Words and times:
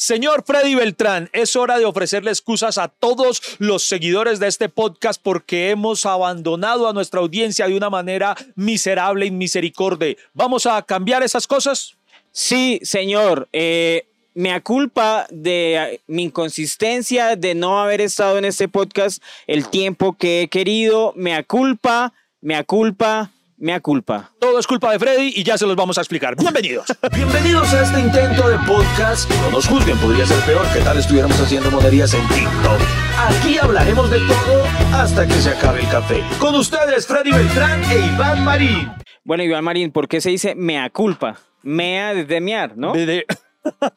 Señor 0.00 0.44
Freddy 0.46 0.76
Beltrán, 0.76 1.28
es 1.32 1.56
hora 1.56 1.76
de 1.76 1.84
ofrecerle 1.84 2.30
excusas 2.30 2.78
a 2.78 2.86
todos 2.86 3.42
los 3.58 3.82
seguidores 3.82 4.38
de 4.38 4.46
este 4.46 4.68
podcast 4.68 5.20
porque 5.20 5.70
hemos 5.70 6.06
abandonado 6.06 6.88
a 6.88 6.92
nuestra 6.92 7.18
audiencia 7.18 7.66
de 7.66 7.76
una 7.76 7.90
manera 7.90 8.36
miserable 8.54 9.26
y 9.26 9.32
misericordia. 9.32 10.14
¿Vamos 10.34 10.66
a 10.66 10.80
cambiar 10.82 11.24
esas 11.24 11.48
cosas? 11.48 11.96
Sí, 12.30 12.78
señor. 12.84 13.48
Eh, 13.52 14.06
me 14.34 14.52
aculpa 14.52 15.26
de 15.30 16.00
mi 16.06 16.22
inconsistencia, 16.22 17.34
de 17.34 17.56
no 17.56 17.80
haber 17.80 18.00
estado 18.00 18.38
en 18.38 18.44
este 18.44 18.68
podcast 18.68 19.20
el 19.48 19.68
tiempo 19.68 20.16
que 20.16 20.42
he 20.42 20.48
querido. 20.48 21.12
Me 21.16 21.34
aculpa, 21.34 22.12
me 22.40 22.54
aculpa, 22.54 23.32
me 23.58 23.74
aculpa. 23.74 24.30
Todo 24.38 24.58
es 24.58 24.66
culpa 24.66 24.92
de 24.92 24.98
Freddy 24.98 25.32
y 25.34 25.42
ya 25.42 25.58
se 25.58 25.66
los 25.66 25.76
vamos 25.76 25.98
a 25.98 26.00
explicar. 26.00 26.36
Bienvenidos. 26.36 26.86
Bienvenidos 27.14 27.72
a 27.74 27.82
este 27.82 28.00
intento 28.00 28.48
de 28.48 28.56
podcast. 28.66 29.30
No 29.42 29.50
nos 29.50 29.66
juzguen, 29.66 29.98
podría 29.98 30.26
ser 30.26 30.38
peor 30.44 30.66
que 30.72 30.80
tal 30.80 30.98
estuviéramos 30.98 31.38
haciendo 31.40 31.70
monerías 31.70 32.14
en 32.14 32.26
TikTok. 32.28 32.80
Aquí 33.18 33.58
hablaremos 33.58 34.10
de 34.10 34.18
todo 34.20 34.64
hasta 34.94 35.26
que 35.26 35.34
se 35.34 35.50
acabe 35.50 35.80
el 35.80 35.88
café. 35.88 36.22
Con 36.38 36.54
ustedes, 36.54 37.06
Freddy 37.06 37.32
Beltrán 37.32 37.82
e 37.90 37.98
Iván 38.14 38.44
Marín. 38.44 38.90
Bueno, 39.24 39.42
Iván 39.42 39.64
Marín, 39.64 39.90
¿por 39.92 40.08
qué 40.08 40.20
se 40.20 40.30
dice 40.30 40.54
mea 40.54 40.88
culpa? 40.90 41.36
Mea 41.62 42.14
de 42.14 42.40
mear, 42.40 42.76
¿no? 42.76 42.92
De- 42.92 43.04
de- 43.06 43.26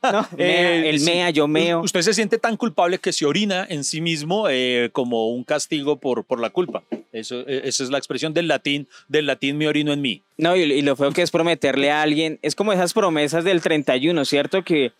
No, 0.04 0.28
mea, 0.38 0.38
Eh, 0.38 0.90
el 0.90 1.02
mea, 1.02 1.30
yo 1.30 1.48
meo. 1.48 1.82
Usted 1.82 2.02
se 2.02 2.14
siente 2.14 2.38
tan 2.38 2.58
culpable 2.58 3.00
que 3.00 3.12
se 3.14 3.26
orina 3.26 3.66
en 3.70 3.84
sí 3.84 4.02
mismo 4.02 4.48
eh, 4.50 4.90
como 4.94 5.30
un 5.30 5.44
castigo 5.44 5.98
por, 6.00 6.26
por 6.26 6.40
la 6.40 6.50
culpa. 6.50 6.84
Eso, 7.12 7.42
eh, 7.48 7.62
esa 7.66 7.84
es 7.84 7.90
la 7.90 7.98
expresión 7.98 8.34
del 8.34 8.48
latín, 8.48 8.88
del 9.08 9.26
latín 9.26 9.58
me 9.58 9.68
orino 9.68 9.94
en 9.94 10.02
mí. 10.02 10.24
No, 10.38 10.56
y, 10.56 10.62
y 10.62 10.82
lo 10.82 10.96
feo 10.96 11.12
que 11.12 11.22
es 11.22 11.32
prometerle 11.32 11.92
a 11.92 12.02
alguien, 12.02 12.40
es 12.42 12.56
como 12.56 12.74
esas 12.74 12.94
promesas 12.94 13.44
del 13.44 13.62
31, 13.62 14.26
¿cierto? 14.26 14.64
Que 14.64 14.94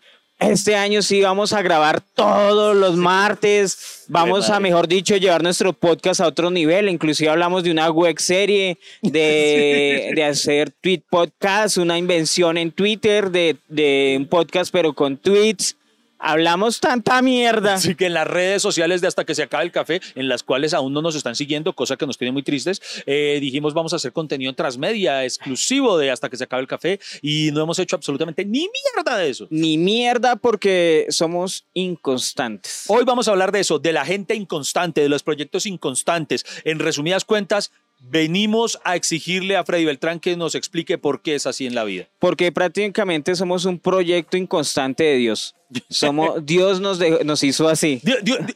este 0.50 0.76
año 0.76 1.02
sí 1.02 1.20
vamos 1.20 1.52
a 1.52 1.62
grabar 1.62 2.00
todos 2.00 2.76
los 2.76 2.96
martes, 2.96 4.04
vamos 4.08 4.50
a, 4.50 4.60
mejor 4.60 4.88
dicho, 4.88 5.16
llevar 5.16 5.42
nuestro 5.42 5.72
podcast 5.72 6.20
a 6.20 6.26
otro 6.26 6.50
nivel, 6.50 6.88
inclusive 6.88 7.30
hablamos 7.30 7.64
de 7.64 7.70
una 7.70 7.90
web 7.90 8.18
serie, 8.18 8.78
de, 9.02 10.12
de 10.16 10.24
hacer 10.24 10.70
tweet 10.70 11.02
podcast, 11.10 11.76
una 11.76 11.98
invención 11.98 12.58
en 12.58 12.72
Twitter 12.72 13.30
de, 13.30 13.56
de 13.68 14.16
un 14.18 14.26
podcast 14.26 14.72
pero 14.72 14.92
con 14.92 15.16
tweets. 15.16 15.76
Hablamos 16.24 16.78
tanta 16.78 17.20
mierda. 17.20 17.74
Así 17.74 17.96
que 17.96 18.06
en 18.06 18.14
las 18.14 18.28
redes 18.28 18.62
sociales 18.62 19.00
de 19.00 19.08
Hasta 19.08 19.24
que 19.24 19.34
se 19.34 19.42
acabe 19.42 19.64
el 19.64 19.72
café, 19.72 20.00
en 20.14 20.28
las 20.28 20.44
cuales 20.44 20.72
aún 20.72 20.92
no 20.92 21.02
nos 21.02 21.16
están 21.16 21.34
siguiendo, 21.34 21.72
cosa 21.72 21.96
que 21.96 22.06
nos 22.06 22.16
tiene 22.16 22.30
muy 22.30 22.44
tristes, 22.44 22.80
eh, 23.06 23.38
dijimos 23.40 23.74
vamos 23.74 23.92
a 23.92 23.96
hacer 23.96 24.12
contenido 24.12 24.52
transmedia 24.52 25.24
exclusivo 25.24 25.98
de 25.98 26.12
Hasta 26.12 26.30
que 26.30 26.36
se 26.36 26.44
acabe 26.44 26.62
el 26.62 26.68
café 26.68 27.00
y 27.22 27.50
no 27.52 27.62
hemos 27.62 27.80
hecho 27.80 27.96
absolutamente 27.96 28.44
ni 28.44 28.68
mierda 28.94 29.18
de 29.18 29.30
eso. 29.30 29.48
Ni 29.50 29.76
mierda 29.76 30.36
porque 30.36 31.06
somos 31.08 31.66
inconstantes. 31.74 32.84
Hoy 32.86 33.04
vamos 33.04 33.26
a 33.26 33.32
hablar 33.32 33.50
de 33.50 33.58
eso, 33.58 33.80
de 33.80 33.92
la 33.92 34.04
gente 34.04 34.36
inconstante, 34.36 35.00
de 35.00 35.08
los 35.08 35.24
proyectos 35.24 35.66
inconstantes. 35.66 36.46
En 36.64 36.78
resumidas 36.78 37.24
cuentas, 37.24 37.72
venimos 38.02 38.78
a 38.84 38.96
exigirle 38.96 39.56
a 39.56 39.64
Freddy 39.64 39.84
Beltrán 39.84 40.20
que 40.20 40.36
nos 40.36 40.54
explique 40.54 40.98
por 40.98 41.22
qué 41.22 41.34
es 41.34 41.46
así 41.46 41.66
en 41.66 41.74
la 41.74 41.84
vida. 41.84 42.08
Porque 42.18 42.52
prácticamente 42.52 43.34
somos 43.34 43.64
un 43.64 43.78
proyecto 43.78 44.36
inconstante 44.36 45.04
de 45.04 45.16
Dios. 45.16 45.54
Somos, 45.88 46.44
Dios 46.44 46.80
nos, 46.80 46.98
dejó- 46.98 47.22
nos 47.24 47.42
hizo 47.42 47.68
así. 47.68 48.00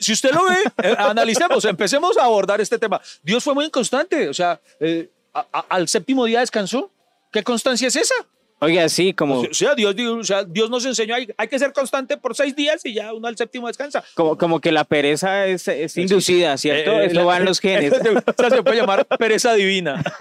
Si 0.00 0.12
usted 0.12 0.32
lo 0.32 0.44
ve, 0.44 0.56
eh, 0.82 0.94
analicemos, 0.98 1.64
empecemos 1.64 2.16
a 2.18 2.24
abordar 2.24 2.60
este 2.60 2.78
tema. 2.78 3.00
Dios 3.22 3.42
fue 3.44 3.54
muy 3.54 3.64
inconstante, 3.66 4.28
o 4.28 4.34
sea, 4.34 4.60
eh, 4.80 5.08
a- 5.34 5.46
a- 5.52 5.64
al 5.68 5.88
séptimo 5.88 6.24
día 6.24 6.40
descansó. 6.40 6.90
¿Qué 7.32 7.42
constancia 7.42 7.88
es 7.88 7.96
esa? 7.96 8.14
Oiga, 8.58 8.88
sí, 8.88 9.12
como, 9.12 9.40
O 9.40 9.52
sea, 9.52 9.74
Dios, 9.74 9.94
o 9.98 10.24
sea, 10.24 10.42
Dios 10.42 10.70
nos 10.70 10.86
enseñó, 10.86 11.14
hay, 11.14 11.28
hay 11.36 11.46
que 11.48 11.58
ser 11.58 11.74
constante 11.74 12.16
por 12.16 12.34
seis 12.34 12.56
días 12.56 12.80
y 12.86 12.94
ya 12.94 13.12
uno 13.12 13.28
al 13.28 13.36
séptimo 13.36 13.66
descansa. 13.68 14.02
como, 14.14 14.38
como 14.38 14.60
que 14.62 14.72
la 14.72 14.84
pereza 14.84 15.44
es, 15.46 15.68
es 15.68 15.94
inducida, 15.98 16.56
¿cierto? 16.56 16.92
Eh, 16.92 17.02
eh, 17.02 17.06
Eso 17.08 17.16
la- 17.16 17.24
va 17.24 17.36
en 17.36 17.44
los 17.44 17.60
genes. 17.60 17.92
o 17.92 18.32
sea, 18.34 18.48
se 18.48 18.62
puede 18.62 18.78
llamar 18.78 19.04
pereza 19.18 19.52
divina. 19.52 20.02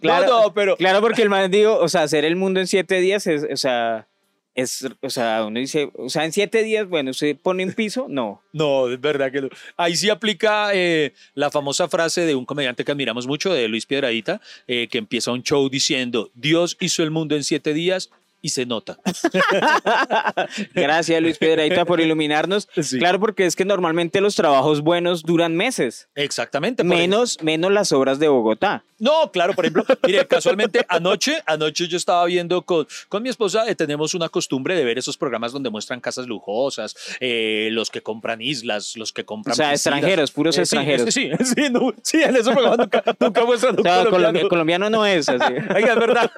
Claro, 0.00 0.26
no, 0.26 0.42
no, 0.44 0.54
pero 0.54 0.76
claro, 0.76 1.00
porque 1.00 1.22
el 1.22 1.28
man 1.28 1.50
dijo, 1.50 1.78
o 1.78 1.88
sea, 1.88 2.02
hacer 2.02 2.24
el 2.24 2.36
mundo 2.36 2.60
en 2.60 2.66
siete 2.66 3.00
días 3.00 3.26
es, 3.26 3.46
o 3.50 3.56
sea, 3.56 4.08
es, 4.54 4.86
o 5.00 5.10
sea, 5.10 5.44
uno 5.44 5.58
dice, 5.58 5.90
o 5.94 6.08
sea, 6.08 6.24
en 6.24 6.32
siete 6.32 6.62
días, 6.62 6.88
bueno, 6.88 7.12
se 7.14 7.34
pone 7.34 7.64
un 7.64 7.72
piso, 7.72 8.06
no. 8.08 8.42
No, 8.52 8.88
es 8.90 9.00
verdad 9.00 9.32
que 9.32 9.40
no. 9.40 9.48
Ahí 9.76 9.96
sí 9.96 10.10
aplica 10.10 10.70
eh, 10.74 11.14
la 11.34 11.50
famosa 11.50 11.88
frase 11.88 12.26
de 12.26 12.34
un 12.34 12.44
comediante 12.44 12.84
que 12.84 12.92
admiramos 12.92 13.26
mucho, 13.26 13.52
de 13.52 13.66
Luis 13.66 13.86
Piedradita, 13.86 14.40
eh, 14.66 14.88
que 14.90 14.98
empieza 14.98 15.32
un 15.32 15.42
show 15.42 15.68
diciendo, 15.68 16.30
Dios 16.34 16.76
hizo 16.80 17.02
el 17.02 17.10
mundo 17.10 17.34
en 17.34 17.44
siete 17.44 17.72
días 17.72 18.10
y 18.42 18.50
se 18.50 18.66
nota. 18.66 18.98
Gracias, 20.74 21.22
Luis 21.22 21.38
Piedrahita, 21.38 21.84
por 21.84 22.00
iluminarnos. 22.00 22.68
Sí. 22.82 22.98
Claro, 22.98 23.20
porque 23.20 23.46
es 23.46 23.54
que 23.54 23.64
normalmente 23.64 24.20
los 24.20 24.34
trabajos 24.34 24.80
buenos 24.80 25.22
duran 25.22 25.56
meses. 25.56 26.08
Exactamente. 26.16 26.82
Menos, 26.82 27.38
menos 27.42 27.70
las 27.70 27.92
obras 27.92 28.18
de 28.18 28.26
Bogotá. 28.28 28.82
No, 28.98 29.30
claro, 29.32 29.52
por 29.54 29.64
ejemplo, 29.66 29.84
mire, 30.06 30.26
casualmente 30.26 30.84
anoche, 30.88 31.38
anoche 31.46 31.86
yo 31.88 31.96
estaba 31.96 32.24
viendo 32.26 32.62
con, 32.62 32.86
con 33.08 33.22
mi 33.22 33.28
esposa, 33.28 33.68
eh, 33.68 33.74
tenemos 33.74 34.14
una 34.14 34.28
costumbre 34.28 34.74
de 34.76 34.84
ver 34.84 34.98
esos 34.98 35.16
programas 35.16 35.52
donde 35.52 35.70
muestran 35.70 36.00
casas 36.00 36.26
lujosas, 36.28 36.94
eh, 37.20 37.68
los 37.72 37.90
que 37.90 38.00
compran 38.00 38.40
islas, 38.40 38.96
los 38.96 39.12
que 39.12 39.24
compran 39.24 39.52
O 39.52 39.56
sea, 39.56 39.70
piscinas. 39.72 39.80
extranjeros, 39.98 40.30
puros 40.30 40.56
Eh, 40.58 40.60
extranjeros. 40.62 41.12
Sí, 41.14 41.30
sí, 41.44 41.62
no, 41.70 41.92
sí, 42.02 42.22
en 42.22 42.36
esos 42.36 42.52
programas 42.52 42.78
nunca, 42.78 43.02
nunca 43.18 43.44
muestran 43.44 43.74
O 43.74 43.78
un 43.78 43.82
sea, 43.82 43.92
colombiano. 44.04 44.10
colombiano, 44.10 44.48
colombiano 44.48 44.90
no 44.90 45.04
es 45.06 45.28
así. 45.28 45.52
Oiga, 45.74 45.92
es 45.94 45.98
verdad. 45.98 46.30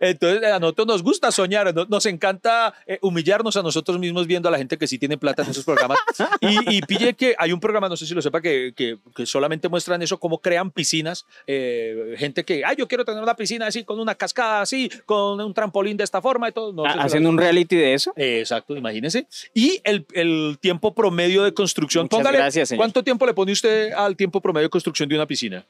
Entonces, 0.00 0.44
a 0.44 0.58
nosotros 0.60 0.86
nos 0.86 1.02
gusta 1.02 1.19
soñar, 1.30 1.74
no- 1.74 1.84
nos 1.86 2.06
encanta 2.06 2.72
eh, 2.86 2.98
humillarnos 3.02 3.56
a 3.56 3.62
nosotros 3.62 3.98
mismos 3.98 4.26
viendo 4.26 4.48
a 4.48 4.52
la 4.52 4.58
gente 4.58 4.78
que 4.78 4.86
sí 4.86 4.98
tiene 4.98 5.18
plata 5.18 5.42
en 5.42 5.50
esos 5.50 5.64
programas. 5.64 5.98
Y, 6.40 6.76
y 6.76 6.80
pille 6.82 7.14
que 7.14 7.34
hay 7.38 7.52
un 7.52 7.60
programa, 7.60 7.88
no 7.88 7.96
sé 7.96 8.06
si 8.06 8.14
lo 8.14 8.22
sepa, 8.22 8.40
que, 8.40 8.72
que, 8.74 8.96
que 9.14 9.26
solamente 9.26 9.68
muestran 9.68 10.00
eso, 10.02 10.18
cómo 10.18 10.38
crean 10.38 10.70
piscinas. 10.70 11.26
eh, 11.46 12.14
gente 12.16 12.44
que, 12.44 12.64
ay, 12.64 12.76
yo 12.78 12.88
quiero 12.88 13.04
tener 13.04 13.22
una 13.22 13.34
piscina 13.36 13.66
así, 13.66 13.84
con 13.84 14.00
una 14.00 14.14
cascada 14.14 14.62
así, 14.62 14.90
con 15.04 15.40
un 15.40 15.52
trampolín 15.52 15.96
de 15.96 16.04
esta 16.04 16.22
forma 16.22 16.48
y 16.48 16.52
todo. 16.52 16.72
No 16.72 16.84
lo- 16.84 17.00
Hacen 17.02 17.26
un 17.26 17.36
reality 17.36 17.76
de 17.76 17.94
eso. 17.94 18.12
Eh, 18.16 18.38
Exacto, 18.40 18.76
imagínese. 18.76 19.26
Y 19.54 19.80
el, 19.84 20.06
el 20.12 20.58
tiempo 20.60 20.94
promedio 20.94 21.42
de 21.42 21.52
construcción. 21.52 22.04
Muchas 22.04 22.18
Póngale, 22.18 22.38
gracias, 22.38 22.68
señor. 22.70 22.78
¿Cuánto 22.80 23.02
tiempo 23.04 23.26
le 23.26 23.34
pone 23.34 23.52
usted 23.52 23.92
al 23.92 24.16
tiempo 24.16 24.40
promedio 24.40 24.66
de 24.68 24.70
construcción 24.70 25.08
de 25.08 25.14
una 25.16 25.26
piscina? 25.26 25.64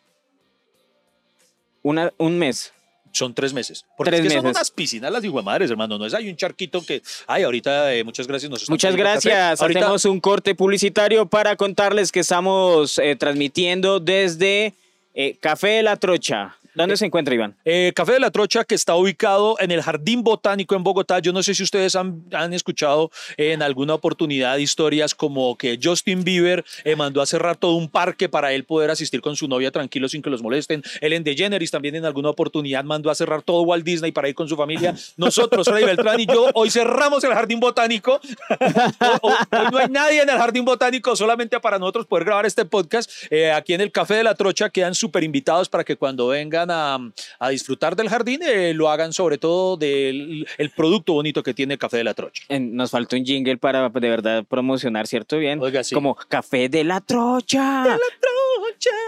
Una, 1.82 2.12
un 2.18 2.38
mes. 2.38 2.72
Son 3.12 3.34
tres 3.34 3.52
meses. 3.52 3.84
Porque 3.96 4.10
Tres 4.10 4.20
es 4.20 4.26
que 4.28 4.34
son 4.34 4.44
meses. 4.44 4.56
unas 4.56 4.70
piscinas 4.70 5.10
las 5.10 5.24
madres, 5.44 5.70
hermano. 5.70 5.98
No 5.98 6.06
es 6.06 6.14
hay 6.14 6.28
un 6.28 6.36
charquito 6.36 6.84
que. 6.84 7.02
Ay, 7.26 7.42
ahorita, 7.42 7.94
eh, 7.94 8.04
muchas 8.04 8.26
gracias. 8.26 8.50
nos 8.50 8.68
Muchas 8.68 8.94
gracias. 8.96 9.60
Ahorita, 9.60 9.80
Hacemos 9.80 10.04
un 10.04 10.20
corte 10.20 10.54
publicitario 10.54 11.26
para 11.26 11.56
contarles 11.56 12.12
que 12.12 12.20
estamos 12.20 12.98
eh, 12.98 13.16
transmitiendo 13.16 14.00
desde 14.00 14.74
eh, 15.14 15.36
Café 15.40 15.68
de 15.68 15.82
la 15.82 15.96
Trocha. 15.96 16.56
¿Dónde 16.74 16.96
se 16.96 17.06
encuentra, 17.06 17.34
Iván? 17.34 17.56
eh, 17.64 17.92
Café 17.94 18.12
de 18.12 18.20
la 18.20 18.30
Trocha, 18.30 18.64
que 18.64 18.74
está 18.74 18.94
ubicado 18.94 19.56
en 19.60 19.70
el 19.70 19.82
Jardín 19.82 20.22
Botánico 20.22 20.74
en 20.74 20.82
Bogotá. 20.84 21.18
Yo 21.18 21.32
no 21.32 21.42
sé 21.42 21.54
si 21.54 21.62
ustedes 21.62 21.96
han, 21.96 22.22
han 22.32 22.52
escuchado 22.52 23.10
en 23.36 23.62
alguna 23.62 23.94
oportunidad 23.94 24.56
historias 24.58 25.14
como 25.14 25.56
que 25.56 25.78
Justin 25.82 26.22
Bieber 26.24 26.64
eh, 26.84 26.96
mandó 26.96 27.20
a 27.22 27.26
cerrar 27.26 27.56
todo 27.56 27.74
un 27.74 27.88
parque 27.88 28.28
para 28.28 28.52
él 28.52 28.64
poder 28.64 28.90
asistir 28.90 29.20
con 29.20 29.36
su 29.36 29.48
novia 29.48 29.70
tranquilo 29.70 30.08
sin 30.08 30.22
que 30.22 30.30
los 30.30 30.42
molesten. 30.42 30.82
Ellen 31.00 31.24
DeGeneres 31.24 31.70
también 31.70 31.94
en 31.96 32.04
alguna 32.04 32.30
oportunidad 32.30 32.84
mandó 32.84 33.10
a 33.10 33.14
cerrar 33.14 33.42
todo 33.42 33.62
Walt 33.62 33.84
Disney 33.84 34.12
para 34.12 34.28
ir 34.28 34.34
con 34.34 34.48
su 34.48 34.56
familia. 34.56 34.94
Nosotros, 35.16 35.66
Freddy 35.68 35.84
Beltrán 35.84 36.20
y 36.20 36.26
yo, 36.26 36.50
hoy 36.54 36.70
cerramos 36.70 37.24
el 37.24 37.32
Jardín 37.32 37.60
Botánico. 37.60 38.20
Hoy- 39.22 39.32
hoy 39.50 39.66
no 39.72 39.78
hay 39.78 39.88
nadie 39.88 40.22
en 40.22 40.30
el 40.30 40.36
Jardín 40.38 40.64
Botánico, 40.64 41.14
solamente 41.16 41.58
para 41.60 41.78
nosotros 41.78 42.06
poder 42.06 42.24
grabar 42.24 42.46
este 42.46 42.64
podcast. 42.64 43.10
Eh, 43.30 43.50
aquí 43.52 43.74
en 43.74 43.80
el 43.80 43.90
Café 43.92 44.14
de 44.14 44.24
la 44.24 44.34
Trocha 44.34 44.70
quedan 44.70 44.94
súper 44.94 45.24
invitados 45.24 45.68
para 45.68 45.84
que 45.84 45.96
cuando 45.96 46.32
vengan 46.66 46.70
a, 46.70 47.12
a 47.38 47.48
disfrutar 47.50 47.96
del 47.96 48.08
jardín 48.08 48.40
eh, 48.42 48.72
lo 48.74 48.90
hagan 48.90 49.12
sobre 49.12 49.38
todo 49.38 49.76
del 49.76 50.46
el 50.58 50.70
producto 50.70 51.12
bonito 51.14 51.42
que 51.42 51.54
tiene 51.54 51.74
el 51.74 51.80
Café 51.80 51.98
de 51.98 52.04
la 52.04 52.14
Trocha. 52.14 52.42
Nos 52.58 52.90
falta 52.90 53.16
un 53.16 53.24
jingle 53.24 53.56
para 53.56 53.88
de 53.88 54.08
verdad 54.08 54.44
promocionar, 54.44 55.06
¿cierto? 55.06 55.38
Bien. 55.38 55.60
Oiga, 55.60 55.84
sí. 55.84 55.94
Como 55.94 56.14
Café 56.14 56.68
de 56.68 56.84
la 56.84 57.00
Trocha. 57.00 57.98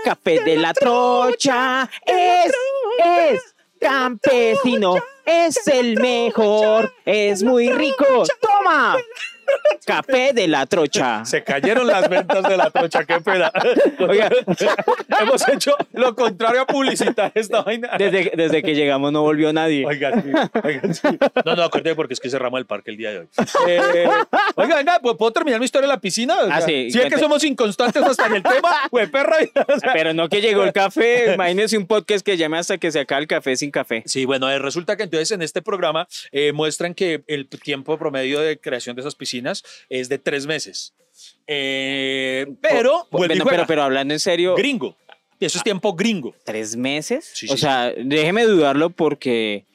Café 0.05 0.41
de 0.41 0.56
la 0.56 0.73
Trocha. 0.75 1.88
Es, 2.06 2.53
es 3.05 3.55
campesino. 3.81 4.97
Es 5.25 5.67
el 5.69 6.00
mejor. 6.00 6.93
Es 7.05 7.43
muy 7.43 7.71
rico. 7.71 8.25
Toma. 8.41 8.97
Café 9.85 10.33
de 10.33 10.47
la 10.47 10.65
trocha. 10.67 11.25
Se 11.25 11.43
cayeron 11.43 11.87
las 11.87 12.09
ventas 12.09 12.44
de 12.44 12.56
la 12.56 12.71
trocha, 12.71 13.05
qué 13.05 13.21
pena. 13.21 13.50
Oiga. 13.99 14.31
Hemos 15.21 15.49
hecho 15.49 15.75
lo 15.93 16.15
contrario 16.15 16.61
a 16.62 16.67
publicitar 16.67 17.33
esta 17.35 17.62
vaina. 17.62 17.91
Desde, 17.99 18.33
desde 18.37 18.62
que 18.62 18.75
llegamos 18.75 19.12
no 19.12 19.23
volvió 19.23 19.53
nadie. 19.53 19.85
Oiga, 19.85 20.23
sí, 20.23 20.31
oiga, 20.62 20.94
sí. 20.94 21.09
No, 21.44 21.56
no, 21.56 21.65
acuérdate 21.65 21.97
porque 21.97 22.15
es 22.15 22.21
que 22.21 22.31
cerramos 22.31 22.59
el 22.61 22.67
parque 22.67 22.93
el 22.93 22.97
día 22.97 23.11
de 23.11 23.19
hoy. 23.21 23.27
Eh, 23.69 24.09
oiga, 24.55 24.77
venga, 24.77 25.00
¿puedo 25.00 25.33
terminar 25.33 25.59
mi 25.59 25.65
historia 25.65 25.87
en 25.87 25.91
la 25.91 26.00
piscina? 26.00 26.37
O 26.45 26.49
Ah, 26.50 26.61
sí, 26.61 26.91
Si 26.91 27.00
es 27.00 27.12
que 27.12 27.19
somos 27.19 27.43
inconstantes 27.43 28.03
hasta 28.05 28.27
en 28.27 28.37
el 28.37 28.43
tema, 28.43 28.71
güey, 28.91 29.09
perra. 29.09 29.37
O 29.67 29.79
sea, 29.81 29.93
Pero 29.93 30.15
no 30.15 30.29
que 30.29 30.41
llegó 30.41 30.62
el 30.62 30.73
café. 30.73 31.35
Imagínense 31.35 31.77
un 31.77 31.87
podcast 31.87 32.25
que 32.25 32.37
llame 32.37 32.59
hasta 32.59 32.79
que 32.79 32.93
se 32.93 33.00
acabe 33.00 33.23
el 33.23 33.27
café 33.29 33.56
sin 33.56 33.73
café. 33.73 34.05
Sí, 34.06 34.27
bueno, 34.27 34.49
eh, 34.49 34.61
resulta 34.61 34.97
que 34.97 35.03
entonces 35.03 35.33
en 35.33 35.43
este 35.43 35.61
programa 35.61 36.06
eh, 36.31 36.53
muestran 36.53 36.95
que 36.95 37.25
el 37.27 37.49
tiempo 37.49 37.99
promedio 37.99 38.38
de 38.41 38.59
creación 38.59 38.95
de 38.95 39.00
esas 39.00 39.17
piscinas 39.17 39.31
es 39.88 40.08
de 40.08 40.19
tres 40.19 40.46
meses. 40.46 40.94
Eh, 41.46 42.46
pero, 42.61 43.06
Po- 43.11 43.19
vuelve 43.19 43.34
y 43.34 43.38
bueno, 43.38 43.44
juega. 43.44 43.56
pero, 43.58 43.67
pero 43.67 43.82
hablando 43.84 44.12
en 44.14 44.20
serio, 44.20 44.55
gringo. 44.56 44.96
Eso 45.40 45.58
es 45.58 45.64
tiempo 45.64 45.94
gringo. 45.94 46.34
¿tres 46.44 46.76
meses? 46.76 47.31
Sí, 47.34 47.46
o 47.50 47.55
sí, 47.55 47.58
sea, 47.62 47.93
déjeme 47.96 48.44
dudarlo 48.44 48.90
porque 48.90 49.67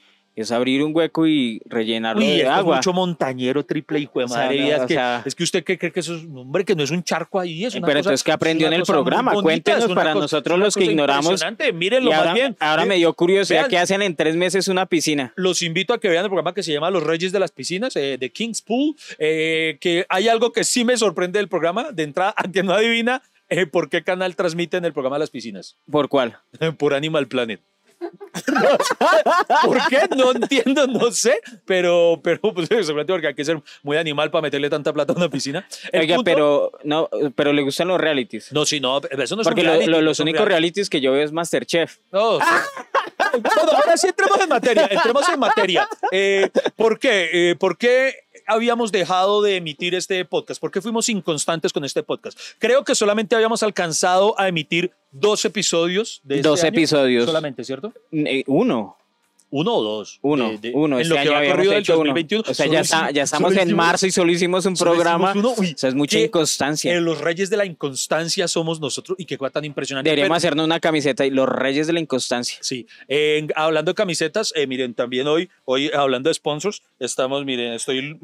es 0.42 0.52
abrir 0.52 0.84
un 0.84 0.96
hueco 0.96 1.26
y 1.28 1.62
rellenarlo 1.66 2.22
Uy, 2.22 2.28
de 2.28 2.38
esto 2.38 2.52
agua. 2.52 2.76
es 2.76 2.86
mucho 2.86 2.94
montañero, 2.94 3.66
triple 3.66 4.00
hijo 4.00 4.20
de 4.20 4.26
O 4.26 4.28
sea, 4.28 4.38
madre. 4.44 4.58
no, 4.60 4.66
vida, 4.66 4.76
es, 4.78 4.82
que, 4.86 4.94
sea- 4.94 5.24
es 5.26 5.36
que 5.36 5.44
usted 5.44 5.64
cree, 5.64 5.78
cree 5.78 5.92
que 5.92 6.00
eso 6.02 6.16
es, 6.16 6.24
hombre, 6.26 6.64
que 6.64 6.76
no 6.76 6.84
es 6.84 6.92
un 6.92 7.04
charco 7.04 7.40
ahí. 7.40 7.66
Es 7.66 7.74
una 7.76 7.88
pero 7.88 8.00
cosa- 8.00 8.10
entonces, 8.10 8.24
¿qué 8.24 8.32
aprendió 8.32 8.68
en 8.68 8.74
el 8.74 8.84
programa? 8.84 9.34
bonita, 9.34 9.44
Cuéntenos 9.74 9.88
para 9.96 10.14
cosa- 10.14 10.22
nosotros 10.22 10.60
los 10.60 10.76
que 10.76 10.86
ignoramos. 10.86 11.26
impresionante, 11.26 11.74
Mírenlo 11.74 12.10
Y 12.10 12.14
más 12.14 12.20
ahora, 12.20 12.34
bien. 12.34 12.56
ahora 12.60 12.86
me 12.86 12.96
dio 12.96 13.12
curiosidad, 13.14 13.62
vean. 13.62 13.70
¿qué 13.70 13.78
hacen 13.80 14.02
en 14.02 14.16
tres 14.16 14.36
meses 14.36 14.68
una 14.68 14.86
piscina? 14.86 15.34
los 15.36 15.62
invito 15.62 15.94
a 15.94 16.00
que 16.00 16.08
vean 16.10 16.24
el 16.24 16.30
programa 16.30 16.54
que 16.54 16.62
se 16.64 16.72
llama 16.72 16.92
Los 16.92 17.04
Reyes 17.04 17.32
de 17.32 17.40
las 17.40 17.52
Piscinas, 17.52 17.96
eh, 17.96 18.18
de 18.20 18.30
King's 18.32 18.62
Pool, 18.62 18.96
eh, 19.20 19.78
que 19.82 20.06
hay 20.10 20.28
algo 20.28 20.52
que 20.52 20.64
sí 20.64 20.86
me 20.86 20.96
sorprende 20.98 21.40
del 21.40 21.48
programa, 21.50 21.92
de 21.92 22.04
entrada, 22.04 22.34
a 22.38 22.44
que 22.52 22.64
no 22.64 22.74
adivina 22.74 23.22
eh, 23.50 23.66
por 23.66 23.90
qué 23.90 24.04
canal 24.04 24.36
transmiten 24.36 24.84
el 24.86 24.94
programa 24.94 25.16
de 25.16 25.22
las 25.22 25.30
piscinas. 25.30 25.78
¿Por 25.90 26.10
cuál? 26.10 26.38
por 26.78 26.94
Animal 26.94 27.28
Planet. 27.28 27.62
¿Por 29.64 29.78
qué? 29.90 30.08
No 30.16 30.32
entiendo, 30.32 30.88
no 30.88 31.12
sé, 31.12 31.40
pero, 31.66 32.20
pero 32.24 32.40
pues, 32.54 32.68
seguramente 32.86 33.14
porque 33.14 33.28
hay 33.28 33.34
que 33.36 33.46
ser 33.46 33.62
muy 33.84 33.98
animal 33.98 34.32
para 34.32 34.44
meterle 34.44 34.70
tanta 34.70 34.94
plata 34.94 35.14
a 35.14 35.16
una 35.16 35.30
piscina. 35.30 35.68
El 35.92 36.02
Oiga, 36.02 36.16
punto- 36.16 36.32
pero 36.32 36.72
no, 36.84 37.10
pero 37.36 37.54
le 37.54 37.62
gustan 37.64 37.88
los 37.88 38.00
realities. 38.00 38.52
No, 38.52 38.66
sí, 38.66 38.80
no, 38.80 39.02
eso 39.10 39.36
no 39.36 39.42
es 39.42 39.48
Porque 39.48 39.62
un 39.62 39.68
lo- 39.68 39.74
reality, 39.74 39.92
lo- 39.92 40.02
los 40.02 40.20
únicos 40.20 40.40
reality. 40.42 40.52
realities 40.58 40.90
que 40.90 41.02
yo 41.02 41.12
veo 41.12 41.24
es 41.24 41.32
Masterchef. 41.32 41.98
No. 42.12 42.40
Bueno, 43.34 43.72
ahora 43.74 43.98
sí 43.98 44.08
entremos 44.08 44.40
en 44.40 44.50
materia, 44.50 44.88
entremos 44.90 45.28
en 45.30 45.40
materia. 45.40 45.88
Eh, 46.12 46.50
¿Por 46.76 46.98
qué? 46.98 47.30
Eh, 47.52 47.56
¿Por 47.56 47.78
qué 47.78 48.16
habíamos 48.48 48.92
dejado 48.92 49.42
de 49.42 49.58
emitir 49.58 49.94
este 49.96 50.24
podcast? 50.26 50.60
¿Por 50.60 50.72
qué 50.72 50.82
fuimos 50.82 51.10
inconstantes 51.10 51.74
con 51.74 51.86
este 51.86 52.02
podcast? 52.04 52.40
Creo 52.60 52.84
que 52.84 52.96
solamente 52.96 53.36
habíamos 53.36 53.62
alcanzado 53.64 54.40
a 54.40 54.48
emitir 54.48 54.92
dos 55.12 55.44
episodios 55.46 56.22
de 56.24 56.38
este 56.38 56.48
Dos 56.48 56.62
año. 56.64 56.70
episodios. 56.70 57.26
Solamente, 57.26 57.64
¿cierto? 57.64 57.94
Eh, 58.12 58.44
Uno. 58.48 58.98
¿Uno 59.50 59.76
o 59.76 59.82
dos? 59.82 60.20
Uno, 60.24 60.50
De- 60.52 60.58
de- 60.58 60.72
uno. 60.74 60.98
En 60.98 61.02
Este 61.04 61.10
lo 61.10 61.16
que 61.16 61.22
año 61.22 61.32
va 61.32 61.46
corrido 61.52 61.72
del 61.72 61.80
hecho 61.82 61.94
uno. 61.94 62.00
2021. 62.14 62.44
O 62.48 62.54
sea, 62.54 62.66
ya, 62.68 62.80
está, 62.82 63.12
ya 63.12 63.24
estamos 63.24 63.54
en 63.54 63.60
hicimos- 63.60 63.76
marzo 63.78 64.06
y 64.08 64.12
solo 64.12 64.32
hicimos 64.32 64.66
un 64.66 64.76
programa. 64.76 65.32
hicimos. 65.32 65.58
Uy, 65.60 65.72
o 65.74 65.78
sea, 65.78 65.90
es 65.90 65.96
mucha 65.96 66.20
inconstancia. 66.20 66.94
eh, 66.94 67.00
los 67.00 67.22
reyes 67.22 67.50
de 67.50 67.56
la 67.58 67.66
inconstancia 67.66 68.48
somos 68.50 68.82
nosotros 68.82 69.18
y 69.20 69.26
qué 69.26 69.38
cosa 69.38 69.52
tan 69.52 69.64
impresionante. 69.66 70.10
Deberíamos 70.10 70.36
Pero- 70.36 70.38
hacernos 70.38 70.66
una 70.66 70.80
camiseta 70.80 71.26
y 71.26 71.30
los 71.30 71.48
reyes 71.48 71.88
de 71.88 71.94
la 71.94 72.00
inconstancia. 72.02 72.58
Sí, 72.62 72.86
Eh, 73.08 73.48
hablando 73.56 73.92
de 73.92 73.96
camisetas, 73.96 74.52
eh, 74.56 74.68
miren, 74.68 74.94
también 74.94 75.28
hoy, 75.28 75.50
hoy 75.66 75.90
hablando 75.94 76.30
de 76.30 76.34
sponsors, 76.34 76.82
estamos, 77.00 77.46
miren, 77.46 77.74
estoy, 77.74 78.18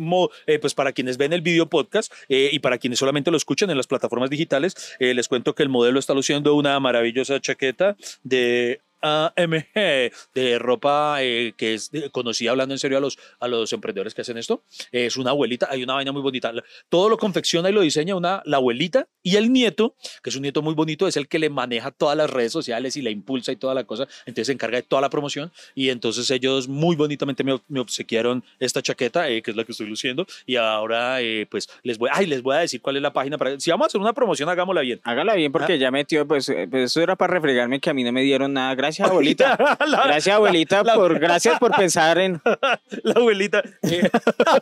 eh, 0.47 0.59
pues 0.59 0.73
para 0.73 0.91
quienes 0.91 1.17
ven 1.17 1.31
el 1.33 1.41
video 1.41 1.69
podcast 1.69 2.11
eh, 2.29 2.49
y 2.51 2.59
para 2.59 2.77
quienes 2.77 2.99
solamente 2.99 3.31
lo 3.31 3.37
escuchan 3.37 3.69
en 3.69 3.77
las 3.77 3.87
plataformas 3.87 4.29
digitales, 4.29 4.75
les 4.99 5.27
cuento 5.27 5.55
que 5.55 5.63
el 5.63 5.69
modelo 5.69 5.99
está 5.99 6.13
luciendo 6.13 6.53
una 6.55 6.79
maravillosa 6.79 7.39
chaqueta 7.39 7.95
de 8.23 8.81
AMG, 9.03 10.11
de 10.33 10.57
ropa 10.59 11.17
eh, 11.21 11.53
que 11.55 11.75
es 11.75 11.91
conocida, 12.11 12.51
hablando 12.51 12.73
en 12.73 12.79
serio 12.79 12.97
a 12.97 13.01
los, 13.01 13.17
a 13.39 13.47
los 13.47 13.71
emprendedores 13.73 14.13
que 14.13 14.21
hacen 14.21 14.37
esto. 14.37 14.63
Es 14.91 15.17
una 15.17 15.29
abuelita, 15.31 15.67
hay 15.69 15.83
una 15.83 15.93
vaina 15.93 16.11
muy 16.11 16.21
bonita. 16.21 16.51
Todo 16.89 17.09
lo 17.09 17.17
confecciona 17.17 17.69
y 17.69 17.73
lo 17.73 17.81
diseña 17.81 18.15
una, 18.15 18.41
la 18.45 18.57
abuelita 18.57 19.07
y 19.21 19.35
el 19.35 19.53
nieto, 19.53 19.95
que 20.21 20.29
es 20.29 20.35
un 20.35 20.41
nieto 20.41 20.61
muy 20.61 20.73
bonito, 20.73 21.07
es 21.07 21.17
el 21.17 21.27
que 21.27 21.39
le 21.39 21.49
maneja 21.49 21.91
todas 21.91 22.17
las 22.17 22.29
redes 22.29 22.51
sociales 22.51 22.97
y 22.97 23.01
la 23.01 23.09
impulsa 23.09 23.51
y 23.51 23.55
toda 23.55 23.73
la 23.73 23.83
cosa. 23.83 24.07
Entonces 24.25 24.47
se 24.47 24.53
encarga 24.53 24.77
de 24.77 24.83
toda 24.83 25.01
la 25.01 25.09
promoción 25.09 25.51
y 25.75 25.89
entonces 25.89 26.29
ellos 26.31 26.67
muy 26.67 26.95
bonitamente 26.95 27.43
me, 27.43 27.59
me 27.67 27.79
obsequiaron 27.79 28.43
esta 28.59 28.81
chaqueta, 28.81 29.29
eh, 29.29 29.41
que 29.41 29.51
es 29.51 29.57
la 29.57 29.63
que 29.63 29.71
estoy 29.71 29.87
luciendo. 29.87 30.25
Y 30.45 30.55
ahora, 30.55 31.21
eh, 31.21 31.47
pues, 31.49 31.69
les 31.83 31.97
voy, 31.97 32.09
ay, 32.11 32.25
les 32.25 32.41
voy 32.41 32.55
a 32.55 32.59
decir 32.59 32.81
cuál 32.81 32.97
es 32.97 33.01
la 33.01 33.13
página. 33.13 33.37
Para, 33.37 33.59
si 33.59 33.69
vamos 33.71 33.85
a 33.85 33.87
hacer 33.87 34.01
una 34.01 34.13
promoción, 34.13 34.49
hagámosla 34.49 34.81
bien. 34.81 34.99
Hágala 35.03 35.35
bien 35.35 35.51
Ah. 35.53 35.59
porque 35.59 35.77
ya 35.77 35.91
metió, 35.91 36.27
pues, 36.27 36.49
eh, 36.49 36.67
pues 36.69 36.85
eso 36.85 37.01
era 37.01 37.15
para 37.15 37.33
refregarme 37.33 37.79
que 37.79 37.89
a 37.89 37.93
mí 37.93 38.03
no 38.03 38.11
me 38.11 38.21
dieron 38.23 38.53
nada. 38.53 38.73
Gracias, 38.75 38.92
abuelita. 39.05 39.77
La- 39.87 40.03
Gracias, 40.05 40.35
abuelita, 40.35 40.83
por, 40.83 41.19
gracias 41.19 41.59
por 41.59 41.71
pensar 41.75 42.17
en. 42.17 42.41
La 43.03 43.13
abuelita. 43.15 43.63
eh, 43.83 44.09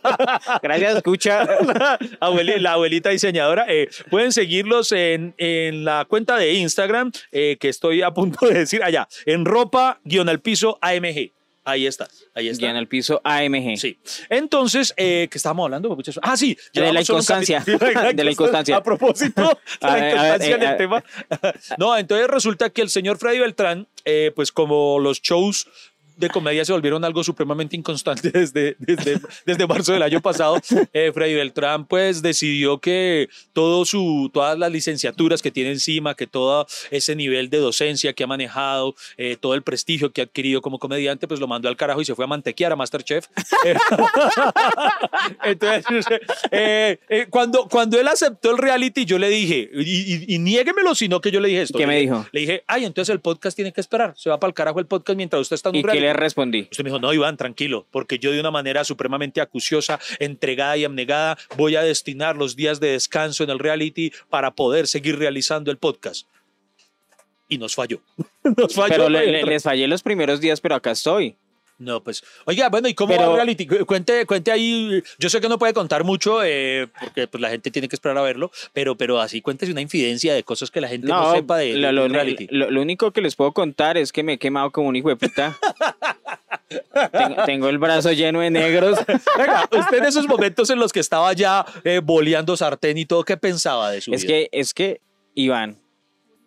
Gracias, 0.62 0.96
escucha. 0.98 1.44
la, 1.46 1.98
abueli- 2.20 2.58
la 2.60 2.74
abuelita 2.74 3.10
diseñadora. 3.10 3.66
eh, 3.68 3.90
pueden 4.10 4.32
seguirlos 4.32 4.92
en, 4.92 5.34
en 5.38 5.86
la 5.86 6.06
cuenta 6.06 6.38
de 6.38 6.54
Instagram 6.54 7.12
eh, 7.32 7.58
que 7.60 7.70
estoy 7.70 8.02
a 8.02 8.12
punto 8.12 8.48
de 8.48 8.54
decir 8.60 8.84
allá, 8.84 9.08
en 9.26 9.46
ropa 9.46 10.00
guion 10.04 10.30
al 10.30 10.40
piso 10.40 10.78
AMG. 10.82 11.32
Ahí 11.64 11.86
está, 11.86 12.08
ahí 12.34 12.50
está. 12.50 12.62
Guía 12.62 12.72
en 12.72 12.78
el 12.78 12.88
piso 12.88 13.22
AMG. 13.24 13.78
Sí. 13.78 14.00
Entonces, 14.30 14.94
eh, 14.98 15.28
¿qué 15.30 15.38
estábamos 15.38 15.66
hablando? 15.66 15.96
Ah, 16.24 16.36
sí. 16.36 16.58
De 16.74 16.92
la 16.92 17.02
inconstancia. 17.02 17.64
De 18.16 18.24
la 18.24 18.32
inconstancia. 18.32 18.78
A 18.78 18.84
propósito, 18.84 19.42
la 19.82 19.94
a 19.94 20.10
inconstancia 20.10 20.50
eh, 20.50 20.56
en 20.56 20.62
el 20.62 20.68
a- 20.68 20.78
tema. 20.78 21.04
No, 21.78 21.96
entonces 21.98 22.28
resulta 22.28 22.70
que 22.72 22.82
el 22.82 22.90
señor 22.90 23.18
Freddy 23.18 23.40
Beltrán, 23.40 23.88
eh, 24.06 24.32
pues 24.36 24.52
como 24.52 25.00
los 25.00 25.22
shows 25.22 25.68
de 26.22 26.30
comedia 26.30 26.64
se 26.64 26.72
volvieron 26.72 27.04
algo 27.04 27.24
supremamente 27.24 27.76
inconstante 27.76 28.32
desde, 28.34 28.76
desde, 28.80 29.20
desde 29.46 29.68
marzo 29.68 29.92
del 29.92 30.04
año 30.04 30.22
pasado. 30.22 30.58
Eh, 30.94 31.12
Freddy 31.14 31.34
Beltrán 31.34 31.86
pues 31.86 32.22
decidió 32.22 32.80
que 32.80 33.28
todo 33.54 33.84
su, 33.86 34.30
todas 34.34 34.58
las 34.58 34.72
licenciaturas 34.72 35.42
que 35.42 35.52
tiene 35.52 35.72
encima, 35.72 36.16
que 36.16 36.28
todo 36.28 36.66
ese 36.92 37.16
nivel 37.16 37.50
de 37.50 37.58
docencia 37.58 38.14
que 38.14 38.24
ha 38.24 38.28
manejado, 38.28 38.96
eh, 39.18 39.38
todo 39.40 39.54
el 39.56 39.64
prestigio 39.64 40.12
que 40.12 40.22
ha 40.22 40.24
adquirido 40.24 40.62
como 40.62 40.80
comediante, 40.80 41.28
pues 41.28 41.40
lo 41.40 41.48
mandó 41.48 41.68
al 41.68 41.76
carajo 41.76 42.02
y 42.02 42.06
se 42.06 42.16
fue 42.16 42.26
a 42.26 42.28
mantequear 42.28 42.72
a 42.72 42.76
Masterchef. 42.76 43.28
Eh, 43.64 43.76
Entonces, 45.44 46.06
eh, 46.52 46.98
cuando, 47.30 47.68
cuando 47.70 48.00
él 48.00 48.08
aceptó 48.08 48.52
el 48.52 48.58
reality, 48.58 49.06
yo 49.06 49.20
le 49.20 49.30
dije, 49.30 49.70
y, 49.74 50.16
y, 50.16 50.36
y 50.36 50.40
niéguemelo, 50.40 50.96
sino 50.96 51.22
que 51.22 51.32
yo 51.32 51.40
le 51.40 51.50
dije 51.50 51.62
esto. 51.64 51.78
¿Qué 51.78 51.86
me 51.86 52.00
dijo? 52.00 52.26
Le 52.32 52.42
dije, 52.42 52.64
ay, 52.68 52.86
entonces 52.86 53.14
el 53.14 53.20
podcast 53.20 53.56
tiene 53.56 53.72
que 53.72 53.82
esperar, 53.82 54.14
se 54.18 54.30
va 54.30 54.40
para 54.40 54.50
el 54.50 54.54
carajo 54.54 54.80
el 54.80 54.88
podcast 54.88 55.16
mientras 55.18 55.42
usted 55.42 55.56
está 55.56 55.70
en 55.70 55.76
un 55.76 55.80
¿Y 55.80 55.84
qué 56.14 56.20
respondí? 56.20 56.68
Usted 56.72 56.84
me 56.84 56.90
dijo, 56.90 57.00
no, 57.00 57.14
Iván, 57.14 57.38
tranquilo, 57.38 57.88
porque 57.92 58.20
yo 58.20 58.32
de 58.32 58.40
una 58.40 58.52
manera 58.52 58.84
supremamente 58.84 59.42
acuciosa, 59.42 60.00
entregada 60.20 60.78
y 60.78 60.86
abnegada, 60.86 61.38
voy 61.58 61.76
a 61.76 61.82
destinar 61.82 62.36
los 62.36 62.56
días 62.56 62.80
de 62.80 62.90
descanso 62.92 63.44
en 63.44 63.50
el 63.50 63.60
reality 63.60 64.12
para 64.30 64.52
poder 64.52 64.88
seguir 64.88 65.18
realizando 65.20 65.72
el 65.72 65.78
podcast. 65.78 66.28
Y 67.48 67.58
nos 67.58 67.76
falló. 67.76 68.02
Nos 68.58 68.74
falló. 68.74 68.90
Pero 68.96 69.10
le- 69.10 69.28
le- 69.28 69.44
les 69.44 69.64
fallé 69.64 69.88
los 69.88 70.02
primeros 70.04 70.40
días, 70.40 70.62
pero 70.62 70.76
acá 70.76 70.92
estoy. 70.92 71.36
No, 71.82 72.04
pues, 72.04 72.24
oiga, 72.46 72.70
bueno, 72.70 72.88
¿y 72.88 72.94
cómo 72.94 73.10
Pero- 73.14 73.24
va 73.24 73.30
el 73.30 73.36
reality? 73.38 73.66
Cu- 73.66 73.86
Cuente, 73.88 74.26
cuente 74.28 74.52
ahí, 74.52 75.02
yo 75.18 75.30
sé 75.30 75.42
que 75.42 75.50
no 75.50 75.58
puede 75.58 75.74
contar 75.74 76.04
mucho, 76.04 76.44
eh, 76.44 76.88
porque 77.00 77.28
pues, 77.28 77.42
la 77.42 77.50
gente 77.50 77.72
tiene 77.72 77.88
que 77.90 77.96
esperar 77.96 78.18
a 78.20 78.22
verlo, 78.22 78.52
pero, 78.72 78.96
pero 78.96 79.20
así 79.20 79.42
cuéntese 79.42 79.72
una 79.72 79.82
infidencia 79.82 80.34
de 80.36 80.44
cosas 80.44 80.70
que 80.70 80.80
la 80.80 80.88
gente 80.88 81.08
no, 81.08 81.20
No, 81.24 81.34
sepa 81.34 81.58
de, 81.58 81.74
de- 81.74 81.92
lo, 81.92 82.08
reality. 82.08 82.48
lo- 82.52 82.70
lo 82.70 82.82
único 82.82 83.12
que 83.12 83.22
les 83.22 83.36
puedo 83.36 83.52
contar 83.52 83.98
es 83.98 84.12
que 84.12 84.22
me 84.22 84.34
he 84.34 84.38
quemado 84.38 84.70
como 84.72 84.90
un 84.90 84.96
hijo 84.96 85.10
de 85.10 85.16
puta. 85.16 85.58
tengo, 87.12 87.44
tengo 87.46 87.70
el 87.70 87.78
brazo 87.80 88.12
lleno 88.12 88.40
de 88.42 88.50
negros. 88.52 89.00
Venga, 89.38 89.68
usted 89.72 89.98
en 89.98 90.06
esos 90.06 90.28
momentos 90.28 90.70
en 90.70 90.80
los 90.80 90.94
que 90.94 91.00
estaba 91.00 91.34
ya 91.34 91.66
eh, 91.84 92.00
boleando 92.04 92.56
sartén 92.56 92.98
y 92.98 93.06
todo, 93.06 93.24
¿qué 93.24 93.38
pensaba 93.38 93.92
de 93.92 94.02
su 94.02 94.14
Es 94.14 94.22
vida? 94.24 94.34
que, 94.34 94.50
es 94.52 94.74
que, 94.74 95.02
Iván, 95.34 95.78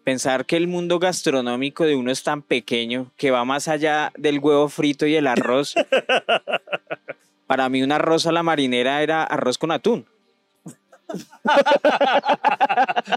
pensar 0.04 0.44
que 0.46 0.56
el 0.56 0.68
mundo 0.68 0.98
gastronómico 0.98 1.84
de 1.84 1.96
uno 1.96 2.10
es 2.10 2.22
tan 2.22 2.42
pequeño 2.42 3.10
que 3.16 3.30
va 3.30 3.44
más 3.44 3.66
allá 3.68 4.12
del 4.16 4.38
huevo 4.38 4.68
frito 4.68 5.06
y 5.06 5.16
el 5.16 5.26
arroz. 5.26 5.74
Para 7.46 7.68
mí 7.68 7.82
un 7.82 7.92
arroz 7.92 8.26
a 8.26 8.32
la 8.32 8.42
marinera 8.42 9.02
era 9.02 9.24
arroz 9.24 9.58
con 9.58 9.70
atún. 9.72 10.06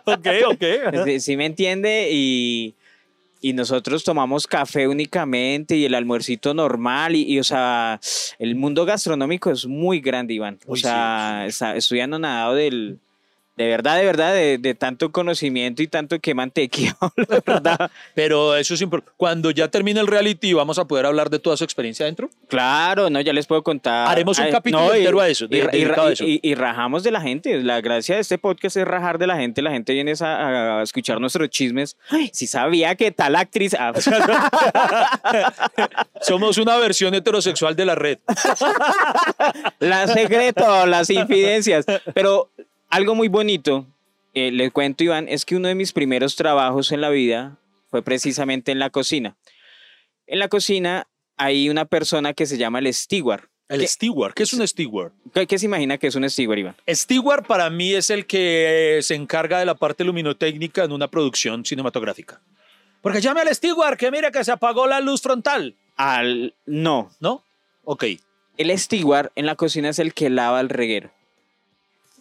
Ok, 0.06 0.28
ok. 0.48 0.64
Sí, 1.06 1.20
sí 1.20 1.38
me 1.38 1.46
entiende 1.46 2.10
y, 2.12 2.76
y 3.42 3.54
nosotros 3.54 4.04
tomamos 4.04 4.46
café 4.48 4.88
únicamente 4.88 5.76
y 5.76 5.86
el 5.86 5.94
almuercito 5.96 6.54
normal 6.54 7.16
y, 7.16 7.24
y, 7.24 7.40
o 7.40 7.44
sea, 7.44 8.00
el 8.40 8.56
mundo 8.56 8.86
gastronómico 8.86 9.52
es 9.52 9.66
muy 9.66 10.00
grande, 10.02 10.34
Iván. 10.34 10.60
O 10.68 10.74
Uy, 10.74 10.80
sí, 10.80 10.84
sea, 10.84 11.46
está- 11.48 11.76
estoy 11.76 12.02
anonadado 12.02 12.56
del, 12.56 13.00
De 13.58 13.68
verdad, 13.68 13.98
de 13.98 14.06
verdad, 14.06 14.34
de, 14.34 14.58
de 14.60 14.76
tanto 14.76 15.12
conocimiento 15.12 15.82
y 15.82 15.88
tanto 15.88 16.20
que 16.20 16.36
mantequilla, 16.36 16.96
la 17.28 17.42
verdad. 17.46 17.92
Pero 18.14 18.56
eso 18.56 18.76
es 18.76 18.82
importante. 18.82 19.14
Cuando 19.18 19.50
ya 19.52 19.68
termine 19.68 20.00
el 20.00 20.06
reality, 20.08 20.54
vamos 20.54 20.78
a 20.78 20.86
poder 20.86 21.08
hablar 21.08 21.30
de 21.32 21.40
toda 21.40 21.58
su 21.58 21.64
experiencia 21.64 22.04
adentro. 22.06 22.30
Claro, 22.48 23.10
no, 23.10 23.20
ya 23.20 23.34
les 23.34 23.48
puedo 23.48 23.64
contar. 23.64 24.08
Haremos 24.08 24.38
un 24.38 24.46
Ay, 24.46 24.52
capítulo 24.52 24.94
y- 24.96 25.00
entero 25.00 25.20
a 25.22 25.28
eso, 25.28 25.48
de- 25.48 25.58
Y, 25.58 25.62
y- 25.62 25.66
dedicado 25.86 26.08
a 26.08 26.12
eso. 26.14 26.24
y- 26.24 26.40
y 26.44 26.54
rajamos 26.56 27.04
de 27.04 27.12
la 27.12 27.20
gente. 27.22 27.62
La 27.64 27.82
gracia 27.82 28.16
de 28.16 28.22
este 28.22 28.38
podcast 28.38 28.78
es 28.78 28.86
rajar 28.86 29.18
de 29.18 29.26
la 29.28 29.38
gente. 29.38 29.62
La 29.64 29.72
gente 29.72 29.94
viene 29.94 30.14
a, 30.22 30.80
a 30.80 30.84
escuchar 30.84 31.20
nuestros 31.20 31.50
chismes. 31.50 31.98
Ay, 32.10 32.30
si 32.34 32.46
sabía 32.46 32.94
que 32.96 33.10
tal 33.12 33.36
actriz. 33.36 33.74
Ah, 33.78 33.92
Somos 36.22 36.58
una 36.58 36.78
versión 36.78 37.14
heterosexual 37.14 37.76
de 37.76 37.86
la 37.86 37.96
red. 37.96 38.20
la 39.80 40.08
secreto, 40.08 40.86
las 40.86 41.10
infidencias. 41.10 41.86
Pero 42.14 42.50
algo 42.90 43.16
muy 43.16 43.28
bonito, 43.28 43.86
eh, 44.34 44.52
le 44.52 44.72
cuento, 44.72 45.04
Iván, 45.04 45.28
es 45.30 45.46
que 45.46 45.56
uno 45.56 45.68
de 45.68 45.76
mis 45.76 45.94
primeros 45.94 46.36
trabajos 46.36 46.92
en 46.92 47.02
la 47.02 47.10
vida 47.10 47.58
fue 47.90 48.02
precisamente 48.02 48.72
en 48.72 48.80
la 48.80 48.90
cocina. 48.90 49.36
En 50.26 50.40
la 50.40 50.48
cocina 50.48 51.08
hay 51.38 51.70
una 51.70 51.86
persona 51.86 52.34
que 52.34 52.46
se 52.46 52.58
llama 52.58 52.80
el 52.80 52.94
steward. 52.94 53.46
El 53.70 53.82
¿Qué? 53.82 53.88
steward. 53.88 54.34
¿Qué 54.34 54.44
es 54.44 54.54
un 54.54 54.66
steward? 54.66 55.12
¿Qué, 55.34 55.46
qué 55.46 55.60
se 55.60 55.66
imagina 55.66 55.98
que 55.98 56.08
es 56.08 56.16
un 56.16 56.30
steward, 56.30 56.58
Iván? 56.60 56.76
Steward 56.90 57.46
para 57.46 57.70
mí 57.70 57.94
es 57.94 58.10
el 58.10 58.26
que 58.26 58.98
eh, 58.98 59.04
se 59.04 59.16
encarga 59.16 59.60
de 59.60 59.66
la 59.66 59.76
parte 59.76 60.04
luminotécnica 60.06 60.84
en 60.86 60.94
una 60.94 61.10
producción 61.10 61.66
cinematográfica. 61.66 62.42
Porque 63.02 63.20
llame 63.22 63.42
al 63.42 63.54
steward 63.54 63.98
que 63.98 64.10
mire 64.10 64.32
que 64.32 64.44
se 64.44 64.52
apagó 64.52 64.88
la 64.88 65.00
luz 65.02 65.22
frontal, 65.22 65.76
Al, 65.98 66.56
no, 66.66 67.12
¿no? 67.20 67.44
Ok. 67.84 68.06
el 68.58 68.78
steward 68.80 69.32
en 69.36 69.46
la 69.46 69.56
cocina 69.56 69.90
es 69.90 70.00
el 70.00 70.14
que 70.14 70.30
lava 70.30 70.60
el 70.62 70.70
reguero. 70.70 71.12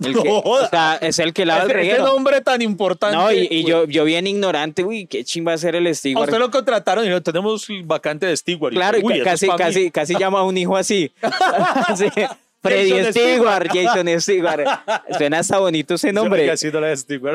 El 0.05 0.13
No 0.13 0.23
que, 0.23 0.29
joda. 0.29 0.67
o 0.67 0.69
sea, 0.69 0.99
es 1.01 1.19
el 1.19 1.33
que 1.33 1.47
lava 1.47 1.63
el 1.65 1.71
Ese- 1.71 1.81
ese 1.81 1.89
reguero. 1.91 2.07
nombre 2.07 2.41
tan 2.43 2.61
importante. 2.61 3.17
No, 3.17 3.33
y, 3.33 3.49
y 3.51 3.65
yo, 3.65 3.87
yo 3.87 4.05
bien 4.05 4.27
ignorante, 4.27 4.85
uy, 4.85 5.07
qué 5.07 5.25
chimba 5.25 5.55
a 5.55 5.59
ser 5.59 5.75
el 5.75 5.87
A 5.87 5.95
steward. 5.95 6.25
usted 6.29 6.39
lo 6.39 6.51
contrataron 6.51 7.03
y 7.05 7.07
dijeron, 7.07 7.23
tenemos 7.23 7.67
vacante 7.85 8.27
de 8.27 8.37
steward. 8.37 8.75
Claro, 8.75 8.99
uy, 9.03 9.23
casi, 9.23 9.49
casi, 9.49 9.91
casi 9.91 10.15
llama 10.19 10.41
a 10.41 10.43
un 10.43 10.57
hijo 10.59 10.77
así. 10.77 11.11
Sí, 11.97 12.07
Freddy 12.63 12.91
Jason 12.91 13.13
Stewart, 13.13 13.69
Jason 13.73 14.09
Stewart. 14.21 14.65
Suena 15.17 15.39
hasta 15.39 15.59
bonito 15.61 15.95
ese 15.95 16.13
nombre. 16.13 16.47
No. 16.47 17.29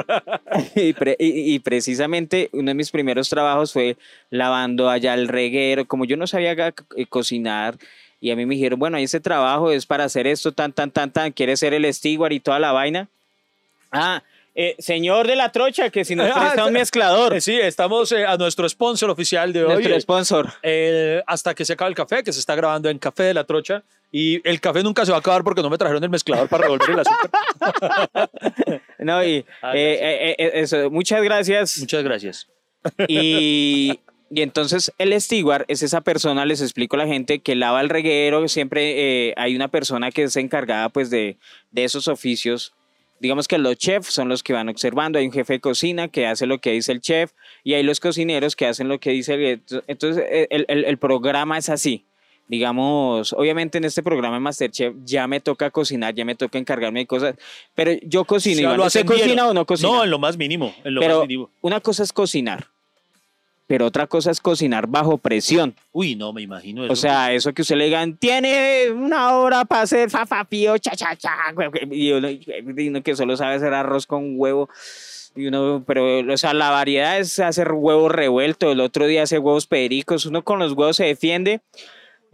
Y, 0.76 0.94
pre- 0.94 1.16
y- 1.20 1.54
y 1.56 1.60
precisamente 1.60 2.50
uno 2.54 2.70
de 2.72 2.74
mis 2.76 2.92
primeros 2.92 3.30
trabajos 3.30 3.72
fue 3.72 3.98
lavando 4.30 4.90
allá 4.90 5.14
el 5.14 5.28
reguero. 5.30 5.86
Como 5.86 6.06
yo 6.06 6.18
no 6.18 6.28
sabía 6.28 6.52
eh, 6.52 7.06
cocinar, 7.08 7.78
y 8.22 8.32
a 8.32 8.36
mí 8.38 8.46
me 8.46 8.56
dijeron, 8.56 8.80
bueno, 8.80 8.98
ese 8.98 9.20
trabajo 9.20 9.72
es 9.72 9.86
para 9.86 10.04
hacer 10.06 10.28
esto, 10.28 10.52
tan, 10.54 10.72
tan, 10.72 10.92
tan, 10.92 11.12
tan, 11.12 11.32
quiere 11.34 11.58
ser 11.58 11.74
el 11.74 11.92
steward 11.94 12.32
y 12.32 12.40
toda 12.40 12.60
la 12.60 12.72
vaina. 12.72 13.10
Ah, 13.92 14.24
eh, 14.54 14.76
señor 14.80 15.28
de 15.28 15.36
la 15.36 15.52
trocha, 15.52 15.90
que 15.90 16.06
si 16.06 16.16
nos 16.16 16.30
Ah, 16.36 16.40
presta 16.42 16.64
un 16.64 16.70
sí. 16.70 16.74
mezclador, 16.74 17.34
Eh, 17.34 17.42
Sí, 17.42 17.60
estamos 17.60 18.12
eh, 18.12 18.26
a 18.26 18.38
nuestro 18.38 18.68
sponsor 18.70 19.10
oficial 19.10 19.52
de 19.52 19.64
hoy. 19.66 19.74
nuestro 19.74 20.00
sponsor. 20.00 20.54
eh, 20.62 21.22
hasta 21.26 21.54
que 21.56 21.66
se 21.66 21.74
acabe 21.74 21.90
el 21.90 21.96
café, 21.96 22.24
que 22.24 22.32
se 22.32 22.40
está 22.40 22.54
grabando 22.56 22.90
en 22.90 23.00
Café 23.00 23.24
de 23.24 23.34
la 23.34 23.44
Trocha. 23.44 23.84
Y 24.14 24.46
el 24.48 24.60
café 24.60 24.84
nunca 24.84 25.06
se 25.06 25.12
va 25.12 25.18
a 25.18 25.20
acabar 25.22 25.42
porque 25.42 25.62
no 25.62 25.70
me 25.70 25.78
trajeron 25.78 26.04
el 26.04 26.10
mezclador 26.10 26.50
para 26.50 26.64
revolver 26.66 26.90
el 26.92 27.00
azúcar. 27.00 28.30
No, 29.00 29.24
y 29.24 29.44
Ah, 29.62 29.72
eso, 29.76 30.90
muchas 30.92 31.24
gracias. 31.24 31.80
Muchas 31.80 32.04
gracias. 32.04 32.48
Y, 33.08 34.00
y 34.34 34.42
entonces 34.42 34.92
el 34.98 35.20
steward 35.22 35.66
es 35.68 35.84
esa 35.84 36.02
persona, 36.02 36.46
les 36.46 36.62
explico 36.62 36.96
a 36.96 37.00
la 37.00 37.08
gente, 37.08 37.40
que 37.40 37.54
lava 37.56 37.82
el 37.82 37.90
reguero, 37.90 38.48
siempre 38.48 39.28
eh, 39.30 39.34
hay 39.38 39.56
una 39.56 39.68
persona 39.68 40.10
que 40.12 40.24
es 40.24 40.36
encargada 40.38 40.90
pues 40.90 41.10
de, 41.10 41.38
de 41.72 41.84
esos 41.84 42.08
oficios. 42.08 42.74
Digamos 43.20 43.48
que 43.48 43.58
los 43.60 43.76
chefs 43.78 44.12
son 44.14 44.30
los 44.30 44.42
que 44.42 44.54
van 44.54 44.68
observando, 44.70 45.20
hay 45.20 45.26
un 45.26 45.32
jefe 45.32 45.54
de 45.54 45.60
cocina 45.60 46.08
que 46.08 46.26
hace 46.26 46.46
lo 46.48 46.58
que 46.60 46.72
dice 46.72 46.92
el 46.92 47.02
chef 47.02 47.34
y 47.64 47.74
hay 47.76 47.84
los 47.84 48.00
cocineros 48.00 48.56
que 48.56 48.66
hacen 48.66 48.88
lo 48.88 49.00
que 49.00 49.12
dice 49.12 49.34
el... 49.36 49.62
Entonces 49.88 50.24
eh, 50.28 50.48
el, 50.50 50.66
el- 50.70 50.86
el 50.86 50.98
programa 50.98 51.58
es 51.58 51.70
así. 51.70 52.06
Digamos, 52.48 53.32
obviamente 53.34 53.78
en 53.78 53.86
este 53.86 54.04
programa 54.04 54.36
de 54.36 54.42
Masterchef 54.42 54.94
ya 55.06 55.26
me 55.26 55.40
toca 55.40 55.70
cocinar, 55.72 56.14
ya 56.14 56.26
me 56.26 56.36
toca 56.36 56.58
encargarme 56.58 57.00
de 57.00 57.06
cosas, 57.08 57.36
pero 57.76 57.92
yo 58.04 58.26
cocino. 58.26 58.56
Sí, 58.58 58.62
Iván. 58.64 58.78
lo 58.78 58.86
¿Usted 58.88 59.06
cocina 59.06 59.48
o 59.48 59.54
no 59.54 59.66
cocina? 59.66 59.90
No, 59.90 60.04
en 60.04 60.10
lo 60.10 60.20
más 60.20 60.36
mínimo. 60.38 60.76
En 60.84 60.96
lo 60.96 61.00
pero 61.02 61.20
más 61.20 61.28
mínimo. 61.30 61.50
una 61.62 61.80
cosa 61.80 62.04
es 62.04 62.12
cocinar, 62.12 62.68
pero 63.72 63.86
otra 63.86 64.06
cosa 64.06 64.32
es 64.32 64.42
cocinar 64.42 64.86
bajo 64.88 65.18
presión. 65.18 65.74
Uy, 65.94 66.18
no, 66.18 66.34
me 66.34 66.42
imagino 66.42 66.84
eso. 66.84 66.92
O 66.92 66.96
sea, 66.98 67.32
eso 67.32 67.54
que 67.54 67.62
usted 67.62 67.78
le 67.78 67.86
digan, 67.86 68.18
tiene 68.18 68.92
una 68.92 69.38
hora 69.38 69.64
para 69.64 69.84
hacer 69.84 70.10
fafapío, 70.10 70.78
cha, 70.78 70.92
cha, 70.94 71.16
cha, 71.16 71.38
y 71.90 72.12
uno, 72.12 72.28
y 72.30 72.88
uno 72.90 73.02
que 73.02 73.16
solo 73.16 73.38
sabe 73.38 73.56
hacer 73.56 73.74
arroz 73.74 74.06
con 74.06 74.34
huevo. 74.38 74.68
Y 75.38 75.48
uno, 75.48 75.86
pero, 75.88 76.20
o 76.34 76.36
sea, 76.38 76.54
la 76.54 76.70
variedad 76.70 77.18
es 77.18 77.40
hacer 77.40 77.72
huevos 77.72 78.12
revueltos, 78.12 78.74
el 78.74 78.82
otro 78.82 79.06
día 79.08 79.24
hace 79.24 79.40
huevos 79.40 79.68
pericos, 79.68 80.26
uno 80.26 80.44
con 80.44 80.60
los 80.60 80.74
huevos 80.74 80.98
se 80.98 81.06
defiende. 81.06 81.62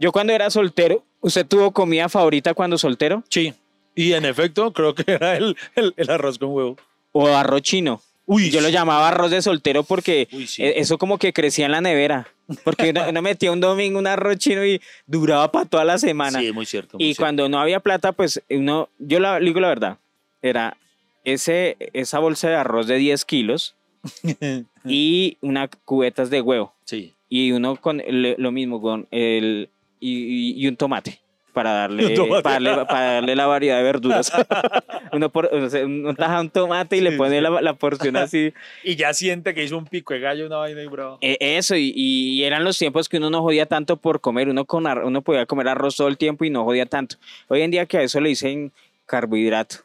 Yo 0.00 0.10
cuando 0.10 0.32
era 0.32 0.50
soltero, 0.50 1.04
¿usted 1.20 1.46
tuvo 1.46 1.70
comida 1.70 2.08
favorita 2.08 2.52
cuando 2.52 2.78
soltero? 2.78 3.22
sí. 3.28 3.54
Y 3.94 4.12
en 4.14 4.24
efecto, 4.24 4.72
creo 4.72 4.94
que 4.94 5.04
era 5.12 5.36
el, 5.36 5.56
el- 5.76 5.94
el 5.96 6.10
arroz 6.10 6.38
con 6.38 6.50
huevo. 6.50 6.76
¿O 7.12 7.26
arroz 7.28 7.62
chino? 7.62 8.00
Uy, 8.30 8.50
Yo 8.50 8.60
lo 8.60 8.68
llamaba 8.68 9.08
arroz 9.08 9.30
de 9.30 9.40
soltero 9.40 9.82
porque 9.84 10.28
Uy, 10.32 10.46
sí. 10.46 10.62
e- 10.62 10.78
eso 10.80 10.98
como 10.98 11.16
que 11.18 11.32
crecía 11.32 11.64
en 11.66 11.72
la 11.72 11.80
nevera. 11.80 12.28
Porque 12.62 12.90
uno, 12.90 13.08
uno 13.08 13.22
metía 13.22 13.50
un 13.52 13.60
domingo 13.60 13.98
un 13.98 14.06
arroz 14.06 14.36
chino 14.36 14.64
y 14.64 14.80
duraba 15.06 15.50
para 15.50 15.64
toda 15.64 15.84
la 15.84 15.96
semana. 15.98 16.38
Sí, 16.40 16.52
muy 16.52 16.66
cierto. 16.66 16.96
muy 16.98 17.04
y 17.04 17.08
cierto. 17.08 17.22
cuando 17.22 17.48
no 17.48 17.58
había 17.58 17.80
plata, 17.80 18.12
pues 18.12 18.42
uno, 18.50 18.88
yo 18.98 19.18
la, 19.18 19.40
digo 19.40 19.60
la 19.60 19.68
verdad, 19.68 19.98
era 20.42 20.76
ese, 21.24 21.76
esa 21.94 22.18
bolsa 22.18 22.48
de 22.50 22.56
arroz 22.56 22.86
de 22.86 22.96
10 22.96 23.24
kilos 23.24 23.74
y 24.84 25.36
unas 25.40 25.68
cubetas 25.84 26.30
de 26.30 26.40
huevo. 26.40 26.74
Sí. 26.84 27.14
Y 27.28 27.52
uno 27.52 27.76
con 27.76 28.02
lo 28.06 28.52
mismo, 28.52 28.80
con 28.80 29.06
el, 29.10 29.68
y, 30.00 30.10
y- 30.12 30.54
y 30.64 30.68
un 30.68 30.76
tomate. 30.76 31.20
Para 31.58 31.72
darle, 31.72 32.14
para 32.42 32.52
darle, 32.60 32.84
para 32.86 33.12
darle 33.14 33.34
la 33.34 33.46
variedad 33.46 33.78
de 33.78 33.82
verduras. 33.82 34.30
uno, 35.12 35.28
por, 35.30 35.50
uno 35.52 36.14
taja 36.14 36.40
un 36.40 36.50
tomate 36.50 36.96
y 36.96 37.00
le 37.00 37.12
pone 37.12 37.36
sí. 37.38 37.40
la, 37.42 37.60
la 37.60 37.74
porción 37.74 38.16
así. 38.16 38.52
Y 38.84 38.94
ya 38.94 39.12
siente 39.12 39.54
que 39.54 39.64
hizo 39.64 39.76
un 39.76 39.86
pico 39.86 40.14
de 40.14 40.20
gallo, 40.20 40.46
una 40.46 40.58
vaina 40.58 40.82
y 40.82 40.86
bravo. 40.86 41.18
Eh, 41.20 41.36
Eso, 41.40 41.74
y, 41.74 41.92
y 41.96 42.44
eran 42.44 42.62
los 42.62 42.78
tiempos 42.78 43.08
que 43.08 43.16
uno 43.16 43.28
no 43.28 43.42
jodía 43.42 43.66
tanto 43.66 43.96
por 43.96 44.20
comer, 44.20 44.48
uno, 44.48 44.64
con 44.66 44.86
ar- 44.86 45.04
uno 45.04 45.20
podía 45.22 45.46
comer 45.46 45.66
arroz 45.66 45.96
todo 45.96 46.06
el 46.06 46.16
tiempo 46.16 46.44
y 46.44 46.50
no 46.50 46.62
jodía 46.64 46.86
tanto. 46.86 47.16
Hoy 47.48 47.62
en 47.62 47.72
día 47.72 47.86
que 47.86 47.98
a 47.98 48.02
eso 48.02 48.20
le 48.20 48.28
dicen 48.28 48.70
carbohidrato, 49.06 49.78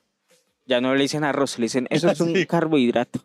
ya 0.68 0.80
no 0.80 0.94
le 0.94 1.02
dicen 1.02 1.24
arroz, 1.24 1.58
le 1.58 1.64
dicen, 1.66 1.88
eso 1.90 2.10
es 2.12 2.20
un 2.22 2.36
Sí. 2.36 2.46
carbohidrato. 2.46 3.20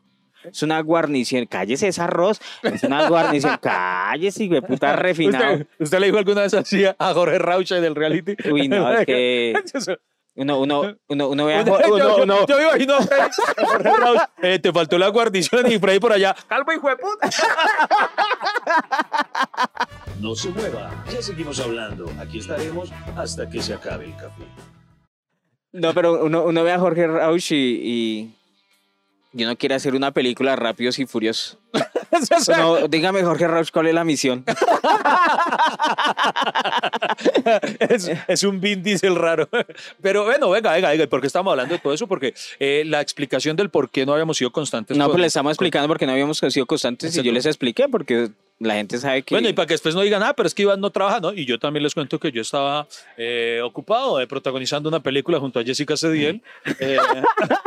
Es 0.44 0.62
una 0.62 0.80
guarnición, 0.80 1.46
cállese, 1.46 1.88
es 1.88 1.98
arroz, 1.98 2.40
es 2.62 2.82
una 2.84 3.08
guarnición, 3.08 3.58
cállese, 3.62 4.44
hijo 4.44 4.54
de 4.54 4.62
puta 4.62 4.94
refinado. 4.96 5.52
¿Usted, 5.54 5.66
usted 5.78 5.98
le 5.98 6.06
dijo 6.06 6.18
alguna 6.18 6.42
vez 6.42 6.54
así 6.54 6.84
a 6.84 6.96
Jorge 7.14 7.38
Raucha 7.38 7.76
del 7.80 7.94
reality? 7.94 8.36
Uy, 8.50 8.68
no, 8.68 8.90
es 8.92 9.06
que 9.06 9.54
uno, 10.36 10.60
uno, 10.60 10.94
uno, 11.08 11.28
uno 11.30 11.44
ve 11.46 11.56
a 11.56 11.62
Uno- 11.62 11.72
Jo- 11.74 11.80
uno- 11.94 11.98
yo, 11.98 12.22
uno- 12.22 12.46
yo 12.46 12.56
me 12.58 12.62
imagino 12.62 12.94
a 12.94 13.02
Freddy, 13.02 13.22
a 13.56 13.66
Jorge 13.66 13.90
Rauch, 13.96 14.20
eh, 14.42 14.58
te 14.60 14.72
faltó 14.72 14.96
la 14.96 15.08
guarnición 15.08 15.70
y 15.72 15.78
Freddy 15.80 15.98
por 15.98 16.12
allá. 16.12 16.36
Calvo 16.48 16.72
hijo 16.72 16.88
de 16.88 16.96
puta. 16.96 17.28
No 20.20 20.34
se 20.34 20.48
mueva, 20.50 20.90
ya 21.12 21.22
seguimos 21.22 21.60
hablando. 21.60 22.10
Aquí 22.20 22.38
estaremos 22.38 22.90
hasta 23.16 23.48
que 23.48 23.62
se 23.62 23.74
acabe 23.74 24.06
el 24.06 24.16
café. 24.16 24.42
No, 25.72 25.94
pero 25.94 26.24
uno, 26.24 26.42
uno 26.44 26.64
ve 26.64 26.72
a 26.72 26.78
Jorge 26.78 27.06
Rauch 27.06 27.52
y, 27.52 27.56
y, 27.56 28.34
y 29.32 29.44
uno 29.44 29.56
quiere 29.56 29.74
hacer 29.74 29.94
una 29.94 30.12
película 30.12 30.56
Rápidos 30.56 30.98
y 30.98 31.06
Furiosos. 31.06 31.58
Sea, 32.40 32.58
No, 32.58 32.88
dígame, 32.88 33.22
Jorge 33.22 33.46
Rauch, 33.46 33.70
¿cuál 33.70 33.86
es 33.88 33.94
la 33.94 34.04
misión? 34.04 34.44
es, 37.80 38.10
es 38.26 38.42
un 38.42 38.60
Vin 38.60 38.82
Diesel 38.82 39.14
raro. 39.14 39.48
Pero 40.00 40.24
bueno, 40.24 40.50
venga, 40.50 40.72
venga, 40.72 40.90
venga. 40.90 41.04
¿y 41.04 41.06
¿Por 41.06 41.20
qué 41.20 41.26
estamos 41.26 41.50
hablando 41.50 41.74
de 41.74 41.80
todo 41.80 41.92
eso? 41.92 42.06
Porque 42.06 42.34
eh, 42.58 42.84
la 42.86 43.00
explicación 43.00 43.56
del 43.56 43.70
por 43.70 43.90
qué 43.90 44.06
no 44.06 44.12
habíamos 44.12 44.38
sido 44.38 44.50
constantes. 44.50 44.96
No, 44.96 45.06
pues 45.08 45.20
le 45.20 45.26
estamos 45.26 45.52
explicando 45.52 45.88
porque 45.88 46.06
no 46.06 46.12
habíamos 46.12 46.38
sido 46.38 46.66
constantes 46.66 47.10
y 47.10 47.12
Exacto. 47.18 47.26
yo 47.26 47.32
les 47.32 47.46
expliqué 47.46 47.88
porque 47.88 48.30
la 48.60 48.74
gente 48.74 48.98
sabe 48.98 49.22
que... 49.22 49.34
Bueno, 49.34 49.48
y 49.48 49.52
para 49.52 49.66
que 49.66 49.74
después 49.74 49.94
no 49.94 50.00
digan, 50.00 50.22
ah, 50.22 50.34
pero 50.34 50.46
es 50.46 50.54
que 50.54 50.62
Iván 50.62 50.80
no 50.80 50.90
trabaja, 50.90 51.20
¿no? 51.20 51.32
Y 51.32 51.44
yo 51.44 51.58
también 51.58 51.82
les 51.82 51.94
cuento 51.94 52.18
que 52.18 52.32
yo 52.32 52.42
estaba 52.42 52.88
eh, 53.16 53.60
ocupado 53.62 54.18
de 54.18 54.26
protagonizando 54.26 54.88
una 54.88 55.00
película 55.00 55.38
junto 55.38 55.60
a 55.60 55.64
Jessica 55.64 55.96
Cediel. 55.96 56.42
Eh, 56.80 56.98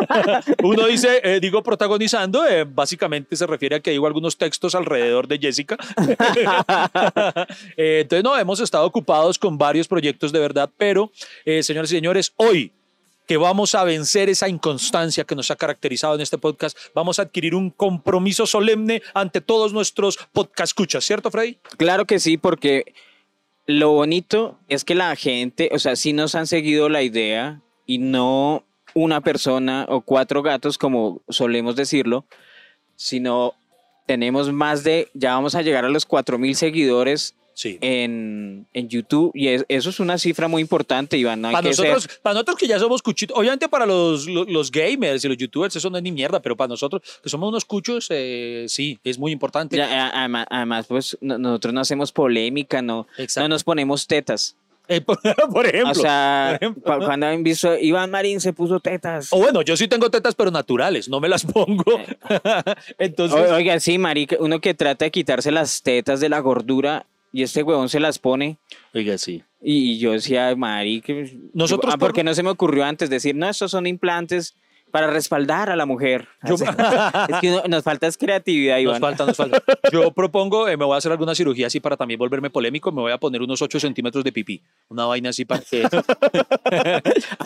uno 0.63 0.87
dice, 0.87 1.21
eh, 1.23 1.39
digo 1.39 1.63
protagonizando, 1.63 2.45
eh, 2.45 2.65
básicamente 2.65 3.35
se 3.35 3.47
refiere 3.47 3.77
a 3.77 3.79
que 3.79 3.91
digo 3.91 4.05
algunos 4.05 4.37
textos 4.37 4.75
alrededor 4.75 5.27
de 5.27 5.39
Jessica. 5.39 5.77
Eh, 7.77 7.99
entonces, 8.01 8.23
no, 8.23 8.37
hemos 8.37 8.59
estado 8.59 8.85
ocupados 8.85 9.37
con 9.37 9.57
varios 9.57 9.87
proyectos 9.87 10.31
de 10.31 10.39
verdad, 10.39 10.69
pero, 10.77 11.11
eh, 11.45 11.63
señores 11.63 11.91
y 11.91 11.95
señores, 11.95 12.33
hoy 12.37 12.71
que 13.27 13.37
vamos 13.37 13.75
a 13.75 13.83
vencer 13.83 14.29
esa 14.29 14.49
inconstancia 14.49 15.23
que 15.23 15.35
nos 15.35 15.51
ha 15.51 15.55
caracterizado 15.55 16.15
en 16.15 16.21
este 16.21 16.37
podcast, 16.37 16.77
vamos 16.93 17.19
a 17.19 17.23
adquirir 17.23 17.55
un 17.55 17.69
compromiso 17.69 18.45
solemne 18.45 19.01
ante 19.13 19.41
todos 19.41 19.73
nuestros 19.73 20.17
podcast 20.33 20.71
escuchas, 20.71 21.05
¿cierto, 21.05 21.31
Freddy? 21.31 21.57
Claro 21.77 22.05
que 22.05 22.19
sí, 22.19 22.37
porque 22.37 22.93
lo 23.65 23.91
bonito 23.91 24.57
es 24.67 24.83
que 24.83 24.95
la 24.95 25.15
gente, 25.15 25.69
o 25.73 25.79
sea, 25.79 25.95
sí 25.95 26.13
nos 26.13 26.35
han 26.35 26.47
seguido 26.47 26.89
la 26.89 27.03
idea 27.03 27.61
y 27.85 27.99
no 27.99 28.65
una 28.93 29.21
persona 29.21 29.85
o 29.89 30.01
cuatro 30.01 30.41
gatos, 30.41 30.77
como 30.77 31.21
solemos 31.29 31.75
decirlo, 31.75 32.25
sino 32.95 33.53
tenemos 34.07 34.51
más 34.51 34.83
de, 34.83 35.09
ya 35.13 35.35
vamos 35.35 35.55
a 35.55 35.61
llegar 35.61 35.85
a 35.85 35.89
los 35.89 36.07
4.000 36.07 36.53
seguidores 36.55 37.35
Sí. 37.53 37.77
en, 37.81 38.65
en 38.73 38.87
YouTube 38.89 39.31
y 39.35 39.47
es- 39.49 39.65
eso 39.67 39.89
es 39.89 39.99
una 39.99 40.17
cifra 40.17 40.47
muy 40.47 40.61
importante, 40.61 41.17
Iván. 41.17 41.41
no 41.41 41.51
Para 41.51 41.73
ser- 41.73 41.87
nosotros, 41.93 42.19
para 42.21 42.33
nosotros 42.35 42.57
que 42.57 42.67
ya 42.67 42.79
somos 42.79 43.01
cuchitos, 43.01 43.37
obviamente 43.37 43.67
para 43.69 43.85
los, 43.85 44.25
los, 44.27 44.49
los 44.49 44.71
gamers 44.71 45.23
y 45.25 45.27
los 45.27 45.37
youtubers 45.37 45.75
eso 45.75 45.89
no 45.89 45.97
es 45.97 46.03
ni 46.03 46.11
mierda, 46.11 46.41
pero 46.41 46.55
para 46.55 46.69
nosotros 46.69 47.01
que 47.21 47.29
somos 47.29 47.49
unos 47.49 47.65
cuchos, 47.65 48.07
eh, 48.09 48.65
sí, 48.67 48.97
es 49.03 49.19
muy 49.19 49.31
importante. 49.31 49.75
Ya, 49.77 50.09
además, 50.09 50.45
además, 50.49 50.85
pues 50.87 51.17
no- 51.21 51.37
nosotros 51.37 51.73
no 51.73 51.81
hacemos 51.81 52.11
polémica, 52.11 52.81
no, 52.81 53.07
Exacto. 53.17 53.41
no 53.47 53.53
nos 53.55 53.63
ponemos 53.63 54.07
tetas. 54.07 54.55
Eh, 54.87 54.99
por, 55.53 55.65
ejemplo. 55.67 55.91
o 55.91 55.95
sea, 55.95 56.57
por 56.59 56.63
ejemplo. 56.67 56.99
cu- 56.99 57.05
cuando 57.05 57.25
han 57.27 57.43
visto, 57.43 57.77
Iván 57.77 58.09
Marín 58.11 58.41
se 58.41 58.51
puso 58.51 58.79
tetas. 58.79 59.31
O 59.31 59.37
bueno, 59.37 59.61
yo 59.61 59.77
sí 59.77 59.87
tengo 59.87 60.09
tetas, 60.09 60.35
pero 60.35 60.51
naturales, 60.51 61.07
no 61.07 61.19
me 61.19 61.29
las 61.29 61.45
pongo. 61.45 61.83
Entonces, 62.97 63.39
O- 63.51 63.55
Oiga, 63.55 63.79
sí, 63.79 63.97
marica, 63.97 64.35
uno 64.39 64.59
que 64.59 64.73
trata 64.73 65.05
de 65.05 65.11
quitarse 65.11 65.51
las 65.51 65.81
tetas 65.81 66.19
de 66.19 66.29
la 66.29 66.39
gordura 66.39 67.05
y 67.31 67.43
este 67.43 67.63
huevón 67.63 67.89
se 67.89 67.99
las 67.99 68.19
pone. 68.19 68.57
oiga, 68.93 69.17
sí. 69.17 69.43
Y 69.61 69.99
yo 69.99 70.11
decía, 70.13 70.55
marica, 70.55 71.13
Nosotros 71.53 71.93
ah, 71.93 71.97
por- 71.97 72.09
¿por 72.09 72.15
qué 72.15 72.23
no 72.23 72.33
se 72.33 72.41
me 72.43 72.49
ocurrió 72.49 72.83
antes 72.83 73.09
decir, 73.09 73.35
no, 73.35 73.47
estos 73.47 73.69
son 73.71 73.85
implantes 73.85 74.55
para 74.89 75.07
respaldar 75.07 75.69
a 75.69 75.75
la 75.75 75.85
mujer? 75.85 76.27
Yo- 76.47 76.55
es 77.29 77.39
que 77.41 77.49
no- 77.51 77.63
nos 77.69 77.83
falta 77.83 78.07
es 78.07 78.17
creatividad, 78.17 78.75
Nos 78.77 78.83
Iván. 78.83 79.01
falta, 79.01 79.25
nos 79.25 79.37
falta. 79.37 79.61
Yo 79.91 80.11
propongo, 80.11 80.67
eh, 80.67 80.77
me 80.77 80.83
voy 80.85 80.95
a 80.95 80.97
hacer 80.97 81.11
alguna 81.11 81.35
cirugía 81.35 81.67
así 81.67 81.79
para 81.79 81.95
también 81.95 82.17
volverme 82.17 82.49
polémico, 82.49 82.91
me 82.91 83.01
voy 83.01 83.11
a 83.11 83.17
poner 83.19 83.41
unos 83.43 83.61
8 83.61 83.79
centímetros 83.79 84.23
de 84.23 84.31
pipí. 84.31 84.61
Una 84.89 85.05
vaina 85.05 85.29
así 85.29 85.45
para 85.45 85.61
que... 85.61 85.83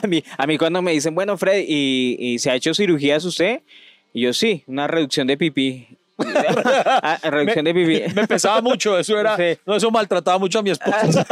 A 0.02 0.08
mí, 0.08 0.24
a 0.38 0.48
mí 0.48 0.58
cuando 0.58 0.82
me 0.82 0.92
dicen, 0.94 1.14
bueno, 1.16 1.38
Fred, 1.38 1.66
¿y, 1.68 2.16
y 2.20 2.40
se 2.40 2.50
ha 2.52 2.56
hecho 2.56 2.74
cirugías 2.74 3.26
usted? 3.26 3.62
Y 4.14 4.22
yo, 4.22 4.34
sí, 4.34 4.64
una 4.68 4.88
reducción 4.88 5.28
de 5.28 5.36
pipí. 5.38 5.88
Ah, 6.18 7.20
reducción 7.24 7.66
de 7.66 7.74
pipí. 7.74 8.04
Me 8.14 8.28
pesaba 8.28 8.62
mucho, 8.62 8.98
eso 8.98 9.20
era... 9.20 9.36
Sí. 9.36 9.58
No, 9.66 9.76
eso 9.76 9.92
maltrataba 9.92 10.38
mucho 10.40 10.60
a 10.60 10.62
mi 10.64 10.70
esposa. 10.72 11.26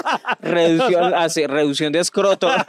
reducción, 0.40 1.14
hace- 1.14 1.46
reducción 1.46 1.92
de 1.92 1.98
escroto. 2.00 2.48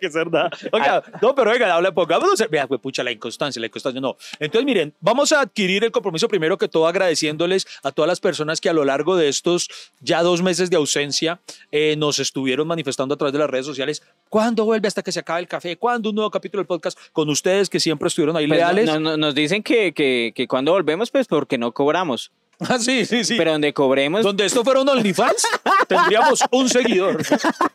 que 0.00 0.08
verdad. 0.08 0.50
Oiga, 0.72 1.02
no, 1.20 1.34
pero 1.34 1.50
oiga, 1.50 1.74
habla, 1.74 1.92
pongámonos. 1.92 2.42
Vea, 2.50 2.66
pues, 2.66 2.80
pucha, 2.80 3.02
la 3.02 3.10
inconstancia, 3.12 3.60
la 3.60 3.66
inconstancia, 3.66 4.00
no. 4.00 4.16
Entonces, 4.38 4.64
miren, 4.64 4.94
vamos 5.00 5.32
a 5.32 5.40
adquirir 5.40 5.84
el 5.84 5.90
compromiso 5.92 6.28
primero 6.28 6.56
que 6.58 6.68
todo 6.68 6.86
agradeciéndoles 6.86 7.66
a 7.82 7.92
todas 7.92 8.08
las 8.08 8.20
personas 8.20 8.60
que 8.60 8.68
a 8.68 8.72
lo 8.72 8.84
largo 8.84 9.16
de 9.16 9.28
estos 9.28 9.68
ya 10.00 10.22
dos 10.22 10.42
meses 10.42 10.70
de 10.70 10.76
ausencia 10.76 11.40
eh, 11.72 11.94
nos 11.96 12.18
estuvieron 12.18 12.66
manifestando 12.66 13.14
a 13.14 13.18
través 13.18 13.32
de 13.32 13.38
las 13.38 13.50
redes 13.50 13.66
sociales. 13.66 14.02
¿Cuándo 14.30 14.64
vuelve 14.64 14.88
hasta 14.88 15.02
que 15.02 15.12
se 15.12 15.20
acabe 15.20 15.40
el 15.40 15.48
café? 15.48 15.76
¿Cuándo 15.76 16.08
un 16.10 16.14
nuevo 16.14 16.30
capítulo 16.30 16.60
del 16.62 16.66
podcast 16.68 16.96
con 17.12 17.28
ustedes 17.28 17.68
que 17.68 17.80
siempre 17.80 18.08
estuvieron 18.08 18.36
ahí 18.36 18.46
Pues, 18.46 18.58
leales? 18.60 18.86
no- 18.86 18.98
no- 19.00 19.16
nos 19.18 19.34
dicen 19.34 19.62
que, 19.62 19.92
que, 19.92 20.32
que 20.34 20.46
cuando 20.48 20.72
volvemos, 20.72 21.10
pues 21.10 21.26
porque 21.26 21.58
no 21.58 21.72
cobramos. 21.72 22.30
Ah, 22.68 22.78
sí, 22.78 23.06
sí, 23.06 23.24
sí. 23.24 23.36
Pero 23.38 23.52
donde 23.52 23.72
cobremos, 23.72 24.22
Donde 24.22 24.44
esto 24.44 24.62
fuera 24.62 24.82
un 24.82 24.88
OnlyFans, 24.90 25.46
tendríamos 25.88 26.44
un 26.50 26.68
seguidor. 26.68 27.22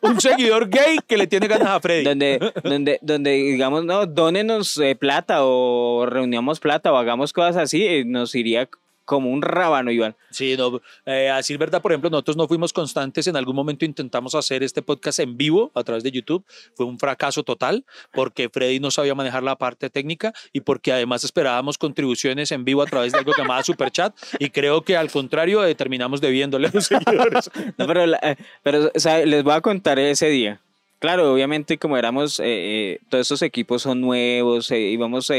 Un 0.02 0.22
seguidor 0.22 0.70
gay 0.70 1.00
que 1.08 1.18
le 1.18 1.26
tiene 1.26 1.48
ganas 1.48 1.70
a 1.70 1.80
Freddy. 1.80 2.04
donde, 2.04 2.52
donde, 2.64 3.00
donde 3.02 3.32
digamos, 3.32 3.84
no, 3.84 4.06
dónenos 4.06 4.78
eh, 4.78 4.96
plata 4.96 5.40
o 5.44 6.06
reunamos 6.06 6.60
plata 6.60 6.94
o 6.94 6.98
hagamos 6.98 7.34
cosas 7.34 7.58
así, 7.58 7.84
eh, 7.84 8.04
nos 8.06 8.36
iría 8.36 8.70
como 9.06 9.30
un 9.30 9.42
rábano, 9.42 9.92
Iván. 9.92 10.16
Sí, 10.32 10.56
no, 10.58 10.82
eh, 11.06 11.30
a 11.30 11.38
decir 11.38 11.58
verdad, 11.58 11.82
por 11.82 11.92
ejemplo, 11.92 12.10
nosotros 12.10 12.36
no 12.36 12.48
fuimos 12.48 12.74
constantes. 12.74 13.28
En 13.28 13.36
algún 13.36 13.56
momento 13.56 13.86
intentamos 13.86 14.36
hacer 14.36 14.64
este 14.64 14.82
podcast 14.82 15.20
en 15.20 15.38
vivo 15.38 15.72
a 15.74 15.84
través 15.84 16.04
de 16.04 16.12
YouTube. 16.12 16.44
Fue 16.76 16.86
un 16.86 17.00
fracaso 17.00 17.44
total 17.44 17.86
porque 18.14 18.50
Freddy 18.50 18.80
no 18.80 18.92
sabía 18.92 19.16
manejar 19.16 19.44
la 19.44 19.56
parte 19.56 19.90
técnica 19.90 20.34
y 20.52 20.62
porque 20.62 20.92
además 20.92 21.24
esperábamos 21.24 21.78
contribuciones 21.78 22.52
en 22.52 22.66
vivo 22.66 22.82
a 22.82 22.86
través 22.86 23.14
de 23.14 23.20
algo 23.20 23.32
llamado 23.38 23.64
Superchat. 23.64 24.16
Y 24.40 24.50
creo 24.50 24.82
que 24.82 24.98
al 24.98 25.12
contrario, 25.12 25.64
eh, 25.66 25.76
terminamos 25.76 26.20
debiéndole 26.20 26.68
a 26.68 26.72
los 26.74 26.86
seguidores. 26.86 27.50
No, 27.78 27.88
pero, 27.88 28.06
eh, 28.06 28.38
pero 28.64 28.92
o 28.94 29.00
sea, 29.00 29.26
les 29.26 29.44
voy 29.44 29.54
a 29.54 29.62
contar 29.62 30.00
ese 30.00 30.30
día. 30.30 30.62
Claro, 31.00 31.32
obviamente 31.32 31.78
como 31.78 31.98
éramos, 31.98 32.40
eh, 32.40 32.44
eh, 32.46 33.00
todos 33.10 33.24
estos 33.24 33.42
equipos 33.42 33.82
son 33.82 34.02
nuevos, 34.02 34.72
íbamos 34.72 35.32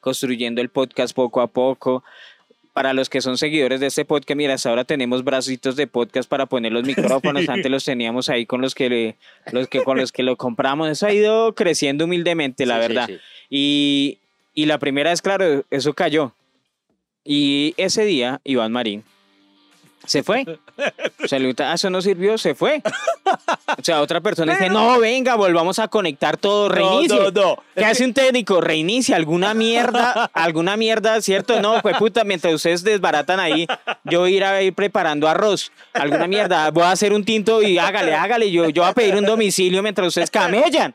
construyendo 0.00 0.60
el 0.60 0.70
podcast 0.70 1.14
poco 1.14 1.40
a 1.40 1.46
poco. 1.46 2.02
Para 2.72 2.94
los 2.94 3.10
que 3.10 3.20
son 3.20 3.36
seguidores 3.36 3.80
de 3.80 3.86
este 3.88 4.04
podcast, 4.06 4.36
mira, 4.36 4.54
hasta 4.54 4.70
ahora 4.70 4.84
tenemos 4.84 5.24
bracitos 5.24 5.76
de 5.76 5.86
podcast 5.86 6.28
para 6.28 6.46
poner 6.46 6.72
los 6.72 6.84
micrófonos. 6.86 7.42
Sí. 7.44 7.50
Antes 7.50 7.70
los 7.70 7.84
teníamos 7.84 8.28
ahí 8.30 8.46
con 8.46 8.60
los 8.62 8.74
que, 8.74 8.88
le- 8.88 9.16
los 9.52 9.68
que 9.68 9.82
con 9.82 9.98
los 9.98 10.10
que 10.12 10.22
lo 10.22 10.36
compramos. 10.36 10.88
Eso 10.88 11.06
ha 11.06 11.12
ido 11.12 11.54
creciendo 11.54 12.06
humildemente, 12.06 12.64
la 12.64 12.76
Sí, 12.76 12.80
verdad. 12.80 13.06
sí. 13.08 13.18
Y, 13.50 14.18
y 14.54 14.66
la 14.66 14.78
primera 14.78 15.10
vez, 15.10 15.20
claro, 15.20 15.64
eso 15.70 15.92
cayó. 15.92 16.32
Y 17.24 17.74
ese 17.76 18.04
día, 18.04 18.40
Iván 18.44 18.72
Marín 18.72 19.04
se 20.06 20.22
fue. 20.22 20.44
O 21.24 21.28
sea, 21.28 21.38
"Ah, 21.60 21.74
eso 21.74 21.88
no 21.90 22.02
sirvió, 22.02 22.36
se 22.36 22.54
fue. 22.56 22.82
O 23.78 23.82
sea, 23.84 24.00
otra 24.00 24.20
persona 24.20 24.54
dice, 24.54 24.68
no, 24.68 24.98
venga, 24.98 25.36
volvamos 25.36 25.78
a 25.78 25.86
conectar 25.86 26.36
todo, 26.36 26.68
reinicie. 26.68 27.16
No, 27.16 27.30
no, 27.30 27.30
no. 27.30 27.56
¿Qué 27.76 27.84
hace 27.84 28.04
un 28.04 28.12
técnico? 28.12 28.60
Reinicia 28.60 29.14
alguna 29.14 29.54
mierda, 29.54 30.28
alguna 30.34 30.76
mierda, 30.76 31.20
¿cierto? 31.20 31.60
No, 31.60 31.80
pues 31.80 31.96
puta, 31.98 32.24
mientras 32.24 32.54
ustedes 32.54 32.82
desbaratan 32.82 33.38
ahí, 33.38 33.66
yo 34.04 34.20
voy 34.20 34.34
a 34.34 34.36
ir 34.36 34.44
a 34.44 34.62
ir 34.62 34.74
preparando 34.74 35.28
arroz, 35.28 35.70
alguna 35.92 36.26
mierda, 36.26 36.70
voy 36.72 36.82
a 36.84 36.90
hacer 36.90 37.12
un 37.12 37.24
tinto 37.24 37.62
y 37.62 37.78
hágale, 37.78 38.14
hágale, 38.14 38.50
yo, 38.50 38.68
yo 38.68 38.82
voy 38.82 38.90
a 38.90 38.94
pedir 38.94 39.14
un 39.14 39.24
domicilio 39.24 39.82
mientras 39.82 40.08
ustedes 40.08 40.30
camellan. 40.30 40.94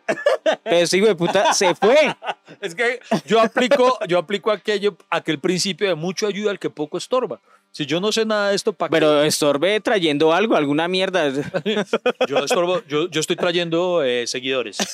Pero 0.63 0.87
sí, 0.87 0.99
güey, 0.99 1.15
puta, 1.15 1.53
se 1.53 1.73
fue. 1.75 2.15
Es 2.59 2.75
que 2.75 2.99
yo 3.25 3.39
aplico, 3.39 3.97
yo 4.07 4.17
aplico 4.19 4.51
aquello, 4.51 4.97
aquel 5.09 5.39
principio 5.39 5.87
de 5.87 5.95
mucho 5.95 6.27
ayuda 6.27 6.51
al 6.51 6.59
que 6.59 6.69
poco 6.69 6.97
estorba. 6.97 7.39
Si 7.77 7.85
yo 7.85 7.99
no 8.01 8.11
sé 8.11 8.25
nada 8.25 8.49
de 8.49 8.55
esto, 8.55 8.73
¿para 8.73 8.89
qué? 8.89 8.95
Pero 8.95 9.21
estorbe 9.21 9.79
trayendo 9.81 10.33
algo, 10.33 10.55
alguna 10.55 10.87
mierda. 10.87 11.29
Yo, 12.27 12.37
estorbo- 12.39 12.81
yo, 12.87 13.07
yo 13.07 13.19
estoy 13.19 13.35
trayendo 13.35 14.03
eh, 14.03 14.25
seguidores. 14.25 14.77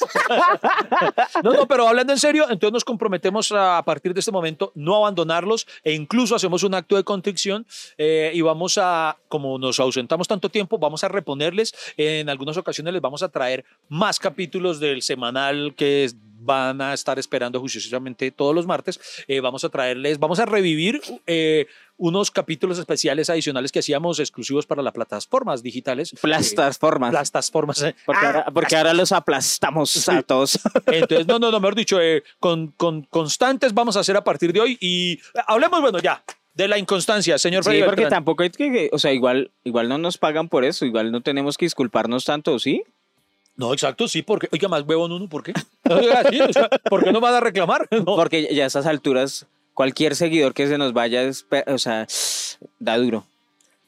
No, 1.43 1.53
no, 1.53 1.67
pero 1.67 1.87
hablando 1.87 2.13
en 2.13 2.19
serio, 2.19 2.43
entonces 2.49 2.73
nos 2.73 2.83
comprometemos 2.85 3.51
a, 3.51 3.77
a 3.77 3.83
partir 3.85 4.13
de 4.13 4.19
este 4.19 4.31
momento 4.31 4.71
no 4.75 4.95
abandonarlos 4.97 5.65
e 5.83 5.93
incluso 5.93 6.35
hacemos 6.35 6.63
un 6.63 6.73
acto 6.73 6.95
de 6.95 7.03
contrición 7.03 7.65
eh, 7.97 8.31
y 8.33 8.41
vamos 8.41 8.77
a, 8.81 9.17
como 9.27 9.57
nos 9.57 9.79
ausentamos 9.79 10.27
tanto 10.27 10.49
tiempo, 10.49 10.77
vamos 10.77 11.03
a 11.03 11.07
reponerles. 11.07 11.73
En 11.97 12.29
algunas 12.29 12.57
ocasiones 12.57 12.93
les 12.93 13.01
vamos 13.01 13.23
a 13.23 13.29
traer 13.29 13.63
más 13.89 14.19
capítulos 14.19 14.79
del 14.79 15.01
semanal 15.01 15.73
que 15.75 16.05
es- 16.05 16.15
van 16.43 16.81
a 16.81 16.93
estar 16.93 17.19
esperando 17.19 17.59
juiciosamente 17.59 18.31
todos 18.31 18.53
los 18.53 18.65
martes. 18.67 18.99
Eh, 19.27 19.39
vamos 19.39 19.63
a 19.63 19.69
traerles, 19.69 20.19
vamos 20.19 20.39
a 20.39 20.45
revivir 20.45 21.01
eh, 21.27 21.67
unos 21.97 22.31
capítulos 22.31 22.79
especiales 22.79 23.29
adicionales 23.29 23.71
que 23.71 23.79
hacíamos 23.79 24.19
exclusivos 24.19 24.65
para 24.65 24.81
las 24.81 24.93
plataformas 24.93 25.63
digitales. 25.63 26.13
Plastas 26.21 26.77
formas. 26.77 27.11
Plataformas. 27.11 27.81
eh. 27.81 27.95
Porque, 28.05 28.25
ahora, 28.25 28.45
porque 28.53 28.75
ahora 28.75 28.93
los 28.93 29.11
aplastamos 29.11 30.09
a 30.09 30.21
todos. 30.21 30.59
Entonces, 30.87 31.27
no, 31.27 31.39
no, 31.39 31.51
no, 31.51 31.59
mejor 31.59 31.75
dicho, 31.75 32.01
eh, 32.01 32.23
con, 32.39 32.67
con 32.71 33.03
constantes 33.03 33.73
vamos 33.73 33.97
a 33.97 34.01
hacer 34.01 34.17
a 34.17 34.23
partir 34.23 34.53
de 34.53 34.61
hoy 34.61 34.77
y 34.81 35.13
eh, 35.13 35.19
hablemos, 35.47 35.81
bueno, 35.81 35.99
ya, 35.99 36.23
de 36.53 36.67
la 36.67 36.77
inconstancia, 36.77 37.37
señor 37.37 37.63
Sí, 37.63 37.69
Freddy 37.69 37.83
porque 37.83 38.05
tampoco 38.07 38.43
es 38.43 38.55
que, 38.57 38.89
o 38.91 38.99
sea, 38.99 39.11
igual, 39.13 39.51
igual 39.63 39.89
no 39.89 39.97
nos 39.97 40.17
pagan 40.17 40.49
por 40.49 40.65
eso, 40.65 40.85
igual 40.85 41.11
no 41.11 41.21
tenemos 41.21 41.57
que 41.57 41.65
disculparnos 41.65 42.25
tanto, 42.25 42.59
¿sí? 42.59 42.83
No, 43.55 43.71
exacto, 43.73 44.07
sí, 44.07 44.21
porque, 44.23 44.47
oiga, 44.51 44.67
más 44.67 44.83
huevón 44.83 45.11
uno, 45.11 45.27
¿por 45.29 45.43
qué? 45.43 45.53
Oiga, 45.89 46.23
sí, 46.29 46.41
o 46.41 46.51
sea, 46.51 46.69
¿Por 46.69 47.03
qué 47.03 47.11
no 47.11 47.19
van 47.19 47.35
a 47.35 47.39
reclamar? 47.39 47.87
No. 47.91 48.03
Porque 48.15 48.49
ya 48.53 48.63
a 48.63 48.67
estas 48.67 48.85
alturas, 48.87 49.45
cualquier 49.73 50.15
seguidor 50.15 50.53
que 50.53 50.67
se 50.67 50.77
nos 50.77 50.93
vaya, 50.93 51.21
o 51.67 51.77
sea, 51.77 52.07
da 52.79 52.97
duro. 52.97 53.19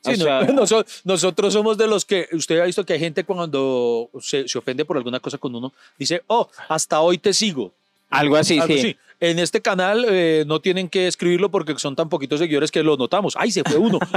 O 0.04 0.10
Sí, 0.12 0.18
sea, 0.18 0.42
noso- 0.54 0.86
nosotros 1.04 1.54
somos 1.54 1.78
de 1.80 1.88
los 1.88 2.06
que, 2.06 2.28
usted 2.34 2.60
ha 2.60 2.66
visto 2.66 2.86
que 2.86 2.94
hay 2.94 3.00
gente 3.00 3.24
cuando 3.24 4.10
se, 4.22 4.48
se 4.48 4.58
ofende 4.60 4.86
por 4.86 4.98
alguna 4.98 5.20
cosa 5.20 5.40
con 5.40 5.56
uno, 5.56 5.74
dice, 5.98 6.22
oh, 6.28 6.48
hasta 6.70 7.02
hoy 7.02 7.18
te 7.18 7.34
sigo. 7.34 7.72
algo 8.12 8.36
así, 8.36 8.60
Algo 8.60 8.74
sí. 8.74 8.80
así. 8.80 8.98
En 9.20 9.40
este 9.40 9.62
canal 9.62 10.06
eh, 10.10 10.44
no 10.48 10.60
tienen 10.62 10.90
que 10.90 11.08
escribirlo 11.08 11.50
porque 11.52 11.74
son 11.78 11.96
tan 11.96 12.10
poquitos 12.10 12.40
seguidores 12.40 12.72
que 12.72 12.84
lo 12.84 12.98
notamos. 12.98 13.36
¡Ay, 13.38 13.52
se 13.52 13.64
fue 13.64 13.78
uno! 13.78 14.00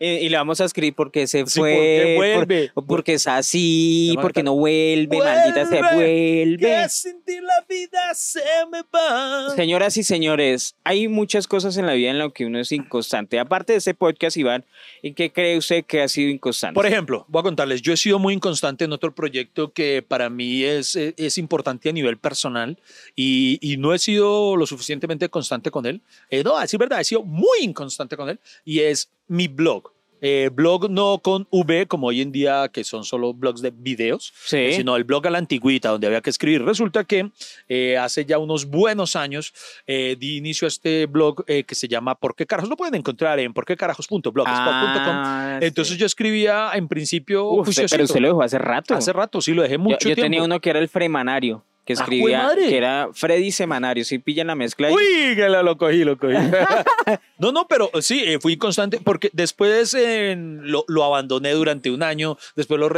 Y, 0.00 0.06
y 0.06 0.28
le 0.28 0.36
vamos 0.36 0.60
a 0.60 0.64
escribir 0.64 0.94
porque 0.94 1.26
se 1.26 1.44
Sí, 1.46 1.58
fue, 1.60 1.72
porque 1.72 2.14
vuelve. 2.16 2.70
por- 2.74 2.86
porque 2.86 3.14
es 3.14 3.26
así, 3.26 4.16
porque 4.20 4.42
no 4.42 4.54
vuelve, 4.54 5.18
maldita 5.18 5.66
se 5.66 5.80
vuelve. 5.94 6.58
Que 6.58 6.88
sin 6.88 7.22
ti 7.22 7.38
la 7.40 7.64
vida 7.68 8.14
se 8.14 8.40
me 8.70 8.82
va. 8.94 9.50
Señoras 9.56 9.96
y 9.96 10.02
señores, 10.02 10.74
hay 10.84 11.08
muchas 11.08 11.46
cosas 11.46 11.76
en 11.76 11.86
la 11.86 11.94
vida 11.94 12.10
en 12.10 12.18
las 12.18 12.32
que 12.32 12.46
uno 12.46 12.58
es 12.60 12.72
inconstante. 12.72 13.38
Aparte 13.38 13.72
de 13.72 13.78
ese 13.78 13.94
podcast, 13.94 14.36
Iván, 14.36 14.64
¿en 15.02 15.14
qué 15.14 15.32
cree 15.32 15.56
usted 15.58 15.84
que 15.84 16.02
ha 16.02 16.08
sido 16.08 16.30
inconstante? 16.30 16.74
Por 16.74 16.86
ejemplo, 16.86 17.24
voy 17.28 17.40
a 17.40 17.42
contarles, 17.44 17.82
yo 17.82 17.92
he 17.92 17.96
sido 17.96 18.18
muy 18.18 18.34
inconstante 18.34 18.84
en 18.84 18.92
otro 18.92 19.14
proyecto 19.14 19.72
que 19.72 20.02
para 20.06 20.30
mí 20.30 20.62
es, 20.64 20.96
eh, 20.96 21.14
es 21.16 21.38
importante 21.38 21.88
a 21.88 21.92
nivel 21.92 22.16
personal 22.18 22.78
y, 23.16 23.37
y 23.60 23.76
no 23.76 23.92
he 23.94 23.98
sido 23.98 24.56
lo 24.56 24.66
suficientemente 24.66 25.28
constante 25.28 25.70
con 25.70 25.84
él. 25.86 26.00
Eh, 26.30 26.42
no, 26.42 26.56
a 26.56 26.62
decir 26.62 26.78
verdad, 26.78 27.00
he 27.00 27.04
sido 27.04 27.22
muy 27.22 27.58
inconstante 27.62 28.16
con 28.16 28.28
él 28.28 28.38
y 28.64 28.80
es 28.80 29.10
mi 29.28 29.46
blog. 29.48 29.92
eh, 30.20 30.50
blog 30.52 30.90
no 30.90 31.20
con 31.22 31.46
V, 31.52 31.86
como 31.86 32.08
hoy 32.08 32.22
en 32.22 32.32
día, 32.32 32.68
que 32.72 32.82
son 32.82 33.04
solo 33.04 33.32
blogs 33.32 33.62
de 33.62 33.70
videos, 33.70 34.32
Sí. 34.46 34.56
eh, 34.56 34.72
sino 34.72 34.96
el 34.96 35.04
blog 35.04 35.24
a 35.28 35.30
la 35.30 35.38
antigüita, 35.38 35.90
donde 35.90 36.08
había 36.08 36.20
que 36.20 36.30
escribir. 36.30 36.60
Resulta 36.64 37.04
que 37.04 37.30
eh, 37.68 37.96
hace 37.96 38.24
ya 38.24 38.38
unos 38.38 38.64
buenos 38.66 39.14
años 39.14 39.52
eh, 39.86 40.16
di 40.18 40.36
inicio 40.36 40.66
a 40.66 40.70
este 40.74 41.06
blog 41.06 41.44
eh, 41.46 41.62
que 41.62 41.76
se 41.76 41.86
llama 41.86 42.16
¿Por 42.16 42.34
qué 42.34 42.46
carajos? 42.46 42.68
Lo 42.68 42.76
pueden 42.76 42.96
encontrar 42.96 43.38
en 43.38 43.52
porquecarajos.blogspot.com. 43.54 45.14
Ah, 45.14 45.58
Entonces 45.62 45.94
sí. 45.94 46.00
yo 46.00 46.06
escribía 46.06 46.70
en 46.74 46.88
principio 46.88 47.44
Uf, 47.50 47.68
pero 47.90 48.02
usted 48.04 48.20
lo 48.20 48.26
dejó 48.28 48.42
hace 48.42 48.58
rato. 48.58 48.94
Hace 48.94 49.12
rato, 49.12 49.40
sí, 49.40 49.52
lo 49.54 49.62
dejé 49.62 49.74
Yo- 49.74 49.78
mucho 49.80 49.98
yo, 50.00 50.14
tiempo. 50.16 50.22
tenía 50.22 50.42
uno 50.42 50.60
que 50.60 50.70
era 50.70 50.80
el 50.80 50.88
Fremanario, 50.88 51.64
que 51.88 51.94
¡Ah, 51.94 52.02
escribía, 52.02 52.50
que 52.54 52.76
era 52.76 53.08
Freddy 53.14 53.50
Semanario. 53.50 54.04
Si 54.04 54.18
pillan 54.18 54.48
la 54.48 54.54
mezcla 54.54 54.88
ahí. 54.88 54.94
Uy, 54.94 55.34
que 55.34 55.48
lo, 55.48 55.62
lo 55.62 55.78
cogí, 55.78 56.04
lo 56.04 56.18
cogí. 56.18 56.34
no, 57.38 57.50
no, 57.50 57.66
pero 57.66 57.90
sí, 58.02 58.22
eh, 58.26 58.38
fui 58.38 58.58
constante 58.58 59.00
porque 59.02 59.30
después 59.32 59.94
eh, 59.94 60.36
lo, 60.36 60.84
lo 60.86 61.04
abandoné 61.04 61.52
durante 61.52 61.90
un 61.90 62.02
año. 62.02 62.36
Después 62.56 62.78
lo 62.78 62.90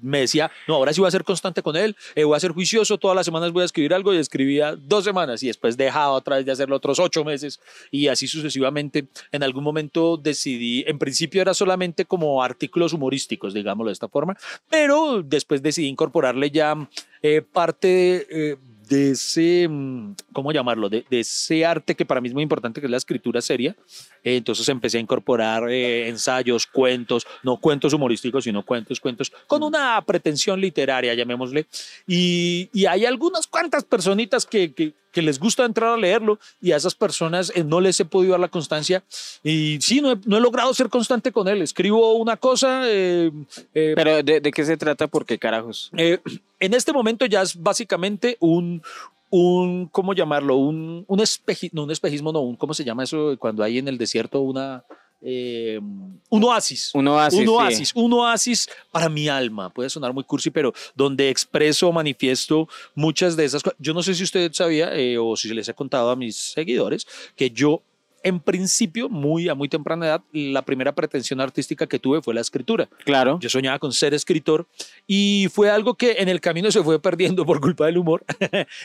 me 0.00 0.20
decía, 0.20 0.50
no, 0.66 0.76
ahora 0.76 0.94
sí 0.94 1.00
voy 1.00 1.08
a 1.08 1.10
ser 1.10 1.22
constante 1.22 1.62
con 1.62 1.76
él, 1.76 1.94
eh, 2.14 2.24
voy 2.24 2.34
a 2.34 2.40
ser 2.40 2.52
juicioso, 2.52 2.96
todas 2.96 3.14
las 3.14 3.26
semanas 3.26 3.52
voy 3.52 3.60
a 3.60 3.66
escribir 3.66 3.92
algo 3.92 4.14
y 4.14 4.16
escribía 4.16 4.74
dos 4.74 5.04
semanas 5.04 5.42
y 5.42 5.48
después 5.48 5.76
dejaba 5.76 6.12
otra 6.12 6.36
vez 6.36 6.46
de 6.46 6.52
hacerlo 6.52 6.76
otros 6.76 6.98
ocho 6.98 7.26
meses 7.26 7.60
y 7.90 8.08
así 8.08 8.26
sucesivamente. 8.26 9.06
En 9.32 9.42
algún 9.42 9.64
momento 9.64 10.16
decidí, 10.16 10.82
en 10.86 10.98
principio 10.98 11.42
era 11.42 11.52
solamente 11.52 12.06
como 12.06 12.42
artículos 12.42 12.94
humorísticos, 12.94 13.52
digámoslo 13.52 13.90
de 13.90 13.94
esta 13.94 14.08
forma, 14.08 14.34
pero 14.70 15.22
después 15.22 15.62
decidí 15.62 15.88
incorporarle 15.88 16.50
ya 16.50 16.88
eh, 17.22 17.42
parte 17.42 17.88
de, 17.88 18.26
eh, 18.30 18.56
ese, 19.12 19.68
mm, 19.68 20.14
¿cómo 20.32 20.52
llamarlo? 20.52 20.88
De, 20.88 21.04
de 21.08 21.20
ese 21.20 21.64
arte 21.64 21.94
que 21.94 22.04
para 22.04 22.20
mí 22.20 22.28
es 22.28 22.34
muy 22.34 22.42
importante, 22.42 22.80
que 22.80 22.86
es 22.86 22.90
la 22.90 22.96
escritura 22.96 23.40
seria. 23.40 23.76
Eh, 24.24 24.36
entonces 24.36 24.68
empecé 24.68 24.98
a 24.98 25.00
incorporar 25.00 25.68
eh, 25.70 26.08
ensayos, 26.08 26.66
cuentos, 26.66 27.26
no 27.42 27.56
cuentos 27.56 27.92
humorísticos, 27.92 28.44
sino 28.44 28.64
cuentos, 28.64 29.00
cuentos, 29.00 29.32
con 29.46 29.62
una 29.62 30.00
pretensión 30.02 30.60
literaria, 30.60 31.14
llamémosle. 31.14 31.66
Y, 32.06 32.68
y 32.72 32.86
hay 32.86 33.04
algunas 33.04 33.46
cuantas 33.46 33.84
personitas 33.84 34.46
que, 34.46 34.72
que, 34.72 34.92
que 35.12 35.22
les 35.22 35.38
gusta 35.38 35.64
entrar 35.64 35.94
a 35.94 35.96
leerlo 35.96 36.38
y 36.60 36.72
a 36.72 36.76
esas 36.76 36.94
personas 36.94 37.52
eh, 37.54 37.64
no 37.64 37.80
les 37.80 37.98
he 38.00 38.04
podido 38.04 38.32
dar 38.32 38.40
la 38.40 38.48
constancia. 38.48 39.02
Y 39.42 39.78
sí, 39.80 40.00
no 40.00 40.12
he, 40.12 40.18
no 40.26 40.38
he 40.38 40.40
logrado 40.40 40.72
ser 40.74 40.88
constante 40.88 41.32
con 41.32 41.48
él. 41.48 41.62
Escribo 41.62 42.14
una 42.14 42.36
cosa, 42.36 42.82
eh, 42.84 43.30
Pero 43.72 44.22
¿de, 44.22 44.40
de 44.40 44.50
qué 44.52 44.64
se 44.64 44.76
trata? 44.76 45.06
¿Por 45.08 45.24
qué 45.26 45.38
carajos? 45.38 45.90
en 45.92 46.74
este 46.74 46.92
momento 46.92 47.24
ya 47.24 47.40
es 47.40 47.56
básicamente 47.56 48.36
un, 48.40 48.82
un 49.30 49.86
¿cómo 49.86 50.12
llamarlo? 50.12 50.56
Un, 50.56 51.04
un 51.06 51.20
espejismo, 51.20 51.76
no 51.76 51.84
un 51.84 51.90
espejismo, 51.90 52.32
no, 52.32 52.40
un, 52.40 52.56
¿cómo 52.56 52.74
se 52.74 52.84
llama 52.84 53.04
eso 53.04 53.36
cuando 53.38 53.62
hay 53.62 53.78
en 53.78 53.88
el 53.88 53.96
desierto 53.96 54.40
una, 54.40 54.84
eh, 55.22 55.80
un 56.28 56.44
oasis? 56.44 56.90
Un 56.94 57.08
oasis. 57.08 57.38
un 57.38 57.46
sí. 57.46 57.50
oasis, 57.50 57.92
un 57.94 58.12
oasis 58.12 58.68
para 58.90 59.08
mi 59.08 59.28
alma. 59.28 59.70
Puede 59.70 59.90
sonar 59.90 60.12
muy 60.12 60.24
cursi, 60.24 60.50
pero 60.50 60.72
donde 60.94 61.28
expreso, 61.28 61.92
manifiesto 61.92 62.68
muchas 62.94 63.36
de 63.36 63.44
esas 63.44 63.62
cosas. 63.62 63.78
Yo 63.78 63.94
no 63.94 64.02
sé 64.02 64.14
si 64.14 64.24
usted 64.24 64.52
sabía 64.52 64.94
eh, 64.94 65.18
o 65.18 65.36
si 65.36 65.52
les 65.54 65.68
he 65.68 65.74
contado 65.74 66.10
a 66.10 66.16
mis 66.16 66.36
seguidores 66.36 67.06
que 67.36 67.50
yo, 67.50 67.82
en 68.22 68.40
principio, 68.40 69.08
muy 69.08 69.48
a 69.48 69.54
muy 69.54 69.68
temprana 69.68 70.06
edad, 70.06 70.22
la 70.32 70.62
primera 70.62 70.94
pretensión 70.94 71.40
artística 71.40 71.86
que 71.86 71.98
tuve 71.98 72.20
fue 72.22 72.34
la 72.34 72.40
escritura. 72.40 72.88
Claro. 73.04 73.38
Yo 73.40 73.48
soñaba 73.48 73.78
con 73.78 73.92
ser 73.92 74.14
escritor 74.14 74.66
y 75.06 75.48
fue 75.52 75.70
algo 75.70 75.94
que 75.94 76.16
en 76.18 76.28
el 76.28 76.40
camino 76.40 76.70
se 76.70 76.82
fue 76.82 77.00
perdiendo 77.00 77.46
por 77.46 77.60
culpa 77.60 77.86
del 77.86 77.98
humor, 77.98 78.24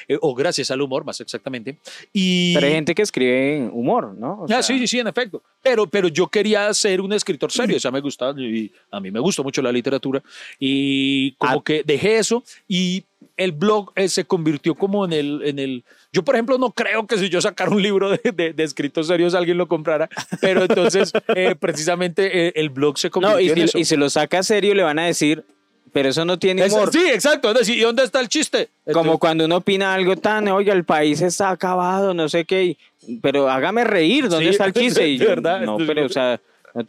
eh, 0.08 0.18
o 0.22 0.34
gracias 0.36 0.72
al 0.72 0.82
humor 0.82 1.04
más 1.06 1.20
exactamente. 1.22 1.78
Y, 2.14 2.54
Pero 2.54 2.68
hay 2.68 2.74
gente 2.74 2.96
que 2.96 3.02
escribe 3.02 3.70
humor, 3.72 4.16
¿no? 4.18 4.42
O 4.42 4.46
Ah, 4.46 4.48
sea, 4.48 4.64
sí, 4.64 4.80
sí, 4.80 4.88
sí, 4.88 5.00
en 5.00 5.08
efecto. 5.08 5.42
Pero, 5.62 5.88
pero 5.88 6.08
yo 6.08 6.28
quería 6.28 6.74
ser 6.74 7.02
un 7.02 7.14
escritor 7.14 7.52
serio, 7.52 7.78
o 7.78 7.80
sea, 7.80 7.92
me 7.92 8.02
gustaba, 8.02 8.40
y 8.40 8.72
a 8.92 9.00
mí 9.00 9.12
me 9.12 9.20
gustó 9.20 9.44
mucho 9.44 9.62
la 9.62 9.72
literatura, 9.72 10.22
y 10.60 11.32
como 11.34 11.60
Ah. 11.60 11.64
que 11.64 11.84
dejé 11.86 12.18
eso, 12.20 12.44
y 12.68 13.04
el 13.38 13.52
blog 13.52 13.92
eh, 13.96 14.08
se 14.08 14.24
convirtió 14.26 14.76
como 14.76 15.04
en 15.06 15.14
el, 15.14 15.42
en 15.44 15.60
el... 15.60 15.84
Yo, 16.16 16.24
por 16.24 16.36
ejemplo, 16.36 16.58
no 16.58 16.72
creo 16.72 17.06
que 17.06 17.18
si 17.18 17.28
yo 17.28 17.42
sacara 17.42 17.70
un 17.70 17.82
libro 17.82 18.10
de, 18.10 18.32
de, 18.34 18.54
de 18.54 18.64
escritos 18.64 19.08
serios 19.08 19.36
alguien 19.36 19.58
lo 19.58 19.68
comprara, 19.68 20.08
pero 20.40 20.62
entonces 20.62 21.12
eh, 21.36 21.56
precisamente 21.60 22.48
eh, 22.48 22.54
el 22.56 22.70
blog 22.70 22.98
se 22.98 23.10
convirtió 23.10 23.36
No, 23.36 23.42
y 23.42 23.50
en 23.50 23.56
si, 23.56 23.62
eso. 23.64 23.78
y 23.80 23.84
si 23.84 23.98
lo 23.98 24.10
saca 24.10 24.42
serio 24.42 24.74
le 24.74 24.84
van 24.84 24.98
a 24.98 25.06
decir, 25.08 25.44
pero 25.92 26.08
eso 26.08 26.24
no 26.24 26.40
tiene 26.40 26.66
humor. 26.68 26.90
sí, 26.90 27.04
exacto. 27.10 27.52
Es 27.52 27.58
decir, 27.58 27.78
¿y 27.78 27.82
dónde 27.82 28.06
está 28.06 28.22
el 28.22 28.30
chiste? 28.30 28.70
Como 28.94 29.20
cuando 29.20 29.44
uno 29.44 29.58
opina 29.58 29.94
algo 29.94 30.16
tan, 30.16 30.48
oiga, 30.48 30.72
el 30.72 30.86
país 30.86 31.22
está 31.22 31.50
acabado, 31.50 32.14
no 32.14 32.30
sé 32.30 32.46
qué, 32.46 32.78
pero 33.22 33.50
hágame 33.50 33.84
reír, 33.84 34.30
¿dónde 34.30 34.46
Sí, 34.46 34.52
está 34.52 34.68
el 34.68 34.74
chiste? 34.74 35.10
Y 35.10 35.18
yo, 35.18 35.28
verdad, 35.28 35.60
no, 35.60 35.76
pero, 35.86 36.06
o 36.06 36.10
sea, 36.10 36.40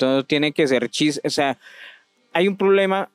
no 0.00 0.24
tiene 0.24 0.52
que 0.52 0.68
ser 0.68 0.88
chiste, 0.88 1.26
o 1.26 1.30
sea, 1.30 1.58
hay 2.32 2.46
un 2.46 2.56
problema, 2.56 3.08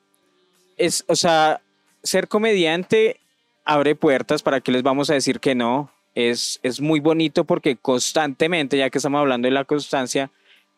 es, 0.75 1.05
o 1.07 1.15
sea, 1.15 1.61
ser 2.03 2.27
comediante 2.27 3.17
abre 3.63 3.95
puertas, 3.95 4.43
¿para 4.43 4.59
qué 4.59 4.73
les 4.73 4.83
vamos 4.83 5.09
a 5.09 5.13
decir 5.13 5.39
que 5.39 5.55
no? 5.55 5.89
Es, 6.15 6.59
es 6.63 6.81
muy 6.81 6.99
bonito 6.99 7.45
porque 7.45 7.75
constantemente, 7.77 8.77
ya 8.77 8.89
que 8.89 8.97
estamos 8.97 9.19
hablando 9.19 9.47
de 9.47 9.53
la 9.53 9.63
constancia, 9.65 10.29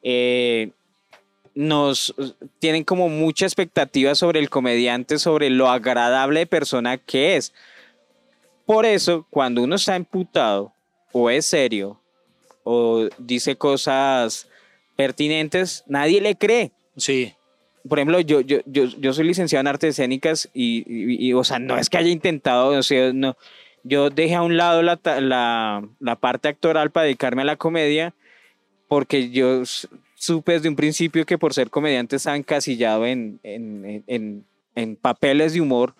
eh, 0.04 0.70
nos 1.56 2.14
tienen 2.60 2.84
como 2.84 3.10
mucha 3.10 3.46
expectativa 3.46 4.16
sobre 4.16 4.40
el 4.40 4.50
comediante, 4.50 5.18
sobre 5.20 5.50
lo 5.50 5.70
agradable 5.70 6.42
de 6.42 6.46
persona 6.48 6.98
que 6.98 7.36
es. 7.36 7.54
Por 8.66 8.86
eso, 8.86 9.26
cuando 9.30 9.62
uno 9.62 9.76
está 9.76 9.96
imputado 9.96 10.72
o 11.12 11.30
es 11.30 11.46
serio 11.46 12.00
o 12.64 13.08
dice 13.18 13.56
cosas 13.56 14.48
pertinentes, 14.96 15.84
nadie 15.88 16.22
le 16.22 16.36
cree. 16.36 16.72
Sí. 16.96 17.34
Por 17.88 18.00
ejemplo, 18.00 18.20
yo, 18.22 18.40
yo, 18.42 18.60
yo, 18.66 18.86
yo 18.86 19.14
soy 19.14 19.26
licenciado 19.26 19.60
en 19.62 19.68
artes 19.68 19.90
escénicas 19.92 20.50
y, 20.54 20.84
y- 20.88 21.28
y, 21.28 21.34
o 21.34 21.44
sea, 21.44 21.60
no 21.60 21.78
es 21.78 21.90
que 21.90 21.98
haya 21.98 22.10
intentado, 22.10 22.68
o 22.70 22.84
sea, 22.84 23.12
no, 23.12 23.36
yo 23.84 24.10
dejé 24.10 24.36
a 24.36 24.42
un 24.42 24.58
lado 24.58 24.82
la, 24.82 25.00
la, 26.00 26.16
parte 26.16 26.48
actoral 26.48 26.92
para 26.92 27.06
dedicarme 27.06 27.42
a 27.42 27.46
la 27.46 27.56
comedia 27.58 28.14
porque 28.88 29.30
yo 29.30 29.64
supe 30.16 30.54
desde 30.54 30.70
un 30.70 30.76
principio 30.76 31.26
que 31.26 31.38
por 31.38 31.54
ser 31.54 31.70
comediante 31.70 32.16
estaba 32.16 32.38
encasillado 32.38 33.06
en, 33.06 33.40
en, 33.44 33.86
en- 33.86 34.04
en- 34.08 34.46
en 34.76 34.96
papeles 34.96 35.54
de 35.54 35.62
humor, 35.62 35.94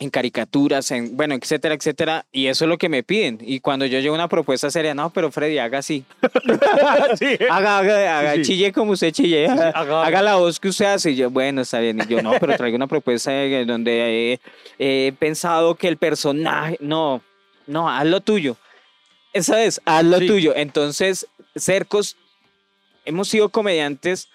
en 0.00 0.08
caricaturas, 0.10 0.90
en, 0.92 1.14
bueno, 1.14 1.34
etcétera, 1.34 1.74
etcétera, 1.74 2.24
y 2.32 2.46
eso 2.46 2.64
es 2.64 2.68
lo 2.70 2.78
que 2.78 2.88
me 2.88 3.02
piden. 3.02 3.38
Y 3.42 3.60
cuando 3.60 3.84
yo 3.84 4.00
llevo 4.00 4.14
una 4.14 4.28
propuesta 4.28 4.70
seria, 4.70 4.94
no, 4.94 5.10
pero 5.10 5.30
Freddy, 5.30 5.58
haga 5.58 5.78
así. 5.78 6.04
sí. 7.18 7.36
Haga, 7.50 7.78
haga, 7.78 8.18
haga, 8.18 8.34
Sí. 8.36 8.42
chille 8.42 8.72
como 8.72 8.92
usted 8.92 9.12
chille. 9.12 9.46
Haga, 9.46 9.68
haga- 9.70 10.06
haga 10.06 10.22
la 10.22 10.36
voz 10.36 10.58
que 10.58 10.68
usted 10.68 10.86
hace. 10.86 11.10
Y 11.10 11.16
yo, 11.16 11.30
bueno, 11.30 11.60
está 11.60 11.80
bien. 11.80 12.00
Y 12.00 12.06
yo, 12.10 12.22
no, 12.22 12.32
pero 12.40 12.56
traigo 12.56 12.76
una 12.76 12.86
propuesta 12.86 13.30
de- 13.30 13.66
donde 13.66 14.32
he, 14.32 14.40
he 14.78 15.12
pensado 15.18 15.74
que 15.74 15.86
el 15.88 15.98
personaje. 15.98 16.78
No, 16.80 17.20
no, 17.66 17.90
haz 17.90 18.06
lo 18.06 18.22
tuyo. 18.22 18.56
Esa 19.34 19.62
es, 19.62 19.80
haz 19.84 20.02
lo 20.04 20.18
Sí. 20.18 20.26
tuyo. 20.26 20.54
Entonces, 20.56 21.26
Cercos, 21.56 22.16
hemos 23.04 23.28
sido 23.28 23.50
comediantes 23.50 24.28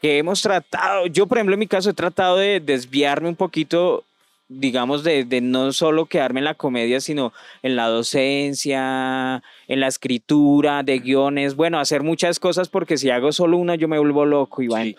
que 0.00 0.18
hemos 0.18 0.40
tratado. 0.40 1.06
Yo, 1.08 1.26
por 1.26 1.38
ejemplo, 1.38 1.54
en 1.54 1.60
mi 1.60 1.66
caso, 1.66 1.90
he 1.90 1.94
tratado 1.94 2.36
de 2.36 2.60
desviarme 2.60 3.28
un 3.28 3.36
poquito 3.36 4.04
digamos, 4.50 5.04
de, 5.04 5.24
no 5.40 5.72
solo 5.72 6.06
quedarme 6.06 6.40
en 6.40 6.44
la 6.44 6.54
comedia, 6.54 7.00
sino 7.00 7.32
en 7.62 7.76
la 7.76 7.86
docencia, 7.86 9.42
en 9.68 9.80
la 9.80 9.86
escritura 9.86 10.82
de 10.82 10.98
guiones, 10.98 11.54
bueno, 11.54 11.78
hacer 11.78 12.02
muchas 12.02 12.40
cosas 12.40 12.68
porque 12.68 12.98
si 12.98 13.10
hago 13.10 13.30
solo 13.30 13.56
una 13.56 13.76
yo 13.76 13.86
me 13.86 13.98
vuelvo 13.98 14.26
loco 14.26 14.62
bueno. 14.66 14.84
Sí. 14.84 14.96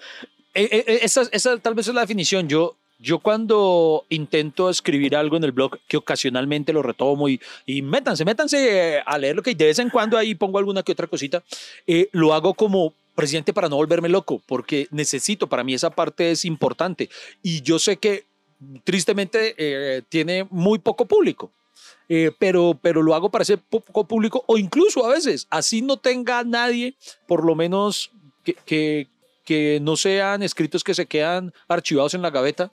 Eh, 0.54 0.70
eh, 0.72 0.84
eh, 0.88 1.00
esa, 1.04 1.58
tal 1.60 1.76
vez 1.76 1.88
es 1.88 1.94
la 1.94 2.02
definición. 2.02 2.48
Yo, 2.48 2.78
yo 2.98 3.20
cuando 3.20 4.06
intento 4.10 4.70
escribir 4.70 5.18
algo 5.18 5.36
en 5.36 5.44
el 5.44 5.52
blog, 5.52 5.78
que 5.88 5.98
ocasionalmente 5.98 6.72
lo 6.72 6.82
retomo 6.82 7.28
y, 7.28 7.42
y 7.66 7.82
métanse, 7.82 8.24
métanse 8.24 9.02
a 9.06 9.18
leerlo, 9.18 9.44
que 9.44 9.54
de 9.54 9.66
vez 9.66 9.80
en 9.80 9.90
cuando 9.90 10.18
ahí 10.18 10.34
pongo 10.34 10.60
alguna 10.60 10.82
que 10.82 10.94
otra 10.94 11.08
cosita, 11.08 11.44
eh, 11.88 12.08
lo 12.14 12.34
hago 12.34 12.54
como 12.54 12.94
presidente 13.16 13.54
para 13.54 13.68
no 13.68 13.76
volverme 13.76 14.08
loco, 14.08 14.42
porque 14.46 14.88
necesito, 14.92 15.48
para 15.48 15.64
mí 15.64 15.74
esa 15.74 15.90
parte 15.90 16.32
es 16.32 16.46
importante. 16.46 17.10
Y 17.44 17.62
yo 17.62 17.80
sé 17.80 17.98
que 17.98 18.24
tristemente 18.84 19.56
eh, 19.58 20.02
tiene 20.10 20.46
muy 20.50 20.80
poco 20.80 21.06
público. 21.06 21.52
Eh, 22.10 22.32
pero, 22.40 22.78
pero 22.82 23.02
lo 23.02 23.16
hago 23.16 23.30
para 23.30 23.44
ese 23.44 23.58
poco 23.58 24.04
público 24.06 24.44
o 24.46 24.58
incluso 24.58 25.06
a 25.06 25.10
veces, 25.10 25.48
así 25.50 25.82
no 25.82 25.96
tenga 25.96 26.44
nadie, 26.44 26.96
por 27.26 27.46
lo 27.46 27.56
menos 27.56 28.12
que, 28.44 28.54
que, 28.66 29.08
que 29.46 29.80
no 29.82 29.96
sean 29.96 30.44
escritos 30.44 30.84
que 30.84 30.94
se 30.94 31.06
quedan 31.06 31.54
archivados 31.70 32.14
en 32.14 32.22
la 32.22 32.30
gaveta. 32.30 32.70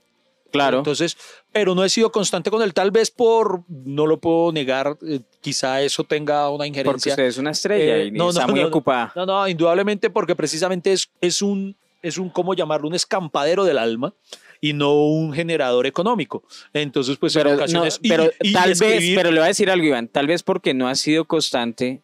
Claro. 0.51 0.79
Entonces, 0.79 1.16
pero 1.53 1.74
no 1.77 1.85
he 1.85 1.88
sido 1.88 2.11
constante 2.11 2.51
con 2.51 2.62
él, 2.62 2.74
tal 2.74 2.90
vez 2.90 3.11
por, 3.12 3.62
no 3.68 4.07
lo 4.07 4.18
puedo 4.18 4.51
negar, 4.51 4.96
eh, 5.07 5.20
quizá 5.40 5.83
eso 5.83 6.03
tenga 6.05 6.48
una 6.48 6.57
porque 6.64 6.68
injerencia. 6.68 7.12
usted 7.12 7.24
es 7.27 7.38
una 7.38 7.51
estrella 7.53 7.96
Eh, 7.98 8.07
y 8.07 8.11
no, 8.12 8.31
está 8.31 8.46
no, 8.46 8.55
muy 8.55 8.62
no. 8.62 8.68
ocupada. 8.68 9.12
No, 9.14 9.24
no, 9.27 9.46
indudablemente 9.46 10.11
porque 10.11 10.35
precisamente 10.35 10.92
es, 10.92 11.11
es 11.20 11.42
un, 11.42 11.77
es 12.03 12.18
un, 12.18 12.31
¿cómo 12.31 12.55
llamarlo? 12.55 12.88
Un 12.88 12.94
escampadero 12.94 13.64
del 13.64 13.79
alma 13.79 14.14
y 14.61 14.73
no 14.73 14.94
un 14.94 15.33
generador 15.33 15.87
económico. 15.87 16.42
Entonces, 16.73 17.16
pues 17.16 17.35
en 17.37 17.40
Pero, 17.42 17.51
no, 17.51 17.57
ocasiones... 17.57 18.01
pero 18.03 18.31
y 18.40 18.53
tal 18.53 18.71
vez, 18.71 18.81
escribir- 18.83 19.14
pero 19.16 19.31
le 19.31 19.38
voy 19.38 19.44
a 19.44 19.49
decir 19.49 19.71
algo, 19.71 19.87
Iván, 19.87 20.09
tal 20.09 20.27
vez 20.27 20.42
porque 20.42 20.75
no 20.75 20.88
ha 20.88 20.94
sido 20.94 21.25
constante, 21.27 22.03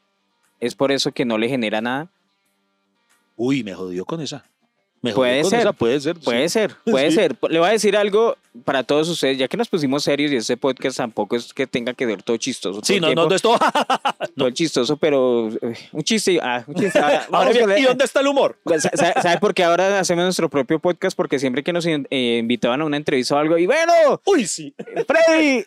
es 0.60 0.74
por 0.74 0.92
eso 0.92 1.12
que 1.12 1.24
no 1.24 1.36
le 1.38 1.48
genera 1.48 1.80
nada. 1.80 2.10
Uy, 3.36 3.64
me 3.64 3.74
jodió 3.74 4.04
con 4.04 4.20
esa. 4.20 4.44
Me 5.04 5.12
jodí 5.12 5.16
Puede 5.28 5.44
ser, 5.44 5.60
esa, 5.60 5.72
puede 5.74 6.00
ser. 6.00 6.16
Puede 6.18 6.48
sí. 6.48 6.52
ser, 6.54 6.76
puede 6.84 7.10
Sí. 7.10 7.16
ser. 7.16 7.36
Le 7.50 7.58
voy 7.58 7.68
a 7.68 7.72
decir 7.72 7.94
algo 7.96 8.36
para 8.64 8.84
todos 8.84 9.08
ustedes, 9.08 9.36
ya 9.36 9.48
que 9.48 9.56
nos 9.58 9.68
pusimos 9.68 10.02
serios 10.02 10.32
y 10.32 10.36
este 10.36 10.56
podcast 10.56 10.96
tampoco 10.96 11.36
es 11.36 11.52
que 11.52 11.66
tenga 11.66 11.92
que 11.92 12.06
ver 12.06 12.22
todo 12.22 12.36
chistoso. 12.38 12.80
Sí, 12.82 12.94
no, 13.00 13.00
no, 13.02 13.06
tiempo, 13.08 13.28
no 13.28 13.34
es 13.36 13.42
todo. 13.42 13.58
todo 14.36 14.50
chistoso, 14.50 14.96
pero 14.96 15.48
eh, 15.60 15.74
un 15.92 16.02
chiste. 16.02 16.38
Ah, 16.42 16.64
un 16.66 16.74
chiste. 16.74 16.98
Ahora- 16.98 17.26
Ahora 17.32 17.50
bien, 17.50 17.78
¿y 17.78 17.82
dónde 17.82 18.04
está 18.04 18.20
el 18.20 18.28
humor? 18.28 18.58
Pues, 18.64 18.82
sa- 18.84 18.90
sa- 18.94 19.20
¿Sabe 19.20 19.38
por 19.40 19.52
qué 19.52 19.62
ahora 19.64 20.00
hacemos 20.00 20.24
nuestro 20.24 20.48
propio 20.48 20.78
podcast? 20.78 21.14
Porque 21.16 21.38
siempre 21.38 21.62
que 21.62 21.72
nos 21.74 21.84
eh, 21.86 22.38
invitaban 22.40 22.80
a 22.80 22.84
una 22.86 22.96
entrevista 22.96 23.34
o 23.34 23.38
algo, 23.38 23.58
y 23.58 23.66
bueno, 23.66 23.92
Uy, 24.24 24.46
sí. 24.46 24.74
Freddy, 25.06 25.64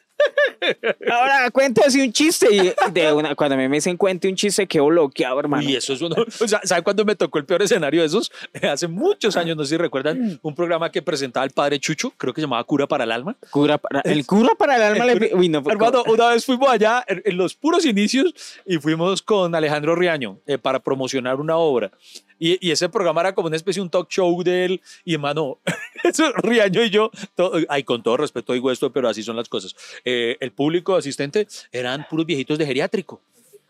ahora 1.11 1.49
cuéntase 1.51 2.01
un 2.03 2.11
chiste. 2.11 2.47
Y 2.51 2.73
de 2.91 3.13
una, 3.13 3.35
cuando 3.35 3.55
a 3.55 3.57
mí 3.57 3.67
me 3.67 3.77
dicen 3.77 3.97
cuente 3.97 4.27
un 4.27 4.35
chiste, 4.35 4.67
quedo 4.67 4.87
bloqueado, 4.87 5.39
hermano. 5.39 5.63
Y 5.67 5.75
eso 5.75 5.93
es 5.93 6.01
uno. 6.01 6.15
O 6.39 6.47
sea, 6.47 6.59
¿Saben 6.63 6.83
cuándo 6.83 7.05
me 7.05 7.15
tocó 7.15 7.37
el 7.39 7.45
peor 7.45 7.61
escenario 7.61 8.01
de 8.01 8.07
esos? 8.07 8.31
Hace 8.61 8.87
muchos 8.87 9.35
años, 9.37 9.55
no 9.57 9.63
sé 9.63 9.69
si 9.69 9.75
Mm. 9.77 9.81
recuerdan, 9.81 10.39
un 10.41 10.55
programa 10.55 10.91
que 10.91 11.01
presentaba 11.01 11.45
el 11.45 11.51
padre 11.51 11.79
Chucho, 11.79 12.11
creo 12.17 12.33
que 12.33 12.41
se 12.41 12.45
llamaba 12.47 12.63
Cura 12.63 12.87
para 12.87 13.03
el 13.03 13.11
Alma. 13.11 13.35
Cura 13.51 13.77
para- 13.77 14.01
el 14.01 14.25
cura 14.25 14.49
para 14.57 14.75
el 14.77 14.81
alma. 14.81 15.11
El 15.11 15.19
le- 15.19 15.35
uy, 15.35 15.49
no, 15.49 15.59
Hermano, 15.67 16.03
una 16.07 16.29
vez 16.29 16.45
fuimos 16.45 16.69
allá 16.69 17.03
en, 17.07 17.21
en 17.25 17.37
los 17.37 17.53
puros 17.55 17.85
inicios 17.85 18.33
y 18.65 18.77
fuimos 18.77 19.21
con 19.21 19.53
Alejandro 19.55 19.95
Riaño 19.95 20.39
eh, 20.47 20.57
para 20.57 20.79
promocionar 20.79 21.39
una 21.39 21.57
obra. 21.57 21.91
Y, 22.39 22.65
y 22.67 22.71
ese 22.71 22.89
programa 22.89 23.21
era 23.21 23.33
como 23.35 23.47
una 23.47 23.55
especie 23.57 23.79
de 23.79 23.83
un 23.83 23.89
talk 23.89 24.09
show 24.09 24.43
de 24.43 24.65
él. 24.65 24.81
Y 25.05 25.13
hermano, 25.15 25.59
eso, 26.03 26.31
Riaño 26.33 26.83
y 26.83 26.89
yo, 26.89 27.11
todo- 27.35 27.57
ay, 27.69 27.83
con 27.83 28.03
todo 28.03 28.17
respeto 28.17 28.53
digo 28.53 28.71
esto, 28.71 28.91
pero 28.91 29.09
así 29.09 29.23
son 29.23 29.35
las 29.35 29.49
cosas. 29.49 29.75
Eh, 30.05 30.37
el 30.39 30.51
público 30.51 30.95
asistente 30.95 31.47
eran 31.71 32.07
puros 32.09 32.25
viejitos 32.25 32.57
de 32.57 32.65
geriátrico. 32.65 33.21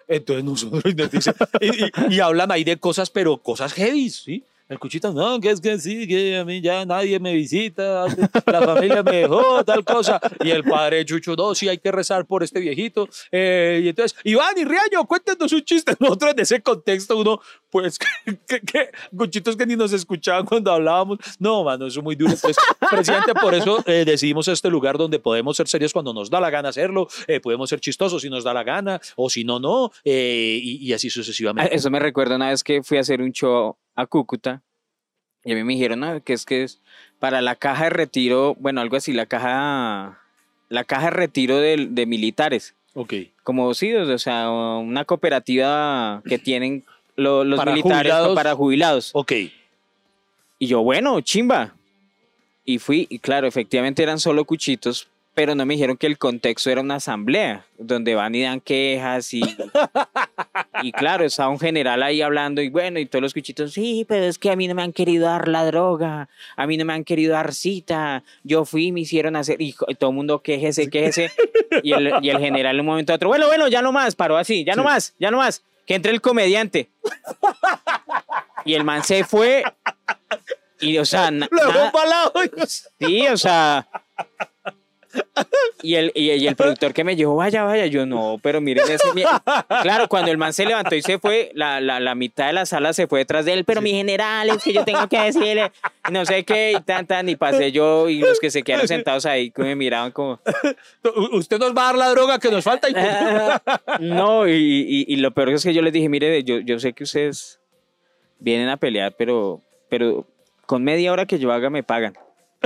Entonces 0.09 0.43
nosotros 0.45 0.83
y 1.59 1.67
y- 1.85 2.15
y 2.15 2.19
hablan 2.21 2.51
ahí 2.51 2.63
de 2.63 2.77
cosas, 2.77 3.09
pero 3.09 3.37
cosas 3.37 3.73
heavy, 3.73 4.09
¿sí? 4.09 4.43
El 4.69 4.79
cuchito, 4.79 5.11
no, 5.11 5.39
que 5.39 5.49
es 5.49 5.59
que 5.59 5.79
sí, 5.79 6.07
que 6.07 6.37
a 6.37 6.45
mí 6.45 6.61
ya 6.61 6.85
nadie 6.85 7.19
me 7.19 7.33
visita, 7.33 8.05
la 8.45 8.61
familia 8.61 9.01
me 9.01 9.17
dejó, 9.17 9.63
tal 9.65 9.83
cosa. 9.83 10.19
Y 10.43 10.51
el 10.51 10.63
padre 10.63 11.03
Chucho, 11.05 11.35
no, 11.35 11.55
sí 11.55 11.67
hay 11.67 11.77
que 11.77 11.91
rezar 11.91 12.25
por 12.25 12.43
este 12.43 12.59
viejito. 12.59 13.09
Eh, 13.31 13.81
y 13.83 13.89
entonces, 13.89 14.17
Iván 14.23 14.57
y 14.57 14.63
Riaño, 14.63 15.05
cuéntenos 15.07 15.51
un 15.51 15.63
chiste. 15.63 15.95
Nosotros 15.99 16.31
en 16.31 16.39
ese 16.39 16.61
contexto, 16.61 17.17
uno, 17.17 17.39
pues, 17.69 17.97
que, 18.47 18.61
que, 18.61 18.89
cuchitos 19.15 19.55
que 19.55 19.65
ni 19.65 19.75
nos 19.75 19.93
escuchaban 19.93 20.45
cuando 20.45 20.71
hablábamos. 20.71 21.19
No, 21.39 21.63
mano, 21.63 21.87
eso 21.87 21.99
es 21.99 22.03
muy 22.03 22.15
duro. 22.15 22.33
Entonces, 22.33 22.57
presidente, 22.89 23.33
por 23.33 23.55
eso 23.55 23.83
eh, 23.87 24.03
decidimos 24.05 24.47
este 24.47 24.69
lugar 24.69 24.97
donde 24.97 25.19
podemos 25.19 25.57
ser 25.57 25.67
serios 25.67 25.93
cuando 25.93 26.13
nos 26.13 26.29
da 26.29 26.39
la 26.39 26.49
gana 26.49 26.69
hacerlo, 26.69 27.07
eh, 27.27 27.39
podemos 27.39 27.69
ser 27.69 27.79
chistosos 27.79 28.21
si 28.21 28.29
nos 28.29 28.43
da 28.43 28.53
la 28.53 28.63
gana, 28.63 28.99
o 29.15 29.29
si 29.29 29.43
no, 29.43 29.59
no, 29.59 29.91
eh, 30.03 30.59
y, 30.61 30.87
y 30.87 30.93
así 30.93 31.07
Ah, 31.07 31.11
sucesivamente. 31.11 31.75
Eso 31.75 31.89
me 31.89 31.99
recuerda 31.99 32.35
una 32.35 32.49
vez 32.49 32.63
que 32.63 32.83
fui 32.83 32.97
a 32.97 33.01
hacer 33.01 33.21
un 33.21 33.31
show 33.31 33.77
a 33.97 34.05
Cúcuta 34.05 34.61
y 35.43 35.51
a 35.51 35.55
mí 35.55 35.63
me 35.65 35.73
dijeron 35.73 35.99
no, 35.99 36.23
que 36.23 36.31
es 36.33 36.45
que 36.45 36.63
es 36.63 36.79
para 37.19 37.41
la 37.41 37.55
caja 37.55 37.85
de 37.85 37.89
retiro, 37.89 38.55
bueno, 38.59 38.79
algo 38.79 38.95
así, 38.95 39.11
la 39.11 39.25
caja, 39.25 40.19
la 40.69 40.83
caja 40.85 41.05
de 41.05 41.11
retiro 41.11 41.57
de, 41.57 41.87
de 41.89 42.05
militares. 42.05 42.73
Ok. 42.93 43.13
Como 43.43 43.73
sí, 43.73 43.93
o 43.93 44.17
sea, 44.17 44.49
una 44.49 45.03
cooperativa 45.05 46.21
que 46.25 46.37
tienen 46.39 46.83
lo- 47.15 47.43
los 47.43 47.57
Para 47.57 47.71
militares 47.71 48.11
jubilados. 48.13 48.35
para 48.35 48.55
jubilados. 48.55 49.09
Ok. 49.13 49.31
Y 50.59 50.67
yo, 50.67 50.81
bueno, 50.81 51.19
chimba. 51.21 51.73
Y 52.65 52.79
fui, 52.79 53.07
y 53.09 53.19
claro, 53.19 53.47
efectivamente 53.47 54.03
eran 54.03 54.19
solo 54.19 54.43
cuchitos, 54.43 55.07
pero 55.37 55.53
no 55.53 55.67
me 55.67 55.75
dijeron 55.75 55.97
que 55.97 56.07
el 56.07 56.17
contexto 56.17 56.71
era 56.71 56.81
una 56.81 56.95
asamblea, 56.95 57.63
donde 57.77 58.15
van 58.15 58.33
y 58.33 58.41
dan 58.41 58.59
quejas 58.59 59.35
y... 59.35 59.41
y 60.81 60.91
claro, 60.91 61.25
estaba 61.25 61.49
un 61.49 61.59
general 61.59 62.01
ahí 62.01 62.23
hablando 62.23 62.59
y 62.59 62.69
bueno, 62.69 62.97
y 62.97 63.05
todos 63.05 63.21
los 63.21 63.35
cuchitos, 63.35 63.71
sí, 63.71 64.03
pero 64.09 64.25
es 64.25 64.39
que 64.39 64.49
a 64.49 64.55
mí 64.55 64.67
no 64.67 64.73
me 64.73 64.81
han 64.81 64.93
querido 64.93 65.27
dar 65.27 65.47
la 65.47 65.63
droga, 65.63 66.27
a 66.55 66.65
mí 66.65 66.75
no 66.75 66.85
me 66.85 66.93
han 66.93 67.03
querido 67.03 67.33
dar 67.33 67.53
cita, 67.53 68.23
yo 68.43 68.65
fui 68.65 68.91
me 68.91 69.01
hicieron 69.01 69.35
hacer, 69.35 69.61
y, 69.61 69.75
todo 69.99 70.09
el 70.09 70.15
mundo 70.15 70.41
quejese, 70.41 70.89
quejese, 70.89 71.31
y 71.83 71.91
el, 71.93 72.13
y 72.23 72.31
el 72.31 72.39
general 72.39 72.73
en 72.73 72.79
un 72.79 72.87
momento 72.87 73.13
a 73.13 73.17
otro, 73.17 73.29
bueno, 73.29 73.45
bueno, 73.45 73.67
ya 73.67 73.83
no 73.83 73.91
más, 73.91 74.15
paró 74.15 74.37
así, 74.37 74.63
ya 74.63 74.73
no 74.73 74.83
más, 74.83 75.13
ya 75.19 75.29
no 75.29 75.37
más, 75.37 75.61
que 75.85 75.93
entre 75.93 76.13
el 76.13 76.19
comediante. 76.19 76.89
Y 78.65 78.73
el 78.73 78.83
man 78.83 79.03
se 79.03 79.23
fue 79.23 79.63
y, 80.79 80.97
o 80.97 81.05
sea, 81.05 81.31
na- 81.31 81.47
lado. 81.51 82.33
sí, 82.99 83.27
o 83.27 83.37
sea. 83.37 83.87
Y 85.83 85.95
el, 85.95 86.11
y, 86.15 86.31
y 86.31 86.47
el 86.47 86.55
productor 86.57 86.93
que 86.93 87.03
me 87.03 87.15
dijo, 87.15 87.35
vaya, 87.35 87.63
vaya, 87.63 87.85
yo 87.85 88.05
no, 88.05 88.39
pero 88.41 88.61
miren 88.61 88.83
ese. 88.89 89.13
mi-". 89.13 89.23
Claro, 89.81 90.07
cuando 90.07 90.31
el 90.31 90.37
man 90.37 90.53
se 90.53 90.65
levantó 90.65 90.95
y 90.95 91.01
se 91.01 91.19
fue, 91.19 91.51
la, 91.53 91.79
la, 91.81 91.99
la 91.99 92.15
mitad 92.15 92.47
de 92.47 92.53
la 92.53 92.65
sala 92.65 92.93
se 92.93 93.07
fue 93.07 93.19
detrás 93.19 93.45
de 93.45 93.53
él, 93.53 93.63
pero 93.65 93.81
mi 93.81 93.91
general, 93.91 94.49
es 94.49 94.63
que 94.63 94.73
yo 94.73 94.83
tengo 94.83 95.07
que 95.07 95.19
decirle, 95.19 95.71
no 96.11 96.25
sé 96.25 96.43
qué, 96.43 96.73
y 96.77 96.81
tan, 96.81 97.05
tan, 97.05 97.29
y 97.29 97.35
pasé 97.35 97.71
yo, 97.71 98.09
y 98.09 98.19
los 98.19 98.39
que 98.39 98.49
se 98.49 98.63
quedaron 98.63 98.87
sentados 98.87 99.25
ahí, 99.25 99.51
me 99.57 99.75
miraban 99.75 100.11
como. 100.11 100.39
Usted 101.33 101.59
nos 101.59 101.75
va 101.75 101.83
a 101.83 101.85
dar 101.87 101.95
la 101.95 102.09
droga 102.09 102.39
que 102.39 102.49
nos 102.49 102.63
falta. 102.63 102.89
Y 102.89 102.93
No, 103.99 104.47
y, 104.47 104.53
y, 104.53 105.05
y 105.07 105.15
lo 105.17 105.31
peor 105.31 105.49
es 105.49 105.63
que 105.63 105.73
yo 105.73 105.81
les 105.81 105.93
dije, 105.93 106.09
mire, 106.09 106.43
yo, 106.43 106.59
yo 106.59 106.79
sé 106.79 106.93
que 106.93 107.03
ustedes 107.03 107.59
vienen 108.39 108.69
a 108.69 108.77
pelear, 108.77 109.15
pero, 109.17 109.61
pero 109.89 110.27
con 110.65 110.83
media 110.83 111.11
hora 111.11 111.25
que 111.25 111.39
yo 111.39 111.51
haga 111.51 111.69
me 111.69 111.83
pagan. 111.83 112.13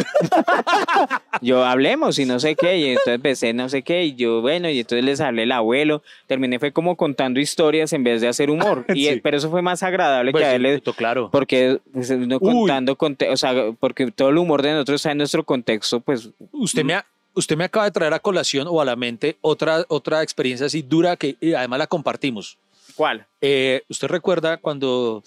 yo 1.41 1.63
hablemos 1.65 2.19
y 2.19 2.25
no 2.25 2.39
sé 2.39 2.55
qué, 2.55 2.77
y 2.77 2.85
entonces 2.89 3.15
empecé 3.15 3.53
no 3.53 3.69
sé 3.69 3.81
qué, 3.81 4.03
y 4.05 4.15
yo, 4.15 4.41
bueno, 4.41 4.69
y 4.69 4.79
entonces 4.79 5.03
les 5.05 5.21
hablé 5.21 5.43
el 5.43 5.51
abuelo, 5.51 6.03
terminé 6.27 6.59
fue 6.59 6.71
como 6.71 6.95
contando 6.95 7.39
historias 7.39 7.93
en 7.93 8.03
vez 8.03 8.21
de 8.21 8.27
hacer 8.27 8.49
humor, 8.49 8.85
y, 8.93 9.07
Sí. 9.07 9.19
pero 9.23 9.37
eso 9.37 9.49
fue 9.49 9.61
más 9.61 9.83
agradable 9.83 10.31
Pues 10.31 10.41
que 10.43 10.47
haberle, 10.49 10.81
claro. 10.95 11.29
porque 11.31 11.79
pues, 11.93 12.09
Uy. 12.11 12.27
contando, 12.39 12.95
conte- 12.97 13.29
o 13.29 13.37
sea, 13.37 13.53
porque 13.79 14.11
todo 14.11 14.29
el 14.29 14.37
humor 14.37 14.61
de 14.61 14.71
nosotros 14.73 15.01
está 15.01 15.11
en 15.11 15.17
nuestro 15.19 15.43
contexto, 15.43 15.99
pues 15.99 16.29
Usted 16.51 16.83
me, 16.83 16.93
ha- 16.95 17.05
usted 17.33 17.55
me 17.57 17.63
acaba 17.63 17.85
de 17.85 17.91
traer 17.91 18.13
a 18.13 18.19
colación 18.19 18.67
o 18.69 18.81
a 18.81 18.85
la 18.85 18.95
mente 18.95 19.37
otra, 19.41 19.85
otra 19.87 20.21
experiencia 20.21 20.65
así 20.67 20.81
dura 20.81 21.15
que 21.15 21.35
además 21.57 21.79
la 21.79 21.87
compartimos. 21.87 22.57
¿cuál? 22.95 23.25
Eh, 23.39 23.81
¿Usted 23.89 24.07
recuerda 24.09 24.57
cuando 24.57 25.23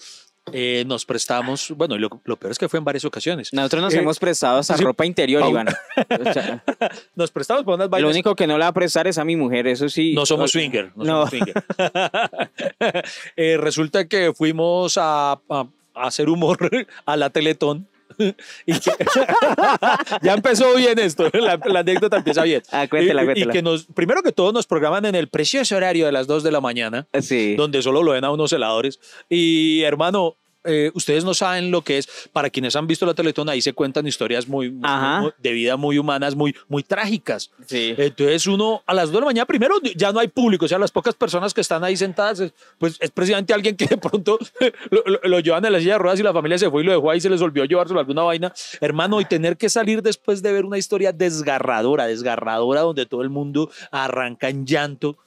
eh, 0.51 0.83
nos 0.85 1.05
prestamos? 1.05 1.71
Bueno, 1.75 1.95
y 1.95 1.99
lo, 1.99 2.21
lo 2.23 2.35
peor 2.37 2.51
es 2.51 2.57
que 2.59 2.69
fue 2.69 2.77
en 2.79 2.85
varias 2.85 3.03
ocasiones. 3.05 3.51
Nosotros 3.53 3.81
nos 3.81 3.93
Eh, 3.93 3.99
hemos 3.99 4.19
prestado 4.19 4.61
sí, 4.63 4.73
ropa 4.75 5.05
interior, 5.05 5.41
Pau- 5.41 5.49
Iván. 5.51 5.67
O 5.67 6.33
sea, 6.33 6.63
Nos 7.15 7.31
prestamos 7.31 7.63
para 7.63 7.75
unas 7.75 7.85
Lo 7.87 7.89
vainas. 7.91 8.11
único 8.11 8.35
que 8.35 8.45
no 8.47 8.57
le 8.57 8.63
va 8.63 8.67
a 8.69 8.73
prestar 8.73 9.07
es 9.07 9.17
a 9.17 9.25
mi 9.25 9.35
mujer, 9.35 9.67
eso 9.67 9.89
sí. 9.89 10.13
No 10.13 10.25
somos 10.25 10.51
swinger. 10.51 10.91
No, 10.95 11.03
No. 11.03 11.27
somos 11.27 11.29
swinger. 11.31 11.63
Eh, 13.35 13.57
resulta 13.57 14.07
que 14.07 14.33
fuimos 14.33 14.97
a, 14.97 15.33
a- 15.49 15.67
a 15.97 16.07
hacer 16.07 16.29
humor 16.29 16.57
a 17.05 17.17
la 17.17 17.29
Teletón. 17.29 17.87
Y 18.65 18.73
que- 18.79 18.91
ya 20.21 20.33
empezó 20.33 20.73
bien 20.75 20.97
esto, 20.99 21.29
la, 21.33 21.59
la 21.65 21.79
anécdota 21.79 22.17
empieza 22.17 22.43
bien. 22.43 22.61
Ah, 22.71 22.87
cuéntela, 22.87 23.21
Y- 23.21 23.23
y, 23.23 23.27
cuéntela. 23.27 23.53
que 23.53 23.61
nos, 23.61 23.85
primero 23.85 24.21
que 24.23 24.31
todo 24.31 24.51
nos 24.51 24.65
programan 24.67 25.05
en 25.05 25.15
el 25.15 25.27
precioso 25.27 25.75
horario 25.75 26.05
de 26.05 26.11
las 26.11 26.27
2 26.27 26.43
de 26.43 26.51
la 26.51 26.61
mañana, 26.61 27.07
Sí. 27.21 27.55
donde 27.55 27.81
solo 27.81 28.03
lo 28.03 28.11
ven 28.11 28.23
a 28.23 28.31
unos 28.31 28.51
heladores. 28.53 28.99
Y 29.29 29.81
hermano, 29.83 30.35
eh, 30.65 30.91
ustedes 30.93 31.23
no 31.23 31.33
saben 31.33 31.71
lo 31.71 31.81
que 31.81 31.97
es, 31.97 32.07
para 32.33 32.49
quienes 32.49 32.75
han 32.75 32.87
visto 32.87 33.05
la 33.05 33.13
Teletón, 33.13 33.49
ahí 33.49 33.61
se 33.61 33.73
cuentan 33.73 34.05
historias 34.07 34.47
muy, 34.47 34.71
muy- 34.71 34.81
Ajá. 34.83 35.21
muy- 35.21 35.31
de 35.37 35.51
vida 35.53 35.77
muy 35.77 35.97
humanas, 35.97 36.35
muy, 36.35 36.55
muy 36.67 36.83
trágicas. 36.83 37.51
Sí. 37.65 37.93
Entonces 37.97 38.47
uno 38.47 38.81
a 38.85 38.93
las 38.93 39.05
2 39.05 39.13
de 39.15 39.19
la 39.21 39.25
mañana, 39.27 39.45
primero 39.45 39.75
ya 39.95 40.11
no 40.11 40.19
hay 40.19 40.27
público, 40.27 40.65
o 40.65 40.67
sea, 40.67 40.77
las 40.79 40.91
pocas 40.91 41.15
personas 41.15 41.53
que 41.53 41.61
están 41.61 41.83
ahí 41.83 41.95
sentadas, 41.97 42.39
es- 42.39 42.53
pues 42.77 42.97
es 42.99 43.11
precisamente 43.11 43.53
alguien 43.53 43.75
que 43.75 43.85
de 43.87 43.97
pronto 43.97 44.37
lo, 44.91 45.03
lo- 45.05 45.19
lo 45.23 45.39
llevan 45.39 45.63
en 45.65 45.73
la 45.73 45.79
silla 45.79 45.93
de 45.93 45.99
ruedas 45.99 46.19
y 46.19 46.23
la 46.23 46.33
familia 46.33 46.57
se 46.57 46.69
fue 46.69 46.81
y 46.81 46.85
lo 46.85 46.91
dejó 46.91 47.11
ahí, 47.11 47.21
se 47.21 47.29
les 47.29 47.41
olvidó 47.41 47.65
llevárselo 47.65 47.99
a 47.99 48.01
alguna 48.03 48.23
vaina. 48.23 48.53
Hermano, 48.81 49.21
y 49.21 49.25
tener 49.25 49.57
que 49.57 49.69
salir 49.69 50.01
después 50.01 50.41
de 50.41 50.51
ver 50.51 50.65
una 50.65 50.77
historia 50.77 51.11
desgarradora, 51.11 52.07
desgarradora, 52.07 52.81
donde 52.81 53.05
todo 53.05 53.21
el 53.21 53.29
mundo 53.29 53.69
arranca 53.91 54.49
en 54.49 54.65
llanto 54.65 55.17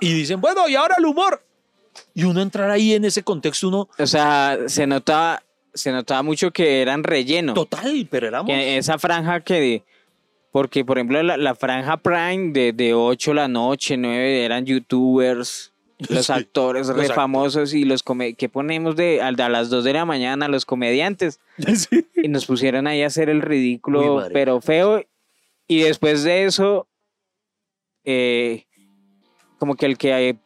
y 0.00 0.12
dicen, 0.12 0.40
bueno, 0.40 0.68
y 0.68 0.74
ahora 0.74 0.96
el 0.98 1.04
humor. 1.06 1.42
Y 2.14 2.24
uno 2.24 2.40
entrar 2.40 2.70
ahí 2.70 2.94
en 2.94 3.04
ese 3.04 3.22
contexto, 3.22 3.68
uno, 3.68 3.88
O 3.98 4.06
sea, 4.06 4.58
se 4.66 4.86
notaba, 4.86 5.42
se 5.74 5.92
notaba 5.92 6.22
mucho 6.22 6.50
que 6.50 6.82
eran 6.82 7.04
relleno. 7.04 7.54
total, 7.54 8.06
pero 8.10 8.28
éramos... 8.28 8.48
Que 8.48 8.76
esa 8.76 8.98
franja 8.98 9.40
que. 9.40 9.82
Porque, 10.50 10.84
por 10.84 10.98
ejemplo, 10.98 11.22
la, 11.22 11.38
la 11.38 11.54
franja 11.54 11.96
Prime 11.96 12.52
de, 12.52 12.72
de 12.74 12.92
8 12.92 13.30
de 13.30 13.34
la 13.34 13.48
noche, 13.48 13.96
9 13.96 14.44
eran 14.44 14.66
youtubers, 14.66 15.72
los 16.10 16.26
Sí, 16.26 16.32
actores 16.32 16.88
re 16.88 17.08
famosos 17.08 17.72
y 17.74 17.84
los 17.84 18.02
que 18.36 18.48
ponemos 18.48 18.96
de 18.96 19.22
a, 19.22 19.28
a 19.28 19.48
las 19.48 19.70
2 19.70 19.84
de 19.84 19.92
la 19.94 20.04
mañana, 20.04 20.48
los 20.48 20.66
comediantes. 20.66 21.40
Sí. 21.74 22.06
Y 22.14 22.28
nos 22.28 22.46
pusieron 22.46 22.86
ahí 22.86 23.02
a 23.02 23.06
hacer 23.06 23.30
el 23.30 23.40
ridículo, 23.40 24.26
pero 24.32 24.60
feo. 24.60 25.02
Y 25.68 25.80
después 25.82 26.22
de 26.22 26.44
eso, 26.44 26.86
eh, 28.04 28.66
como 29.58 29.76
que 29.76 29.86
el 29.86 29.96
que 29.96 30.36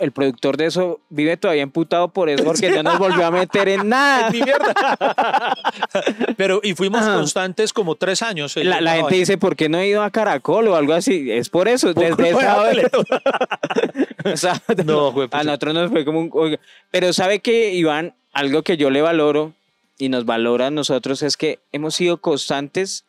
el 0.00 0.12
productor 0.12 0.56
de 0.56 0.66
eso 0.66 1.00
vive 1.08 1.36
todavía 1.36 1.62
emputado 1.62 2.08
por 2.08 2.28
eso, 2.28 2.44
porque 2.44 2.70
no 2.70 2.82
nos 2.82 2.98
volvió 2.98 3.26
a 3.26 3.30
meter 3.30 3.68
en 3.68 3.88
nada. 3.88 4.30
Ni 4.32 4.42
mierda. 4.42 4.74
Pero, 6.36 6.60
y 6.62 6.74
fuimos 6.74 7.02
Ajá. 7.02 7.14
constantes 7.14 7.72
como 7.72 7.96
tres 7.96 8.22
años. 8.22 8.56
La, 8.56 8.80
la 8.80 8.96
gente 8.96 9.14
dice, 9.14 9.38
¿por 9.38 9.56
qué 9.56 9.68
no 9.68 9.78
he 9.78 9.88
ido 9.88 10.02
a 10.02 10.10
Caracol 10.10 10.68
o 10.68 10.76
algo 10.76 10.92
así? 10.92 11.30
Es 11.30 11.48
por 11.48 11.68
eso. 11.68 11.92
Por 11.94 12.04
desde 12.04 12.22
de 12.22 12.30
esa 12.30 12.70
Teletón. 12.70 13.04
o 14.32 14.36
sea, 14.36 14.62
No, 14.84 15.12
güey, 15.12 15.28
pues, 15.28 15.40
a 15.40 15.44
nosotros 15.44 15.74
nos 15.74 15.90
fue 15.90 16.04
como 16.04 16.20
un... 16.20 16.58
Pero 16.90 17.12
sabe 17.12 17.40
que, 17.40 17.72
Iván, 17.74 18.14
algo 18.32 18.62
que 18.62 18.76
yo 18.76 18.90
le 18.90 19.02
valoro 19.02 19.54
y 19.98 20.08
nos 20.08 20.24
valora 20.24 20.68
a 20.68 20.70
nosotros 20.70 21.22
es 21.22 21.36
que 21.36 21.58
hemos 21.72 21.94
sido 21.94 22.18
constantes 22.18 23.04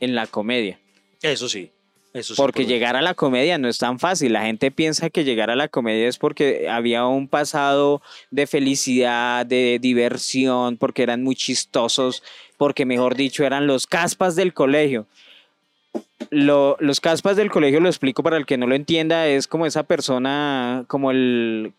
en 0.00 0.14
la 0.14 0.26
comedia. 0.26 0.78
Eso 1.22 1.48
sí. 1.48 1.70
Eso 2.14 2.34
sí, 2.36 2.40
Porque 2.40 2.62
por- 2.62 2.70
llegar 2.70 2.94
a 2.94 3.02
la 3.02 3.14
comedia 3.14 3.58
no 3.58 3.68
es 3.68 3.76
tan 3.78 3.98
fácil. 3.98 4.32
La 4.32 4.42
gente 4.46 4.70
piensa 4.70 5.10
que 5.10 5.24
llegar 5.24 5.50
a 5.50 5.56
la 5.56 5.66
comedia 5.66 6.06
es 6.08 6.16
porque 6.16 6.68
había 6.70 7.04
un 7.06 7.26
pasado 7.26 8.00
de 8.30 8.46
felicidad, 8.46 9.44
de 9.44 9.78
diversión, 9.82 10.76
porque 10.76 11.02
eran 11.02 11.24
muy 11.24 11.34
chistosos, 11.34 12.22
porque 12.56 12.86
mejor 12.86 13.16
dicho 13.16 13.44
eran 13.44 13.66
los 13.66 13.88
caspas 13.88 14.36
del 14.36 14.54
colegio. 14.54 15.06
Lo- 16.30 16.76
los 16.78 17.00
caspas 17.00 17.36
del 17.36 17.50
colegio, 17.50 17.80
lo 17.80 17.88
explico 17.88 18.22
para 18.22 18.36
el 18.36 18.46
que 18.46 18.56
no 18.58 18.68
lo 18.68 18.76
entienda, 18.76 19.26
es 19.26 19.48
como 19.48 19.66
esa 19.66 19.82
persona, 19.82 20.84
como 20.86 21.10
el, 21.10 21.72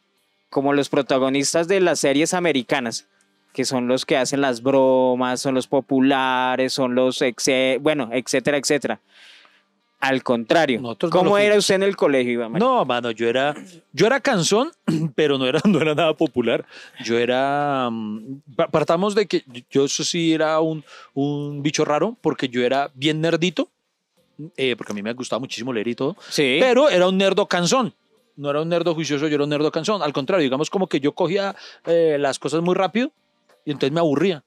como 0.49 0.73
los 0.73 0.89
protagonistas 0.89 1.69
de 1.69 1.79
las 1.79 2.01
series 2.01 2.33
americanas, 2.33 3.07
que 3.53 3.63
son 3.63 3.87
los 3.87 4.05
que 4.05 4.17
hacen 4.17 4.41
las 4.41 4.61
bromas, 4.61 5.39
son 5.39 5.55
los 5.55 5.67
populares, 5.67 6.73
son 6.73 6.93
los, 6.93 7.21
exe- 7.21 7.79
bueno, 7.79 8.09
etcétera, 8.11 8.57
etcétera. 8.57 8.99
Al 9.99 10.21
contrario, 10.23 10.81
Nosotros 10.81 11.11
no 11.11 11.17
¿cómo 11.19 11.29
lo 11.31 11.37
era 11.37 11.57
usted 11.57 11.75
en 11.75 11.83
el 11.83 11.95
colegio, 11.95 12.33
Iván 12.33 12.51
María? 12.51 12.67
No, 12.67 12.85
mano, 12.85 13.11
yo 13.11 13.27
era, 13.27 13.55
yo 13.91 14.05
era 14.05 14.19
canzón, 14.19 14.71
pero 15.15 15.37
no 15.37 15.45
era, 15.47 15.61
no 15.65 15.79
era 15.79 15.95
nada 15.95 16.13
popular. 16.15 16.65
Yo 17.03 17.17
era, 17.17 17.89
mm, 17.91 18.41
pa- 18.55 18.67
partamos 18.67 19.15
de 19.15 19.25
que 19.25 19.43
yo 19.71 19.85
eso 19.85 20.03
sí 20.03 20.33
era 20.33 20.59
un, 20.59 20.83
un 21.13 21.63
bicho 21.63 21.85
raro, 21.85 22.15
porque 22.21 22.49
yo 22.49 22.61
era 22.63 22.91
bien 22.93 23.19
nerdito, 23.21 23.69
eh, 24.57 24.75
porque 24.75 24.91
a 24.91 24.95
mí 24.95 25.01
me 25.01 25.13
gustaba 25.13 25.39
muchísimo 25.39 25.71
leer 25.73 25.87
y 25.87 25.95
todo, 25.95 26.15
Sí. 26.29 26.57
pero 26.59 26.89
era 26.89 27.07
un 27.07 27.17
nerdo 27.17 27.47
canzón. 27.47 27.93
No 28.35 28.49
era 28.49 28.61
un 28.61 28.67
nerdo 28.69 28.93
juicioso, 28.93 29.27
yo 29.29 29.35
era 29.35 29.45
un 29.45 29.49
nerdo 29.49 29.71
canzón. 29.71 30.03
Al 30.03 30.11
contrario, 30.11 30.43
digamos 30.43 30.69
como 30.69 30.87
que 30.87 30.99
yo 30.99 31.13
cogía 31.13 31.55
eh, 31.85 32.17
las 32.19 32.37
cosas 32.37 32.61
muy 32.61 32.75
rápido 32.75 33.11
y 33.63 33.71
entonces 33.71 33.93
me 33.93 34.01
aburría. 34.01 34.43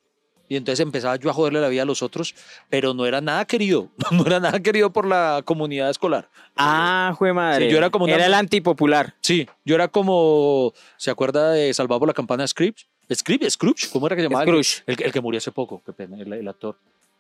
Y 0.49 0.57
entonces 0.57 0.81
empezaba 0.81 1.17
yo 1.17 1.29
a 1.31 1.33
joderle 1.33 1.61
la 1.61 1.69
vida 1.69 1.83
a 1.83 1.85
los 1.85 2.03
otros, 2.03 2.35
pero 2.71 2.95
no 2.95 3.05
era 3.07 3.21
nada 3.21 3.45
querido, 3.45 3.91
no 4.11 4.25
era 4.27 4.41
nada 4.41 4.61
querido 4.61 4.91
por 4.93 5.07
la 5.07 5.43
comunidad 5.45 5.91
escolar. 5.91 6.29
Ah, 6.57 7.13
jue 7.19 7.33
madre. 7.33 7.67
Sí, 7.67 7.73
yo 7.73 7.79
era 7.79 7.91
como 7.91 8.05
una- 8.07 8.15
Era 8.15 8.27
el 8.27 8.35
antipopular. 8.35 9.15
Sí, 9.21 9.47
yo 9.65 9.75
era 9.75 9.89
como, 9.89 10.73
¿se 10.97 11.11
acuerda 11.11 11.53
de 11.53 11.73
Salvado 11.75 11.99
por 12.01 12.09
la 12.09 12.15
campana 12.15 12.47
Scrooge? 12.47 12.87
Scrooge, 13.13 13.51
Scrooge, 13.51 13.89
¿cómo 13.93 14.07
era 14.07 14.17
que 14.17 14.23
se 14.23 14.29
llamaba? 14.29 14.45
Scrooge. 14.45 14.83
El, 14.87 14.97
que- 14.97 15.05
el 15.05 15.13
que 15.13 15.21
murió 15.21 15.39
hace 15.39 15.53
poco, 15.53 15.83
qué 15.85 15.93
pena, 15.93 16.17
el, 16.21 16.33
el 16.33 16.49
actor. 16.49 16.77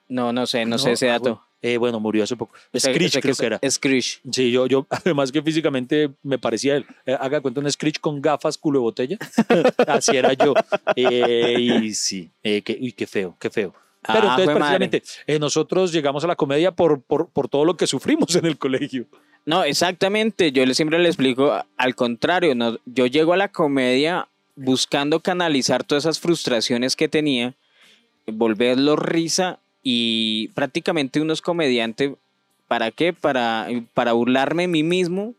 No, 0.09 0.33
no 0.33 0.47
sé, 0.47 0.64
no, 0.64 0.79
sé 0.79 0.92
ese 0.92 1.09
Ah, 1.09 1.12
dato. 1.12 1.23
bueno. 1.23 1.44
Eh, 1.61 1.77
bueno, 1.77 1.99
murió 1.99 2.23
hace 2.23 2.37
poco. 2.37 2.55
Screech 2.77 3.21
creo 3.21 3.35
que 3.35 3.47
era. 3.47 3.61
Screech. 3.68 4.21
Sí, 4.31 4.53
yo, 4.53 4.66
yo, 4.68 4.87
además 4.90 5.33
que 5.33 5.42
físicamente 5.42 6.09
me 6.23 6.38
parecía 6.38 6.77
él. 6.77 6.87
Eh, 7.05 7.16
haga 7.18 7.40
cuenta 7.40 7.61
un 7.61 7.71
Screech 7.71 7.99
con 8.01 8.23
gafas, 8.23 8.57
culo 8.57 8.79
de 8.79 8.83
botella. 8.83 9.18
Así 9.88 10.16
era 10.16 10.33
yo. 10.35 10.55
Eh, 10.94 11.57
y 11.59 11.94
sí, 11.94 12.31
eh, 12.42 12.62
qué, 12.62 12.79
uy, 12.81 12.92
qué 12.92 13.07
feo, 13.09 13.37
qué 13.40 13.51
feo. 13.51 13.75
Pero 14.07 14.21
Ah, 14.31 14.37
entonces, 14.38 14.55
precisamente, 14.55 15.03
eh, 15.27 15.38
nosotros 15.40 15.92
llegamos 15.92 16.23
a 16.23 16.29
la 16.29 16.37
comedia 16.37 16.71
por, 16.71 17.03
por, 17.03 17.29
por 17.29 17.49
todo 17.49 17.64
lo 17.64 17.77
que 17.77 17.88
sufrimos 17.88 18.35
en 18.37 18.47
el 18.47 18.57
colegio. 18.57 19.07
No, 19.44 19.64
exactamente. 19.64 20.53
Yo 20.53 20.64
le- 20.64 20.75
siempre 20.75 21.01
le 21.01 21.09
explico 21.09 21.53
al 21.77 21.94
contrario. 21.97 22.55
No, 22.55 22.79
yo 22.87 23.07
llego 23.07 23.33
a 23.33 23.37
la 23.37 23.49
comedia 23.49 24.29
buscando 24.55 25.18
canalizar 25.21 25.83
todas 25.83 26.05
esas 26.05 26.21
frustraciones 26.21 26.94
que 26.94 27.09
tenía, 27.09 27.55
volverlo 28.27 28.94
risa 28.97 29.59
y 29.90 30.48
prácticamente 30.48 31.18
uno 31.18 31.33
es 31.33 31.40
comediante. 31.40 32.14
¿Para 32.66 32.90
qué? 32.90 33.14
Para, 33.14 33.66
para 33.94 34.12
burlarme 34.12 34.64
de 34.64 34.68
mí 34.68 34.83
mismo 34.83 35.33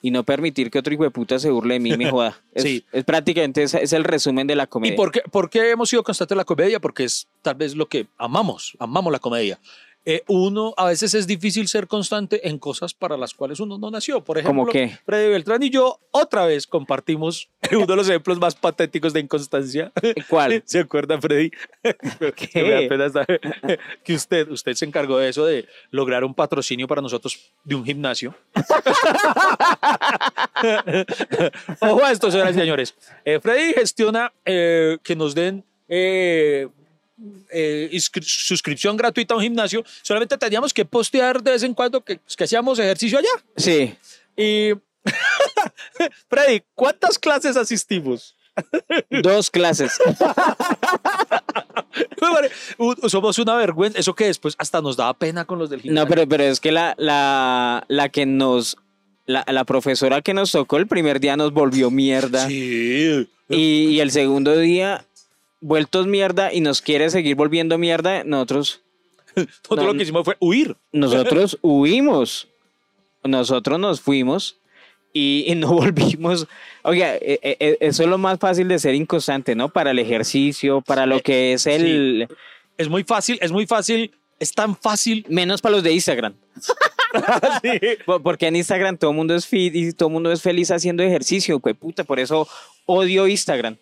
y 0.00 0.12
no 0.12 0.22
permitir 0.22 0.70
que 0.70 0.78
otro 0.78 0.94
hijo 0.94 1.02
de 1.02 1.10
puta 1.10 1.40
se 1.40 1.50
burle 1.50 1.74
de 1.74 1.80
mí 1.80 1.90
y 1.90 1.96
me 1.96 2.08
joda. 2.08 2.40
Es, 2.54 2.62
Sí. 2.62 2.84
es 2.92 3.02
prácticamente 3.02 3.64
es 3.64 3.92
el 3.92 4.04
resumen 4.04 4.46
de 4.46 4.54
la 4.54 4.68
comedia. 4.68 4.94
¿Y 4.94 4.96
por 4.96 5.10
qué, 5.10 5.22
por 5.28 5.50
qué 5.50 5.72
hemos 5.72 5.90
sido 5.90 6.04
constantes 6.04 6.34
en 6.34 6.38
la 6.38 6.44
comedia? 6.44 6.78
Porque 6.78 7.02
es 7.02 7.26
tal 7.42 7.56
vez 7.56 7.74
lo 7.74 7.88
que 7.88 8.06
amamos, 8.16 8.76
amamos 8.78 9.12
la 9.12 9.18
comedia. 9.18 9.58
Eh, 10.08 10.22
uno, 10.28 10.72
a 10.76 10.84
veces 10.86 11.14
es 11.14 11.26
difícil 11.26 11.66
ser 11.66 11.88
constante 11.88 12.48
en 12.48 12.60
cosas 12.60 12.94
para 12.94 13.16
las 13.16 13.34
cuales 13.34 13.58
uno 13.58 13.76
no 13.76 13.90
nació. 13.90 14.22
Por 14.22 14.38
ejemplo. 14.38 14.70
Freddy 15.04 15.30
Beltrán 15.30 15.64
y 15.64 15.70
yo 15.70 15.98
otra 16.12 16.46
vez 16.46 16.68
compartimos 16.68 17.50
uno 17.72 17.86
de 17.86 17.96
los 17.96 18.08
ejemplos 18.08 18.38
más 18.38 18.54
patéticos 18.54 19.12
de 19.12 19.18
inconstancia. 19.18 19.90
¿Cuál? 20.28 20.62
¿Se 20.66 20.78
acuerda, 20.78 21.20
Freddy? 21.20 21.50
Que 22.36 22.88
me 22.88 23.26
que 24.04 24.14
usted, 24.14 24.48
usted 24.48 24.74
se 24.74 24.84
encargó 24.84 25.18
de 25.18 25.28
eso, 25.28 25.44
de 25.44 25.66
lograr 25.90 26.24
un 26.24 26.34
patrocinio 26.34 26.86
para 26.86 27.02
nosotros 27.02 27.52
de 27.64 27.74
un 27.74 27.84
gimnasio. 27.84 28.34
Ojo 31.80 32.04
a 32.04 32.12
esto, 32.12 32.30
señoras 32.30 32.54
y 32.54 32.60
señores. 32.60 32.94
Eh, 33.24 33.40
Freddy 33.40 33.72
gestiona 33.74 34.32
eh, 34.44 34.98
que 35.02 35.16
nos 35.16 35.34
den 35.34 35.64
eh, 35.88 36.68
eh, 37.50 37.90
suscripción 38.22 38.96
gratuita 38.96 39.34
a 39.34 39.36
un 39.36 39.42
gimnasio. 39.42 39.84
Solamente 40.02 40.36
teníamos 40.38 40.72
que 40.74 40.84
postear 40.84 41.42
de 41.42 41.52
vez 41.52 41.62
en 41.62 41.74
cuando 41.74 42.04
que, 42.04 42.18
que 42.36 42.44
hacíamos 42.44 42.78
ejercicio 42.78 43.18
allá. 43.18 43.28
Sí. 43.56 43.94
Y 44.36 44.72
Freddy, 46.28 46.62
¿cuántas 46.74 47.18
clases 47.18 47.56
asistimos? 47.56 48.34
Dos 49.10 49.50
clases. 49.50 49.92
Somos 53.08 53.38
una 53.38 53.56
vergüenza. 53.56 53.98
Eso 53.98 54.14
que 54.14 54.26
después 54.26 54.54
hasta 54.58 54.80
nos 54.80 54.96
daba 54.96 55.14
pena 55.14 55.44
con 55.44 55.58
los 55.58 55.70
del 55.70 55.80
gimnasio. 55.82 56.04
No, 56.04 56.08
pero, 56.08 56.28
pero 56.28 56.44
es 56.44 56.60
que 56.60 56.72
la, 56.72 56.94
la, 56.98 57.84
la 57.88 58.08
que 58.08 58.26
nos. 58.26 58.76
La, 59.26 59.44
la 59.48 59.64
profesora 59.64 60.22
que 60.22 60.32
nos 60.34 60.52
tocó 60.52 60.76
el 60.76 60.86
primer 60.86 61.18
día 61.18 61.36
nos 61.36 61.52
volvió 61.52 61.90
mierda. 61.90 62.46
Sí. 62.46 63.28
Y, 63.48 63.56
y 63.56 64.00
el 64.00 64.12
segundo 64.12 64.56
día, 64.56 65.04
vueltos 65.60 66.06
mierda 66.06 66.52
y 66.52 66.60
nos 66.60 66.82
quiere 66.82 67.10
seguir 67.10 67.34
volviendo 67.36 67.78
mierda. 67.78 68.24
Nosotros, 68.24 68.82
Nosotros 69.36 69.78
No, 69.78 69.84
lo 69.86 69.94
que 69.94 70.02
hicimos 70.02 70.24
fue 70.24 70.36
huir. 70.40 70.76
nosotros 70.92 71.58
huimos. 71.62 72.48
Nosotros 73.24 73.78
nos 73.80 74.00
fuimos 74.00 74.58
y, 75.12 75.52
no 75.56 75.68
volvimos. 75.72 76.46
Oiga, 76.82 77.14
e- 77.16 77.40
e- 77.42 77.56
e- 77.58 77.78
eso 77.80 78.02
es 78.04 78.08
lo 78.08 78.18
más 78.18 78.38
fácil 78.38 78.68
de 78.68 78.78
ser 78.78 78.94
inconstante, 78.94 79.54
¿no? 79.54 79.68
Para 79.68 79.90
el 79.90 79.98
ejercicio, 79.98 80.80
para 80.82 81.06
lo 81.06 81.20
que 81.20 81.54
es 81.54 81.66
el. 81.66 82.28
Es 82.78 82.88
muy 82.88 83.04
fácil, 83.04 83.38
es 83.40 83.50
muy 83.52 83.66
fácil, 83.66 84.12
es 84.38 84.52
tan 84.52 84.76
fácil. 84.76 85.24
Menos 85.28 85.60
para 85.62 85.74
los 85.76 85.82
de 85.82 85.92
Instagram. 85.92 86.34
Sí. 87.62 87.70
Po- 88.04 88.20
Porque 88.20 88.46
en 88.46 88.56
Instagram 88.56 88.96
todo 88.98 89.10
el 89.10 89.16
mundo 89.16 89.34
es 89.34 89.46
fit 89.46 89.74
y 89.74 89.92
todo 89.92 90.08
el 90.08 90.12
mundo 90.12 90.30
es 90.30 90.42
feliz 90.42 90.70
haciendo 90.70 91.02
ejercicio, 91.02 91.58
puta, 91.58 92.04
por 92.04 92.20
eso 92.20 92.46
odio 92.84 93.26
Instagram. 93.26 93.76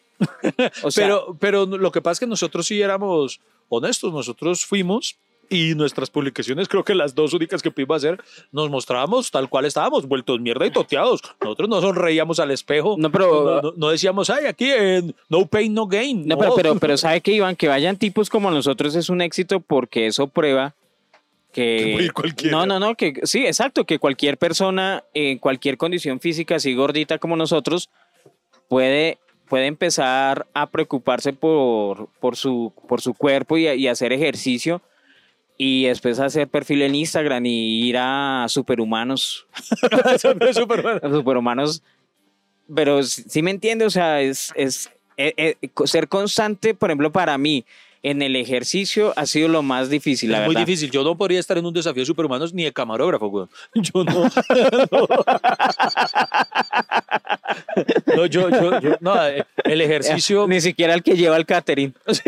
O 0.82 0.90
sea, 0.90 1.06
pero, 1.06 1.36
pero 1.40 1.66
lo 1.66 1.90
que 1.92 2.00
pasa 2.00 2.12
es 2.12 2.20
que 2.20 2.26
nosotros 2.26 2.66
sí 2.66 2.80
éramos 2.80 3.40
honestos. 3.68 4.12
Nosotros 4.12 4.64
fuimos 4.64 5.16
y 5.50 5.74
nuestras 5.74 6.08
publicaciones, 6.08 6.68
creo 6.68 6.84
que 6.84 6.94
las 6.94 7.14
dos 7.14 7.34
únicas 7.34 7.62
que 7.62 7.70
pudimos 7.70 7.98
hacer, 7.98 8.18
nos 8.50 8.70
mostrábamos 8.70 9.30
tal 9.30 9.48
cual 9.50 9.66
estábamos, 9.66 10.06
vueltos 10.08 10.40
mierda 10.40 10.66
y 10.66 10.70
toteados. 10.70 11.20
Nosotros 11.42 11.68
no 11.68 11.80
sonreíamos 11.82 12.40
al 12.40 12.50
espejo. 12.50 12.96
No, 12.98 13.10
pero- 13.12 13.44
no, 13.44 13.60
no- 13.60 13.74
no 13.76 13.88
decíamos, 13.90 14.30
ay, 14.30 14.46
aquí 14.46 14.70
en 14.70 15.14
no 15.28 15.44
pain, 15.46 15.74
no 15.74 15.86
gain. 15.86 16.26
no, 16.26 16.38
pero, 16.38 16.54
pero, 16.54 16.74
pero 16.78 16.96
sabe 16.96 17.20
que 17.20 17.32
Iván, 17.32 17.56
que 17.56 17.68
vayan 17.68 17.98
tipos 17.98 18.30
como 18.30 18.50
nosotros 18.50 18.94
es 18.94 19.10
un 19.10 19.20
éxito 19.20 19.60
porque 19.60 20.06
eso 20.06 20.28
prueba 20.28 20.74
Que 21.52 22.08
que 22.36 22.48
no, 22.50 22.64
no, 22.64 22.80
no, 22.80 22.94
que 22.94 23.20
sí, 23.24 23.44
exacto, 23.46 23.84
que 23.84 23.98
cualquier 23.98 24.38
persona 24.38 25.04
en 25.12 25.38
cualquier 25.38 25.76
condición 25.76 26.20
física 26.20 26.56
así 26.56 26.74
gordita 26.74 27.18
como 27.18 27.36
nosotros 27.36 27.90
puede 28.68 29.18
puede 29.48 29.66
empezar 29.66 30.46
a 30.54 30.70
preocuparse 30.70 31.32
por, 31.32 32.08
por, 32.20 32.36
su, 32.36 32.72
por 32.88 33.00
su 33.00 33.14
cuerpo 33.14 33.56
y, 33.56 33.68
y 33.68 33.88
hacer 33.88 34.12
ejercicio 34.12 34.82
y 35.56 35.84
después 35.84 36.18
hacer 36.18 36.48
perfil 36.48 36.82
en 36.82 36.94
Instagram 36.94 37.46
y 37.46 37.88
ir 37.88 37.96
a 37.98 38.46
superhumanos 38.48 39.46
es 40.14 40.24
a 40.24 41.10
superhumanos. 41.10 41.82
Pero 42.74 43.02
sí 43.02 43.42
me 43.42 43.50
entiende, 43.50 43.84
o 43.84 43.90
sea, 43.90 44.22
es, 44.22 44.52
es 44.56 44.90
eh, 45.16 45.34
eh, 45.36 45.68
ser 45.84 46.08
constante, 46.08 46.74
por 46.74 46.90
ejemplo, 46.90 47.12
para 47.12 47.36
mí 47.36 47.64
en 48.02 48.20
el 48.20 48.36
ejercicio 48.36 49.12
ha 49.16 49.26
sido 49.26 49.48
lo 49.48 49.62
más 49.62 49.90
difícil, 49.90 50.30
la 50.30 50.40
es 50.40 50.46
muy 50.46 50.54
verdad. 50.54 50.66
difícil. 50.66 50.90
Yo 50.90 51.04
no 51.04 51.16
podría 51.16 51.40
estar 51.40 51.56
en 51.56 51.64
un 51.66 51.72
desafío 51.72 52.02
de 52.02 52.06
superhumanos 52.06 52.52
ni 52.52 52.64
de 52.64 52.72
camarógrafo, 52.72 53.28
güey. 53.28 53.46
Yo 53.74 54.04
no. 54.04 54.24
no. 54.90 55.08
No, 58.16 58.26
yo, 58.26 58.48
yo, 58.50 58.80
yo- 58.80 58.96
no, 59.00 59.26
eh, 59.26 59.44
el 59.64 59.80
ejercicio. 59.80 60.46
Ni 60.46 60.60
siquiera 60.60 60.94
el 60.94 61.02
que 61.02 61.16
lleva 61.16 61.36
el 61.36 61.46
catering. 61.46 61.94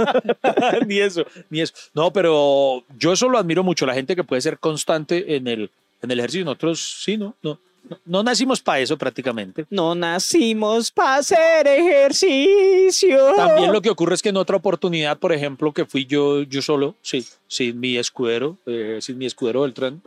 ni 0.86 0.98
eso, 0.98 1.24
ni 1.48 1.60
eso. 1.60 1.72
No, 1.94 2.12
pero 2.12 2.84
yo 2.98 3.12
eso 3.12 3.28
lo 3.28 3.38
admiro 3.38 3.62
mucho, 3.62 3.86
la 3.86 3.94
gente 3.94 4.14
que 4.16 4.24
puede 4.24 4.42
ser 4.42 4.58
constante 4.58 5.36
en 5.36 5.46
el, 5.48 5.70
en 6.02 6.10
el 6.10 6.18
ejercicio. 6.18 6.44
Nosotros 6.44 7.02
sí, 7.04 7.16
¿no? 7.16 7.34
No, 7.42 7.58
no, 7.88 7.98
no 8.04 8.22
nacimos 8.22 8.60
para 8.60 8.80
eso 8.80 8.96
prácticamente. 8.98 9.64
No 9.70 9.94
nacimos 9.94 10.90
para 10.92 11.16
hacer 11.16 11.66
ejercicio. 11.66 13.34
También 13.36 13.72
lo 13.72 13.80
que 13.82 13.90
ocurre 13.90 14.14
es 14.14 14.22
que 14.22 14.28
en 14.28 14.36
otra 14.36 14.56
oportunidad, 14.56 15.18
por 15.18 15.32
ejemplo, 15.32 15.72
que 15.72 15.86
fui 15.86 16.04
yo, 16.06 16.42
yo 16.42 16.62
solo, 16.62 16.94
sí, 17.02 17.26
sin 17.48 17.80
mi 17.80 17.96
escudero, 17.96 18.56
eh, 18.66 18.98
sin 19.00 19.18
mi 19.18 19.26
escudero 19.26 19.62
del 19.62 19.74
tren. 19.74 20.02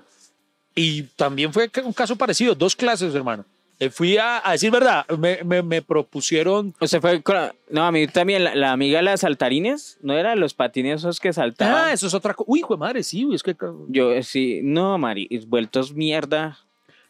Y 0.76 1.04
también 1.04 1.54
fue 1.54 1.70
un 1.84 1.94
caso 1.94 2.16
parecido, 2.16 2.56
dos 2.56 2.76
clases, 2.76 3.14
hermano. 3.14 3.46
Eh, 3.86 3.90
Fui 3.90 4.18
a, 4.18 4.48
a 4.48 4.52
decir 4.54 4.72
verdad, 4.72 5.06
me, 5.18 5.44
me, 5.44 5.62
me 5.62 5.82
propusieron. 5.82 6.74
O 6.80 6.88
sea, 6.88 7.02
fue 7.02 7.22
con 7.22 7.36
la- 7.36 7.56
No, 7.70 7.84
a 7.86 7.92
mí 7.92 8.08
también, 8.08 8.44
la, 8.44 8.56
la 8.56 8.72
amiga 8.72 9.00
de 9.00 9.04
las 9.04 9.22
saltarines, 9.22 9.98
¿no 10.02 10.14
era 10.14 10.36
los 10.36 10.54
patines 10.54 11.02
esos 11.02 11.20
que 11.20 11.34
saltaban? 11.34 11.90
Ah, 11.90 11.94
eso 11.94 12.08
es 12.08 12.14
otra 12.14 12.34
cosa. 12.34 12.46
Uy, 12.50 12.60
hijo 12.60 12.76
de 12.76 12.80
madre, 12.80 13.04
sí, 13.04 13.28
es 13.34 13.44
que. 13.44 13.56
Yo 13.90 14.12
eh, 14.12 14.24
sí, 14.24 14.62
no, 14.64 14.98
Mari, 14.98 15.28
vueltos 15.48 15.94
mierda. 15.94 16.58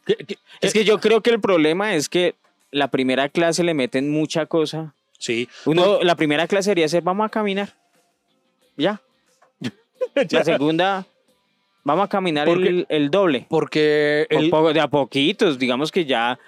que- 0.05 0.15
que- 0.15 0.37
Es 0.61 0.73
que 0.73 0.83
yo 0.85 0.99
creo 0.99 1.21
que 1.21 1.29
el 1.29 1.39
problema 1.41 1.95
es 1.95 2.09
que 2.09 2.35
la 2.71 2.89
primera 2.89 3.29
clase 3.29 3.63
le 3.63 3.73
meten 3.73 4.09
mucha 4.09 4.45
cosa. 4.45 4.93
Sí. 5.19 5.47
Uno, 5.65 6.01
la 6.03 6.15
primera 6.15 6.47
clase 6.47 6.71
debería 6.71 6.89
ser, 6.89 7.03
vamos 7.03 7.25
a 7.25 7.29
caminar. 7.29 7.69
Ya. 8.75 8.99
La 10.31 10.43
segunda, 10.43 11.05
vamos 11.83 12.05
a 12.05 12.07
caminar 12.09 12.45
Porque- 12.47 12.67
el, 12.67 12.85
el 12.89 13.09
doble. 13.09 13.45
Porque 13.49 14.25
Por 14.29 14.43
el- 14.43 14.49
poco- 14.49 14.73
de 14.73 14.79
a 14.81 14.87
poquitos, 14.87 15.57
digamos 15.57 15.91
que 15.91 16.05
ya. 16.05 16.39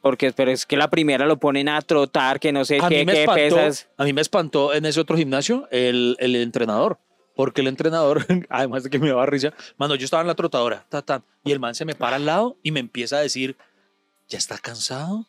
Porque 0.00 0.32
pero 0.32 0.50
es 0.50 0.64
que 0.66 0.76
la 0.76 0.88
primera 0.88 1.26
lo 1.26 1.38
ponen 1.38 1.68
a 1.68 1.80
trotar, 1.82 2.40
que 2.40 2.52
no 2.52 2.64
sé 2.64 2.78
a, 2.80 2.88
qué, 2.88 3.00
mí 3.00 3.04
me 3.04 3.12
qué 3.12 3.20
espantó, 3.22 3.56
pesas. 3.56 3.88
a 3.96 4.04
mí 4.04 4.12
me 4.12 4.20
espantó 4.20 4.72
en 4.74 4.86
ese 4.86 5.00
otro 5.00 5.16
gimnasio 5.16 5.68
el, 5.70 6.16
el 6.20 6.36
entrenador. 6.36 6.98
Porque 7.36 7.60
el 7.60 7.68
entrenador, 7.68 8.26
además 8.48 8.82
de 8.82 8.90
que 8.90 8.98
me 8.98 9.08
daba 9.08 9.26
risa, 9.26 9.52
mano, 9.76 9.94
yo 9.94 10.04
estaba 10.04 10.20
en 10.22 10.26
la 10.26 10.34
trotadora, 10.34 10.84
ta, 10.88 11.02
ta, 11.02 11.22
y 11.44 11.52
el 11.52 11.60
man 11.60 11.74
se 11.74 11.84
me 11.84 11.94
para 11.94 12.16
al 12.16 12.26
lado 12.26 12.56
y 12.62 12.70
me 12.70 12.80
empieza 12.80 13.16
a 13.16 13.20
decir, 13.20 13.56
¿ya 14.28 14.38
está 14.38 14.58
cansado? 14.58 15.26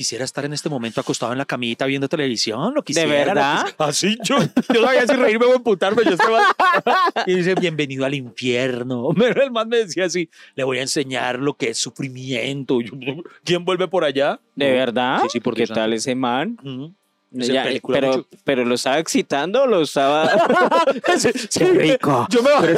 Quisiera 0.00 0.24
estar 0.24 0.46
en 0.46 0.54
este 0.54 0.70
momento 0.70 0.98
acostado 0.98 1.30
en 1.32 1.36
la 1.36 1.44
camita 1.44 1.84
viendo 1.84 2.08
televisión, 2.08 2.72
lo 2.72 2.82
quisiera. 2.82 3.06
lo 3.06 3.12
verdad? 3.12 3.66
Así 3.76 4.16
yo, 4.24 4.38
yo 4.72 4.82
sabía 4.86 5.06
si 5.06 5.12
reírme 5.12 5.44
o 5.44 5.54
emputarme. 5.54 6.04
Yo 6.06 6.12
estaba... 6.12 6.40
Y 7.26 7.34
dice, 7.34 7.54
bienvenido 7.54 8.06
al 8.06 8.14
infierno. 8.14 9.10
Pero 9.18 9.42
el 9.42 9.50
man 9.50 9.68
me 9.68 9.76
decía 9.76 10.06
así, 10.06 10.30
le 10.54 10.64
voy 10.64 10.78
a 10.78 10.80
enseñar 10.80 11.38
lo 11.38 11.52
que 11.52 11.68
es 11.68 11.76
sufrimiento. 11.76 12.80
Yo, 12.80 12.94
¿Quién 13.44 13.66
vuelve 13.66 13.88
por 13.88 14.04
allá? 14.04 14.40
¿De 14.54 14.72
verdad? 14.72 15.20
Sí, 15.24 15.28
sí, 15.32 15.40
por 15.40 15.52
¿Qué 15.52 15.60
Dios 15.66 15.68
tal 15.68 15.90
santo. 15.90 15.96
ese 15.96 16.14
man? 16.14 16.56
Ya, 17.32 17.64
pero, 17.86 18.08
mucho. 18.08 18.26
pero 18.42 18.64
lo 18.64 18.74
estaba 18.74 18.98
excitando 18.98 19.66
lo 19.66 19.82
estaba. 19.82 20.28
Sí, 21.18 21.30
sí. 21.32 21.48
Qué 21.60 21.64
rico. 21.72 22.26
Yo 22.30 22.42
me 22.42 22.50
bajé, 22.50 22.76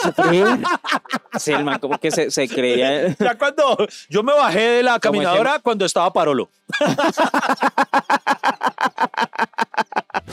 Sí, 1.38 1.52
el 1.52 1.64
man 1.64 1.78
como 1.78 1.98
que 1.98 2.10
se, 2.10 2.30
se 2.30 2.48
creía. 2.48 3.08
ya 3.18 3.38
cuando 3.38 3.76
yo 4.10 4.22
me 4.22 4.32
bajé 4.34 4.60
de 4.60 4.82
la 4.82 4.98
caminadora 5.00 5.58
cuando 5.60 5.84
estaba 5.84 6.12
Parolo. 6.12 6.48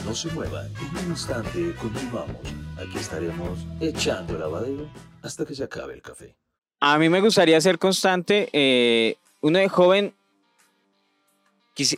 No 0.06 0.16
se 0.16 0.30
muevan, 0.30 0.66
en 0.68 1.06
un 1.06 1.12
instante 1.12 1.74
continuamos. 1.80 2.38
Aquí 2.78 2.98
estaremos 2.98 3.60
echando 3.80 4.34
el 4.34 4.40
lavadero 4.40 4.90
hasta 5.22 5.46
que 5.46 5.54
se 5.56 5.64
acabe 5.64 5.94
el 5.94 6.02
café. 6.02 6.36
A 6.82 6.98
mí 6.98 7.10
me 7.10 7.22
gustaría 7.22 7.60
ser 7.62 7.78
constante. 7.78 8.50
eh, 8.54 9.16
uno 9.42 9.60
de 9.60 9.70
joven, 9.70 10.14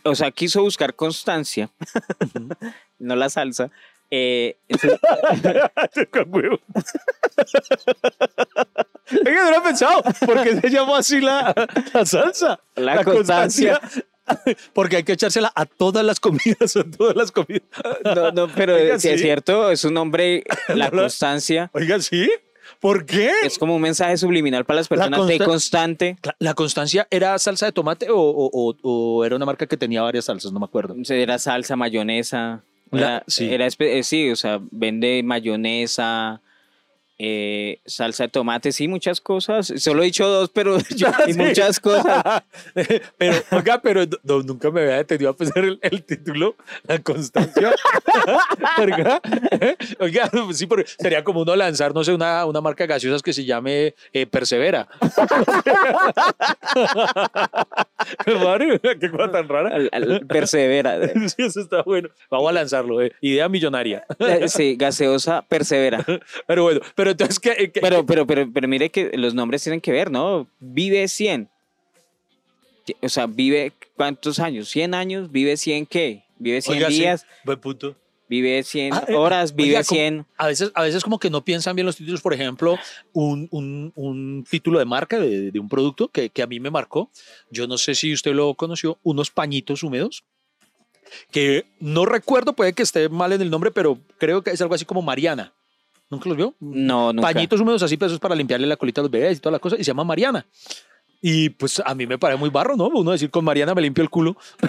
o 0.03 0.15
sea, 0.15 0.31
quiso 0.31 0.61
buscar 0.61 0.95
constancia, 0.95 1.69
no 2.99 3.15
la 3.15 3.29
salsa. 3.29 3.69
eh, 4.09 4.57
entonces. 4.67 4.99
Es 9.11 9.19
que 9.23 9.31
no 9.33 9.51
lo 9.51 9.57
he 9.57 9.61
pensado. 9.61 10.01
¿Por 10.25 10.43
qué 10.43 10.61
se 10.61 10.69
llama 10.69 10.97
así 10.99 11.19
la, 11.19 11.53
la 11.93 12.05
salsa? 12.05 12.59
La 12.75 13.03
constancia. 13.03 13.79
Porque 14.73 14.97
hay 14.97 15.03
que 15.03 15.13
echársela 15.13 15.51
a 15.53 15.65
todas 15.65 16.05
las 16.05 16.19
comidas, 16.19 16.75
a 16.77 16.83
todas 16.85 17.15
las 17.15 17.31
comidas. 17.31 17.67
no, 18.05 18.31
no, 18.31 18.47
pero 18.55 18.75
Oiga, 18.75 18.99
si 18.99 19.09
es 19.09 19.15
sí. 19.19 19.23
cierto, 19.25 19.69
es 19.71 19.83
un 19.83 19.93
nombre, 19.95 20.43
la 20.69 20.89
no. 20.89 21.01
constancia. 21.01 21.69
Oiga, 21.73 21.99
¿sí? 21.99 22.31
¿Por 22.79 23.05
qué? 23.05 23.31
Es 23.43 23.57
como 23.57 23.75
un 23.75 23.81
mensaje 23.81 24.17
subliminal 24.17 24.65
para 24.65 24.77
las 24.77 24.87
personas 24.87 25.27
de 25.27 25.37
consta- 25.37 25.45
constante. 25.45 26.17
La, 26.23 26.35
la 26.39 26.53
constancia 26.53 27.07
era 27.11 27.37
salsa 27.39 27.65
de 27.67 27.71
tomate 27.71 28.09
o, 28.09 28.17
o- 28.19 28.49
o- 28.53 28.77
o 28.81 29.25
era 29.25 29.35
una 29.35 29.45
marca 29.45 29.67
que 29.67 29.77
tenía 29.77 30.01
varias 30.01 30.25
salsas, 30.25 30.51
no 30.51 30.59
me 30.59 30.65
acuerdo. 30.65 30.95
Era 31.09 31.37
salsa, 31.39 31.75
mayonesa. 31.75 32.63
La- 32.91 32.99
Era, 32.99 33.23
sí. 33.27 33.45
era 33.53 33.67
espe- 33.67 33.97
eh, 33.99 34.03
sí, 34.03 34.29
o 34.31 34.35
sea, 34.35 34.59
vende 34.71 35.21
mayonesa, 35.23 36.41
eh, 37.23 37.79
salsa 37.85 38.23
de 38.23 38.29
tomate, 38.29 38.71
sí, 38.71 38.87
muchas 38.87 39.21
cosas. 39.21 39.71
Solo 39.77 40.01
he 40.01 40.05
dicho 40.05 40.27
dos, 40.27 40.49
pero 40.49 40.77
yo- 40.95 41.07
Sí. 41.27 41.33
muchas 41.33 41.79
cosas. 41.79 42.41
pero, 43.17 43.35
oiga, 43.51 43.79
pero 43.81 44.01
no- 44.23 44.41
nunca 44.41 44.71
me 44.71 44.81
había 44.81 44.97
detenido 44.97 45.29
a 45.29 45.35
pensar 45.37 45.63
el, 45.63 45.77
el 45.83 46.03
título, 46.03 46.55
la 46.87 46.97
constancia. 46.99 47.73
Oiga, 48.79 49.21
oiga, 49.99 50.31
sí, 50.53 50.65
porque 50.65 50.85
sería 50.97 51.23
como 51.23 51.41
uno 51.41 51.55
lanzar, 51.55 51.93
no 51.93 52.03
sé, 52.03 52.11
una, 52.13 52.45
una 52.45 52.59
marca 52.61 52.83
de 52.85 52.87
gaseosas 52.87 53.21
que 53.21 53.33
se 53.33 53.45
llame 53.45 53.93
eh, 54.13 54.25
Persevera. 54.25 54.87
Mario, 58.43 58.79
qué 58.81 59.11
cosa 59.11 59.31
tan 59.31 59.47
rara. 59.47 59.75
Al- 59.75 59.89
al- 59.91 60.25
persevera. 60.27 60.97
Sí, 61.29 61.35
eso 61.43 61.61
está 61.61 61.83
bueno. 61.83 62.09
Vamos 62.29 62.49
a 62.49 62.53
lanzarlo, 62.53 63.01
eh. 63.01 63.11
idea 63.21 63.47
millonaria. 63.49 64.05
Eh, 64.19 64.47
Sí, 64.47 64.75
gaseosa, 64.75 65.43
persevera. 65.47 66.03
Pero 66.47 66.63
bueno, 66.63 66.81
pero 66.95 67.10
entonces, 67.11 67.39
¿qué, 67.39 67.71
qué- 67.71 67.81
Pero, 67.81 68.05
pero, 68.05 68.25
pero, 68.27 68.49
pero 68.51 68.67
mire 68.67 68.89
que 68.89 69.11
los 69.15 69.33
nombres 69.33 69.63
tienen 69.63 69.81
que 69.81 69.91
ver, 69.91 70.09
¿no? 70.11 70.47
Vive 70.59 71.07
100. 71.07 71.49
O 73.01 73.09
sea, 73.09 73.27
vive 73.27 73.71
cuántos 73.95 74.39
años? 74.39 74.69
¿100 74.75 74.93
años? 74.95 75.31
¿Vive 75.31 75.55
100 75.55 75.85
qué? 75.85 76.23
¿Vive 76.39 76.61
100 76.61 76.77
Oiga, 76.77 76.87
sí, 76.89 76.95
días? 76.99 77.25
buen 77.45 77.59
punto. 77.59 77.95
¿Vive 78.27 78.63
100 78.63 78.93
Ah, 78.93 79.03
eh, 79.07 79.13
horas? 79.13 79.53
¿Vive 79.55 79.69
oiga, 79.71 79.83
como- 79.83 79.97
100? 79.99 80.25
A 80.37 80.47
veces, 80.47 80.71
a 80.73 80.81
veces 80.83 81.03
como 81.03 81.19
que 81.19 81.29
no 81.29 81.43
piensan 81.43 81.75
bien 81.75 81.85
los 81.85 81.97
títulos. 81.97 82.21
Por 82.21 82.33
ejemplo, 82.33 82.77
un, 83.13 83.47
un- 83.51 83.91
un 83.95 84.45
título 84.49 84.79
de 84.79 84.85
marca 84.85 85.19
de, 85.19 85.51
de 85.51 85.59
un 85.59 85.67
producto 85.69 86.07
que, 86.07 86.29
que 86.29 86.41
a 86.41 86.47
mí 86.47 86.59
me 86.59 86.71
marcó. 86.71 87.09
Yo 87.51 87.67
no 87.67 87.77
sé 87.77 87.93
si 87.93 88.13
usted 88.13 88.31
lo 88.33 88.53
conoció, 88.55 88.97
unos 89.03 89.29
pañitos 89.31 89.83
húmedos. 89.83 90.23
Que 91.29 91.65
no 91.81 92.05
recuerdo, 92.05 92.53
puede 92.53 92.71
que 92.73 92.83
esté 92.83 93.09
mal 93.09 93.33
en 93.33 93.41
el 93.41 93.49
nombre, 93.49 93.69
pero 93.69 93.99
creo 94.17 94.41
que 94.43 94.51
es 94.51 94.61
algo 94.61 94.75
así 94.75 94.85
como 94.85 95.01
Mariana. 95.01 95.53
¿Nunca 96.11 96.27
los 96.29 96.37
vio? 96.37 96.53
No, 96.59 97.11
nunca. 97.13 97.31
Pañitos 97.33 97.59
húmedos 97.59 97.81
así, 97.81 97.97
pues 97.97 98.09
eso 98.09 98.15
es 98.15 98.19
para 98.21 98.35
limpiarle 98.35 98.67
la 98.67 98.75
colita 98.77 99.01
a 99.01 99.03
los 99.03 99.09
bebés 99.11 99.37
y 99.37 99.41
toda 99.41 99.53
la 99.53 99.59
cosa. 99.59 99.75
Y 99.79 99.83
se 99.83 99.85
llama 99.85 100.03
Mariana. 100.03 100.45
Y 101.23 101.49
pues 101.51 101.81
a 101.85 101.93
mí 101.95 102.05
me 102.07 102.17
parece 102.17 102.39
muy 102.39 102.49
barro, 102.49 102.75
¿no? 102.75 102.87
Uno 102.89 103.11
decir 103.11 103.29
con 103.29 103.45
Mariana 103.45 103.73
me 103.75 103.81
limpio 103.81 104.03
el 104.03 104.09
culo. 104.09 104.35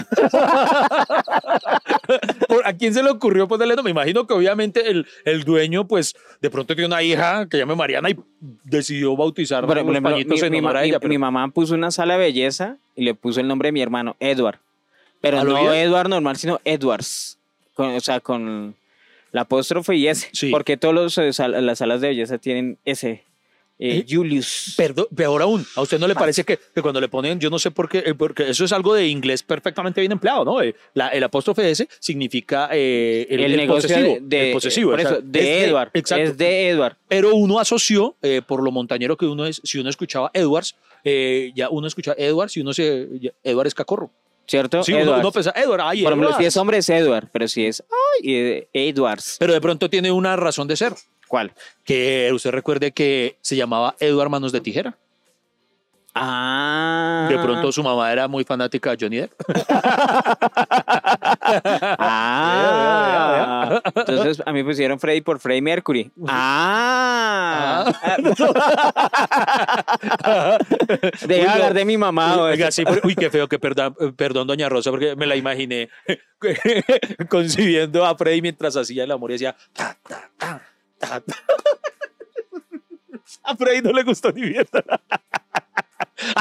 ¿Por- 2.48 2.66
¿A 2.66 2.72
quién 2.74 2.92
se 2.94 3.02
le 3.02 3.10
ocurrió 3.10 3.48
ponerle? 3.48 3.74
No, 3.76 3.82
me 3.82 3.90
imagino 3.90 4.26
que 4.26 4.34
obviamente 4.34 4.90
el, 4.90 5.06
el 5.24 5.44
dueño, 5.44 5.86
pues 5.86 6.14
de 6.40 6.50
pronto 6.50 6.74
tiene 6.74 6.86
una 6.88 7.02
hija 7.02 7.48
que 7.48 7.58
llame 7.58 7.74
Mariana 7.74 8.10
y 8.10 8.16
decidió 8.64 9.16
bautizar 9.16 9.66
Por 9.66 9.76
los 9.76 9.86
ejemplo, 9.88 10.10
pañitos 10.10 10.40
mi, 10.40 10.46
en 10.46 10.52
mi 10.52 10.58
honor 10.58 10.76
ella. 10.84 11.00
pero- 11.00 11.08
mi 11.10 11.18
mamá 11.18 11.48
puso 11.48 11.74
una 11.74 11.90
sala 11.90 12.14
de 12.14 12.20
belleza 12.20 12.76
y 12.94 13.04
le 13.04 13.14
puso 13.14 13.40
el 13.40 13.48
nombre 13.48 13.68
de 13.68 13.72
mi 13.72 13.80
hermano, 13.80 14.16
Edward. 14.20 14.58
Pero 15.20 15.40
¿A 15.40 15.44
lo 15.44 15.52
no? 15.54 15.72
Edward 15.72 16.08
normal, 16.08 16.36
sino 16.36 16.60
Edwards. 16.64 17.38
Con- 17.74 17.94
o 17.94 18.00
sea, 18.00 18.20
con 18.20 18.74
la 19.32 19.42
apóstrofe 19.42 19.96
y 19.96 20.06
ese. 20.08 20.28
Sí. 20.32 20.50
Porque 20.50 20.76
todas 20.76 21.16
las 21.38 21.78
salas 21.78 22.00
de 22.00 22.08
belleza 22.08 22.38
tienen 22.38 22.78
ese. 22.84 23.24
eh, 23.78 23.96
¿Eh? 23.98 24.06
Julius. 24.08 24.74
Perdón, 24.76 25.06
peor 25.16 25.42
aún, 25.42 25.66
¿a 25.74 25.80
usted 25.82 25.98
no 25.98 26.06
le 26.06 26.14
parece 26.14 26.44
que, 26.44 26.56
que 26.74 26.82
cuando 26.82 27.00
le 27.00 27.08
ponen, 27.08 27.40
yo 27.40 27.50
no 27.50 27.58
sé 27.58 27.70
por 27.72 27.88
qué, 27.88 27.98
eh, 28.06 28.14
porque 28.14 28.48
eso 28.48 28.64
es 28.64 28.70
algo 28.72 28.94
de 28.94 29.08
inglés 29.08 29.42
perfectamente 29.42 30.00
bien 30.00 30.12
empleado, 30.12 30.44
¿no? 30.44 30.62
Eh, 30.62 30.74
la- 30.94 31.08
el 31.08 31.24
apóstrofe 31.24 31.68
ese 31.68 31.88
significa 31.98 32.68
eh, 32.70 33.26
el, 33.28 33.40
el, 33.40 33.50
el 33.52 33.56
negocio 33.56 33.88
posesivo. 33.88 34.14
de, 34.20 34.20
de- 34.36 34.46
el 34.48 34.52
posesivo, 34.52 34.90
por 34.92 35.00
o 35.00 35.02
sea, 35.02 35.10
eso, 35.12 35.20
de 35.24 35.40
es 35.62 35.68
Edward. 35.68 35.90
exacto. 35.94 36.22
Es 36.24 36.36
de 36.38 36.68
Edward. 36.68 36.96
Pero 37.08 37.34
uno 37.34 37.58
asoció, 37.58 38.14
eh, 38.22 38.40
por 38.46 38.62
lo 38.62 38.70
montañero 38.70 39.16
que 39.16 39.26
uno 39.26 39.46
es, 39.46 39.60
si 39.64 39.78
uno 39.78 39.88
escuchaba 39.90 40.30
Edwards, 40.34 40.76
eh, 41.02 41.50
ya 41.56 41.68
uno 41.68 41.88
escucha 41.88 42.14
Edwards 42.16 42.56
y 42.56 42.60
uno 42.60 42.72
se. 42.72 43.08
Edward 43.42 43.66
es 43.66 43.74
cacorro. 43.74 44.12
¿Cierto? 44.46 44.82
Sí, 44.82 44.92
Edwards. 44.92 45.20
uno 45.20 45.32
piensa, 45.32 45.52
Edward, 45.54 45.80
ay, 45.82 46.02
Por 46.02 46.12
ejemplo, 46.12 46.28
Edwards". 46.28 46.42
si 46.42 46.46
es 46.46 46.56
hombre 46.56 46.78
es 46.78 46.88
Edward, 46.88 47.28
pero 47.32 47.48
si 47.48 47.66
es 47.66 47.82
ay, 48.20 48.34
eh, 48.34 48.68
Edwards. 48.72 49.36
Pero 49.38 49.52
de 49.52 49.60
pronto 49.60 49.88
tiene 49.88 50.10
una 50.12 50.36
razón 50.36 50.68
de 50.68 50.76
ser. 50.76 50.92
¿Cuál? 51.28 51.52
Que 51.84 52.30
usted 52.34 52.50
recuerde 52.50 52.92
que 52.92 53.36
se 53.40 53.56
llamaba 53.56 53.94
Edward 54.00 54.28
Manos 54.30 54.52
de 54.52 54.60
Tijera. 54.60 54.98
Ah. 56.14 57.26
De 57.30 57.38
pronto 57.38 57.72
su 57.72 57.82
mamá 57.82 58.12
era 58.12 58.28
muy 58.28 58.44
fanática 58.44 58.90
de 58.94 58.96
Johnny 59.00 59.16
Depp. 59.18 59.32
Ah. 62.04 63.80
Entonces 63.94 64.42
a 64.44 64.52
mí 64.52 64.62
pusieron 64.64 64.98
Freddy 64.98 65.20
por 65.22 65.38
Freddie 65.40 65.62
Mercury. 65.62 66.10
Ah. 66.28 67.92
Deja 71.26 71.42
Uy, 71.42 71.46
no. 71.46 71.50
hablar 71.52 71.74
de 71.74 71.84
mi 71.84 71.96
mamá. 71.96 72.36
o- 72.36 72.42
Oiga, 72.44 72.70
sí, 72.70 72.84
pero- 72.84 73.00
uy, 73.04 73.14
qué 73.14 73.30
feo 73.30 73.48
que 73.48 73.58
perdón, 73.58 73.94
perdón, 74.16 74.46
doña 74.46 74.68
Rosa, 74.68 74.90
porque 74.90 75.16
me 75.16 75.26
la 75.26 75.36
imaginé 75.36 75.88
concibiendo 77.28 78.04
a 78.04 78.16
Freddy 78.16 78.42
mientras 78.42 78.76
hacía 78.76 79.04
el 79.04 79.10
amor 79.10 79.30
y 79.30 79.34
decía 79.34 79.54
ta, 79.72 79.96
ta, 80.06 80.30
ta, 80.38 80.62
ta, 80.98 81.20
ta. 81.20 81.36
A 83.44 83.56
Freddy 83.56 83.82
no 83.82 83.92
le 83.92 84.02
gustó 84.02 84.30
ni 84.32 84.42
mierda. 84.42 84.82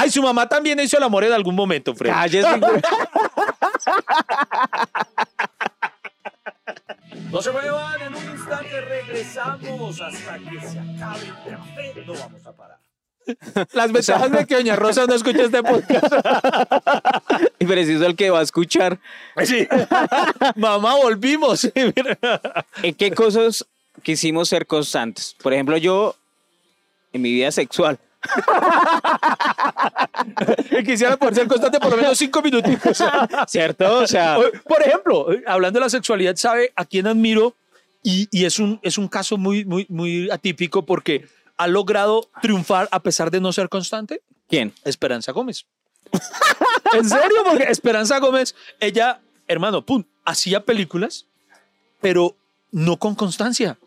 Ay, 0.02 0.10
su 0.10 0.20
mamá 0.20 0.48
también 0.48 0.80
hizo 0.80 0.96
el 0.96 1.04
amor 1.04 1.22
en 1.22 1.32
algún 1.32 1.54
momento, 1.54 1.94
Freddy. 1.94 2.12
Cállese, 2.12 2.58
güey. 2.58 2.82
No 7.30 7.40
se 7.40 7.50
muevan, 7.50 8.00
en 8.02 8.14
un 8.14 8.30
instante 8.30 8.80
regresamos 8.82 10.00
hasta 10.00 10.38
que 10.38 10.60
se 10.60 10.78
acabe 10.78 11.26
el 11.26 11.56
café. 11.56 12.04
No 12.06 12.12
vamos 12.12 12.46
a 12.46 12.52
parar. 12.52 12.78
Las 13.72 13.90
ventajas 13.90 14.30
de 14.30 14.46
que 14.46 14.56
doña 14.56 14.76
Rosa 14.76 15.06
no 15.06 15.14
escucha 15.14 15.42
este 15.44 15.62
podcast. 15.62 16.12
Y 17.58 17.64
preciso 17.64 18.04
el 18.04 18.16
que 18.16 18.28
va 18.28 18.40
a 18.40 18.42
escuchar. 18.42 18.98
Sí. 19.44 19.66
Mamá, 20.56 20.96
volvimos. 20.96 21.70
¿En 21.74 22.94
qué 22.94 23.12
cosas 23.12 23.64
quisimos 24.02 24.48
ser 24.48 24.66
constantes? 24.66 25.34
Por 25.42 25.54
ejemplo, 25.54 25.76
yo 25.78 26.14
en 27.12 27.22
mi 27.22 27.32
vida 27.32 27.50
sexual. 27.50 27.98
Quisiera 30.84 31.16
poder 31.16 31.34
ser 31.34 31.48
constante 31.48 31.80
por 31.80 31.90
lo 31.90 31.96
menos 31.96 32.18
cinco 32.18 32.42
minutitos. 32.42 33.02
¿Cierto? 33.48 33.98
O 33.98 34.06
sea, 34.06 34.38
Por 34.66 34.82
ejemplo, 34.82 35.28
hablando 35.46 35.78
de 35.78 35.84
la 35.84 35.90
sexualidad, 35.90 36.36
¿sabe 36.36 36.72
a 36.76 36.84
quién 36.84 37.06
admiro? 37.06 37.54
Y, 38.02 38.28
y 38.30 38.44
es, 38.44 38.58
un, 38.58 38.78
es 38.82 38.98
un 38.98 39.08
caso 39.08 39.38
muy, 39.38 39.64
muy, 39.64 39.86
muy 39.88 40.30
atípico 40.30 40.84
porque 40.84 41.26
ha 41.56 41.68
logrado 41.68 42.28
triunfar 42.40 42.88
a 42.90 43.00
pesar 43.00 43.30
de 43.30 43.40
no 43.40 43.52
ser 43.52 43.68
constante. 43.68 44.22
¿quién? 44.52 44.74
Esperanza 44.84 45.32
Gómez. 45.32 45.64
en 46.92 47.08
serio, 47.08 47.38
porque 47.42 47.64
Esperanza 47.64 48.18
Gómez, 48.18 48.54
ella, 48.80 49.22
hermano, 49.48 49.86
pum, 49.86 50.04
hacía 50.26 50.62
películas, 50.62 51.26
pero 52.02 52.36
no 52.70 52.98
con 52.98 53.14
constancia. 53.14 53.78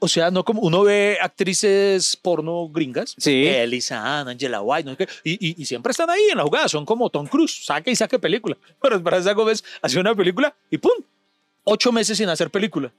O 0.00 0.06
sea, 0.06 0.30
no 0.30 0.44
como 0.44 0.60
uno 0.62 0.82
ve 0.84 1.18
actrices 1.20 2.16
porno 2.16 2.68
gringas, 2.68 3.14
Sí. 3.18 3.46
Elisa 3.46 4.20
Ann, 4.20 4.28
Angela 4.28 4.62
White, 4.62 4.84
no 4.88 4.96
sé 4.96 5.06
qué, 5.06 5.08
y, 5.24 5.32
y- 5.50 5.54
y 5.62 5.64
siempre 5.66 5.90
están 5.90 6.08
ahí 6.08 6.22
en 6.30 6.36
la 6.38 6.44
jugada, 6.44 6.68
son 6.68 6.84
como 6.84 7.10
Tom 7.10 7.26
Cruise, 7.26 7.64
saque 7.64 7.90
y 7.90 7.96
saque 7.96 8.18
película. 8.18 8.56
Pero 8.80 8.96
Esperanza 8.96 9.32
Gómez 9.32 9.64
hacía 9.82 10.00
una 10.00 10.14
película 10.14 10.54
y 10.70 10.78
pum, 10.78 10.92
ocho 11.64 11.90
meses 11.92 12.16
sin 12.16 12.28
hacer 12.28 12.48
película. 12.50 12.92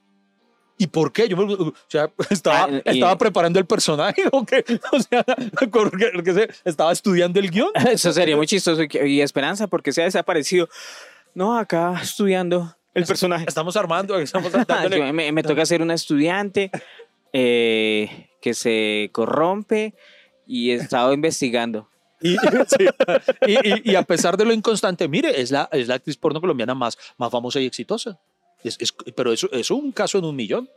¿Y 0.82 0.88
por 0.88 1.12
qué? 1.12 1.28
Yo 1.28 1.36
me- 1.38 1.54
o 1.54 1.74
sea, 1.88 2.10
estaba, 2.30 2.64
Ah, 2.66 2.82
y- 2.86 2.90
estaba 2.98 3.18
preparando 3.18 3.60
el 3.60 3.66
personaje 3.66 4.24
o 4.32 4.46
qué? 4.46 4.64
O 4.92 5.00
sea, 5.02 5.26
estaba 6.66 6.92
estudiando 6.92 7.40
el 7.40 7.50
guion. 7.52 7.72
Eso 7.90 8.12
sería 8.14 8.36
muy 8.36 8.48
chistoso. 8.48 8.82
Y 9.06 9.22
Esperanza, 9.22 9.68
porque 9.68 9.92
se 9.94 10.02
ha 10.02 10.06
desaparecido. 10.06 10.68
No, 11.34 11.58
acá 11.58 12.00
estudiando 12.02 12.76
el 12.94 13.06
personaje. 13.06 13.46
Estamos 13.48 13.76
armando, 13.78 14.18
estamos 14.20 14.52
Yo- 14.92 15.14
me, 15.14 15.32
me 15.32 15.44
toca 15.44 15.66
ser 15.66 15.82
una 15.82 15.94
estudiante 15.94 16.72
eh, 17.34 18.30
que 18.42 18.54
se 18.54 19.10
corrompe 19.12 19.94
y 20.48 20.72
he 20.72 20.76
estado 20.76 21.14
investigando. 21.14 21.90
Y, 22.22 22.36
sí. 22.68 22.86
Y- 23.48 23.70
y- 23.70 23.92
y 23.92 23.96
a 23.96 24.04
pesar 24.04 24.36
de 24.38 24.46
lo 24.46 24.54
inconstante, 24.54 25.08
mire, 25.08 25.40
es 25.42 25.52
la, 25.52 25.70
es 25.72 25.88
la 25.88 25.96
actriz 25.96 26.18
porno 26.18 26.42
colombiana 26.42 26.74
más, 26.76 26.98
más 27.18 27.32
famosa 27.32 27.60
y 27.60 27.66
exitosa. 27.66 28.20
Es- 28.64 28.78
es- 28.80 28.94
pero 29.16 29.32
eso 29.32 29.50
es 29.52 29.72
un 29.72 29.92
caso 29.92 30.18
en 30.18 30.26
un 30.26 30.36
millón. 30.36 30.70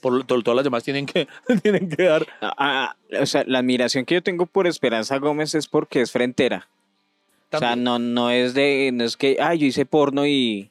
Por 0.00 0.24
to- 0.24 0.40
todas 0.42 0.54
las 0.56 0.64
demás 0.64 0.84
tienen 0.84 1.06
que, 1.06 1.26
tienen 1.62 1.88
que 1.90 2.04
dar. 2.04 2.24
Ah, 2.40 2.54
ah, 2.56 2.96
o 3.20 3.26
sea, 3.26 3.42
la 3.46 3.58
admiración 3.58 4.04
que 4.04 4.14
yo 4.14 4.22
tengo 4.22 4.46
por 4.46 4.66
Esperanza 4.68 5.18
Gómez 5.18 5.54
es 5.56 5.66
porque 5.66 6.00
es 6.00 6.12
frentera. 6.12 6.68
O 7.50 7.58
sea, 7.58 7.60
también. 7.70 7.84
no, 7.84 7.98
no 7.98 8.30
es 8.30 8.54
de, 8.54 8.90
no 8.92 9.04
es 9.04 9.16
que, 9.16 9.38
ah, 9.40 9.54
yo 9.54 9.66
hice 9.66 9.84
porno 9.86 10.26
y, 10.26 10.70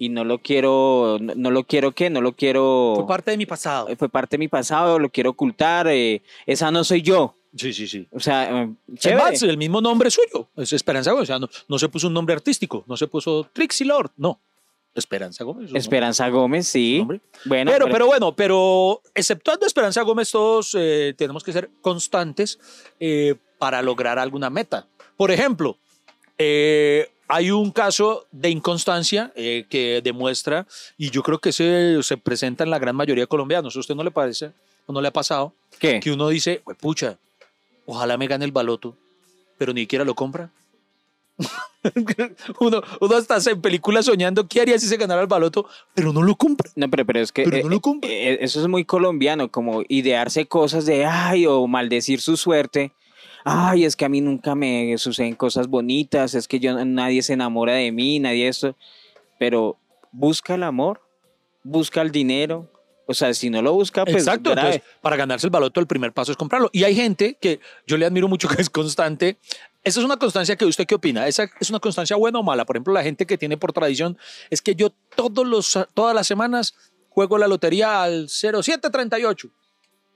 y 0.00 0.08
no 0.08 0.24
lo 0.24 0.38
quiero, 0.38 1.18
no, 1.20 1.34
no 1.36 1.50
lo 1.50 1.64
quiero 1.64 1.92
qué, 1.92 2.08
no 2.08 2.22
lo 2.22 2.32
quiero, 2.32 2.94
Fue 2.96 3.06
parte 3.06 3.32
de 3.32 3.36
mi 3.36 3.44
pasado. 3.44 3.86
fue 3.98 4.08
parte 4.08 4.36
de 4.36 4.38
mi 4.38 4.48
pasado, 4.48 4.98
lo 4.98 5.10
quiero 5.10 5.30
ocultar, 5.30 5.86
eh, 5.88 6.22
esa 6.46 6.70
no 6.70 6.82
soy 6.84 7.02
yo. 7.02 7.36
Sí, 7.54 7.74
sí, 7.74 7.86
sí. 7.86 8.08
O 8.10 8.18
sea, 8.18 8.62
eh, 8.62 8.70
Es 8.94 9.00
chévere. 9.00 9.22
más, 9.22 9.42
el 9.42 9.58
mismo 9.58 9.82
nombre 9.82 10.10
suyo, 10.10 10.48
es 10.56 10.72
Esperanza 10.72 11.10
Gómez. 11.12 11.24
O 11.24 11.26
sea, 11.26 11.38
no, 11.38 11.50
no 11.68 11.78
se 11.78 11.90
puso 11.90 12.06
un 12.06 12.14
nombre 12.14 12.34
artístico, 12.34 12.82
no 12.86 12.96
se 12.96 13.08
puso 13.08 13.46
Trixie 13.52 13.86
Lord, 13.86 14.10
no. 14.16 14.40
Esperanza 14.94 15.44
Gómez. 15.44 15.68
es 15.68 15.76
Esperanza 15.76 16.28
Gómez, 16.30 16.66
sí. 16.66 16.98
nombre. 16.98 17.20
Bueno, 17.44 17.70
pero, 17.70 17.88
pero 17.90 18.06
bueno, 18.06 18.34
pero 18.34 19.02
exceptuando 19.14 19.66
Esperanza 19.66 20.00
Gómez, 20.00 20.30
todos 20.30 20.74
eh, 20.78 21.12
tenemos 21.14 21.44
que 21.44 21.52
ser 21.52 21.68
constantes 21.82 22.58
eh, 22.98 23.34
para 23.58 23.82
lograr 23.82 24.18
alguna 24.18 24.48
meta. 24.48 24.86
Por 25.16 25.30
ejemplo, 25.30 25.76
eh, 26.38 27.10
hay 27.30 27.50
un 27.50 27.70
caso 27.70 28.26
de 28.32 28.50
inconstancia 28.50 29.32
eh, 29.36 29.66
que 29.70 30.00
demuestra, 30.02 30.66
y 30.98 31.10
yo 31.10 31.22
creo 31.22 31.38
que 31.38 31.52
se, 31.52 32.02
se 32.02 32.16
presenta 32.16 32.64
en 32.64 32.70
la 32.70 32.78
gran 32.78 32.96
mayoría 32.96 33.24
de 33.24 33.28
colombianos. 33.28 33.76
¿A 33.76 33.80
usted 33.80 33.94
no 33.94 34.04
le 34.04 34.10
parece 34.10 34.50
o 34.86 34.92
no 34.92 35.00
le 35.00 35.08
ha 35.08 35.12
pasado? 35.12 35.52
¿qué? 35.78 36.00
Que 36.00 36.10
uno 36.12 36.28
dice, 36.28 36.60
"Hue 36.64 36.74
pucha, 36.74 37.16
ojalá 37.86 38.16
me 38.18 38.26
gane 38.26 38.44
el 38.44 38.52
baloto, 38.52 38.96
pero 39.58 39.72
ni 39.72 39.82
siquiera 39.82 40.04
lo 40.04 40.14
compra. 40.14 40.50
uno, 42.60 42.82
uno 43.00 43.16
hasta 43.16 43.36
hace 43.36 43.52
en 43.52 43.60
películas 43.62 44.04
soñando 44.04 44.46
qué 44.46 44.60
haría 44.60 44.78
si 44.78 44.86
se 44.86 44.96
ganara 44.98 45.22
el 45.22 45.26
baloto, 45.26 45.66
pero 45.94 46.12
no 46.12 46.22
lo 46.22 46.34
compra. 46.36 46.70
No, 46.76 46.88
pero, 46.90 47.06
pero 47.06 47.20
es 47.20 47.32
que 47.32 47.44
Pero 47.44 47.56
eh, 47.56 47.62
no 47.62 47.68
lo 47.70 47.80
compra. 47.80 48.10
eh, 48.10 48.38
eso 48.42 48.60
es 48.60 48.68
muy 48.68 48.84
colombiano, 48.84 49.50
como 49.50 49.82
idearse 49.88 50.46
cosas 50.46 50.84
de, 50.84 51.06
ay, 51.06 51.46
o 51.46 51.66
maldecir 51.66 52.20
su 52.20 52.36
suerte. 52.36 52.92
Ay, 53.44 53.84
es 53.84 53.96
que 53.96 54.04
a 54.04 54.08
mí 54.08 54.20
nunca 54.20 54.54
me 54.54 54.96
suceden 54.98 55.34
cosas 55.34 55.68
bonitas, 55.68 56.34
es 56.34 56.46
que 56.46 56.60
yo 56.60 56.84
nadie 56.84 57.22
se 57.22 57.32
enamora 57.32 57.74
de 57.74 57.92
mí, 57.92 58.18
nadie 58.18 58.48
esto. 58.48 58.76
Pero 59.38 59.78
busca 60.12 60.54
el 60.54 60.62
amor, 60.62 61.00
busca 61.62 62.02
el 62.02 62.10
dinero. 62.10 62.70
O 63.06 63.14
sea, 63.14 63.34
si 63.34 63.50
no 63.50 63.60
lo 63.60 63.72
busca, 63.72 64.04
pues 64.04 64.18
Exacto, 64.18 64.50
entonces 64.50 64.82
para 65.00 65.16
ganarse 65.16 65.46
el 65.46 65.50
baloto 65.50 65.80
el 65.80 65.86
primer 65.86 66.12
paso 66.12 66.30
es 66.30 66.38
comprarlo. 66.38 66.70
Y 66.72 66.84
hay 66.84 66.94
gente 66.94 67.36
que 67.40 67.60
yo 67.86 67.96
le 67.96 68.06
admiro 68.06 68.28
mucho 68.28 68.48
que 68.48 68.62
es 68.62 68.70
constante. 68.70 69.38
Esa 69.82 70.00
es 70.00 70.06
una 70.06 70.18
constancia 70.18 70.56
que 70.56 70.64
usted 70.64 70.86
qué 70.86 70.94
opina? 70.94 71.26
¿Esa 71.26 71.50
es 71.58 71.70
una 71.70 71.80
constancia 71.80 72.14
buena 72.14 72.38
o 72.38 72.42
mala? 72.42 72.66
Por 72.66 72.76
ejemplo, 72.76 72.92
la 72.92 73.02
gente 73.02 73.26
que 73.26 73.38
tiene 73.38 73.56
por 73.56 73.72
tradición 73.72 74.18
es 74.50 74.60
que 74.60 74.74
yo 74.74 74.90
todos 75.16 75.46
los, 75.46 75.78
todas 75.94 76.14
las 76.14 76.26
semanas 76.26 76.74
juego 77.08 77.38
la 77.38 77.48
lotería 77.48 78.02
al 78.02 78.28
0738 78.28 79.50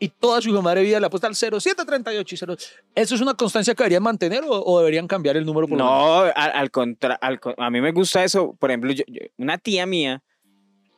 y 0.05 0.09
toda 0.09 0.41
su 0.41 0.51
madre 0.63 0.83
vida 0.83 1.01
le 1.01 1.07
apuesta 1.07 1.27
al 1.27 1.35
0738 1.35 2.35
y 2.35 2.39
0. 2.39 2.57
¿Eso 2.95 3.15
es 3.15 3.21
una 3.21 3.35
constancia 3.35 3.75
que 3.75 3.83
deberían 3.83 4.03
mantener 4.03 4.43
o, 4.45 4.63
o 4.65 4.79
deberían 4.79 5.07
cambiar 5.07 5.37
el 5.37 5.45
número 5.47 5.67
por? 5.69 5.79
No, 5.79 6.21
al, 6.21 6.33
al 6.35 6.71
contra, 6.71 7.15
al 7.15 7.41
co- 7.41 7.55
a 7.57 7.71
mí 7.71 7.81
me 7.81 7.93
gusta 7.93 8.23
eso. 8.25 8.55
Por 8.59 8.71
ejemplo, 8.71 8.93
yo- 8.93 9.05
yo- 9.07 9.21
una 9.39 9.59
tía 9.59 9.87
mía 9.87 10.23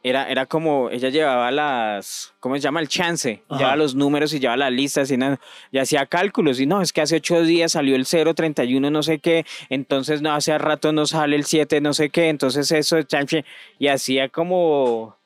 era, 0.03 0.31
era 0.31 0.47
como, 0.47 0.89
ella 0.91 1.09
llevaba 1.09 1.51
las, 1.51 2.33
¿cómo 2.39 2.55
se 2.55 2.61
llama? 2.61 2.79
El 2.81 2.87
chance. 2.89 3.43
Ajá. 3.49 3.59
Llevaba 3.59 3.77
los 3.77 3.97
números 3.97 4.33
y 4.35 4.39
llevaba 4.39 4.57
las 4.57 4.71
listas 4.73 5.11
y, 5.11 5.17
no, 5.17 5.37
y 5.73 5.79
hacía 5.79 6.07
cálculos. 6.07 6.61
Y 6.61 6.67
no, 6.67 6.81
es 6.81 6.93
que 6.93 7.01
hace 7.01 7.17
ocho 7.17 7.43
días 7.43 7.73
salió 7.73 7.97
el 7.97 8.07
031 8.07 8.89
no 8.91 9.03
sé 9.03 9.19
qué, 9.19 9.45
entonces 9.69 10.23
no, 10.23 10.33
hace 10.33 10.57
rato 10.59 10.93
no 10.93 11.07
sale 11.07 11.35
el 11.35 11.45
7 11.45 11.81
no 11.81 11.93
sé 11.93 12.11
qué, 12.11 12.29
entonces 12.29 12.71
eso, 12.71 13.03
chanche. 13.03 13.45
y 13.81 13.89
hacía 13.89 14.29
como, 14.29 15.17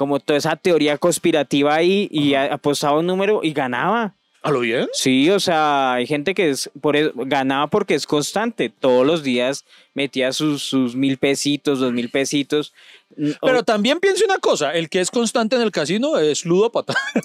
como 0.00 0.18
toda 0.18 0.38
esa 0.38 0.56
teoría 0.56 0.96
conspirativa 0.96 1.74
ahí 1.74 2.08
y 2.10 2.32
apostaba 2.32 3.00
un 3.00 3.06
número 3.06 3.40
y 3.42 3.52
ganaba. 3.52 4.14
¿A 4.40 4.50
lo 4.50 4.60
bien? 4.60 4.88
Sí, 4.94 5.28
o 5.28 5.38
sea, 5.38 5.92
hay 5.92 6.06
gente 6.06 6.32
que 6.32 6.48
es, 6.48 6.70
por 6.80 6.96
eso, 6.96 7.12
ganaba 7.14 7.66
porque 7.66 7.94
es 7.94 8.06
constante. 8.06 8.70
Todos 8.70 9.06
los 9.06 9.22
días 9.22 9.66
metía 9.94 10.32
sus, 10.32 10.62
sus 10.62 10.94
mil 10.94 11.18
pesitos, 11.18 11.80
dos 11.80 11.92
mil 11.92 12.10
pesitos. 12.10 12.72
Mm, 13.16 13.30
Pero 13.42 13.62
también 13.64 13.98
piense 13.98 14.24
una 14.24 14.38
cosa, 14.38 14.72
el 14.72 14.88
que 14.88 15.00
es 15.00 15.10
constante 15.10 15.56
en 15.56 15.62
el 15.62 15.72
casino 15.72 16.16
es 16.18 16.44
ludópata. 16.44 16.94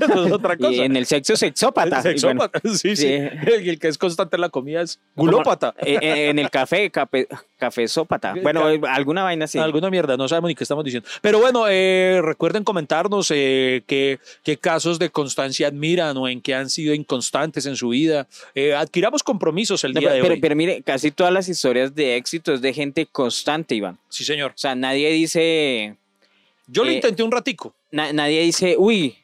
Eso 0.00 0.26
es 0.26 0.32
otra 0.32 0.56
cosa. 0.56 0.72
y 0.72 0.80
en 0.80 0.96
el 0.96 1.06
sexo, 1.06 1.36
sexópata. 1.36 2.00
Bueno, 2.02 2.02
Sexópata, 2.02 2.60
sí, 2.64 2.76
sí. 2.76 2.96
sí. 2.96 3.06
El, 3.12 3.68
el 3.68 3.78
que 3.78 3.88
es 3.88 3.98
constante 3.98 4.36
en 4.36 4.40
la 4.40 4.48
comida 4.48 4.82
es 4.82 4.98
gulópata. 5.14 5.74
eh, 5.78 5.98
eh, 6.00 6.28
en 6.30 6.38
el 6.38 6.50
café, 6.50 6.90
café, 6.90 7.28
café 7.56 7.86
sópata. 7.88 8.34
Bueno, 8.42 8.62
Ca- 8.62 8.72
eh, 8.74 8.80
alguna 8.88 9.22
vaina 9.22 9.44
así. 9.44 9.58
Alguna 9.58 9.90
mierda, 9.90 10.16
no 10.16 10.28
sabemos 10.28 10.48
ni 10.48 10.54
qué 10.54 10.64
estamos 10.64 10.84
diciendo. 10.84 11.08
Pero 11.22 11.38
bueno, 11.40 11.66
eh, 11.68 12.20
recuerden 12.22 12.64
comentarnos 12.64 13.30
eh, 13.34 13.82
qué, 13.86 14.18
qué 14.42 14.56
casos 14.56 14.98
de 14.98 15.10
constancia 15.10 15.68
admiran 15.68 16.16
o 16.16 16.28
en 16.28 16.40
qué 16.40 16.54
han 16.54 16.68
sido 16.70 16.94
inconstantes 16.94 17.66
en 17.66 17.76
su 17.76 17.90
vida. 17.90 18.26
Adquiramos 18.76 19.22
compromisos 19.22 19.84
el 19.84 19.92
No, 19.94 20.00
día 20.00 20.08
pero, 20.10 20.16
de 20.16 20.22
pero, 20.22 20.34
hoy. 20.34 20.40
pero 20.40 20.56
mire, 20.66 20.82
casi 20.82 21.10
todas 21.10 21.32
las 21.32 21.48
historias 21.48 21.94
de 21.94 22.16
éxito 22.16 22.52
es 22.52 22.60
de 22.60 22.72
gente 22.72 23.06
constante, 23.06 23.74
Iván. 23.74 23.98
sí, 24.08 24.24
señor. 24.24 24.52
O 24.52 24.58
sea, 24.58 24.74
nadie 24.74 25.10
dice, 25.10 25.96
Yo 26.66 26.82
lo 26.84 26.90
Eh, 26.90 26.94
intenté 26.94 27.22
un 27.22 27.30
ratico. 27.30 27.74
na- 27.90 28.12
nadie 28.12 28.40
dice, 28.42 28.76
uy, 28.78 29.16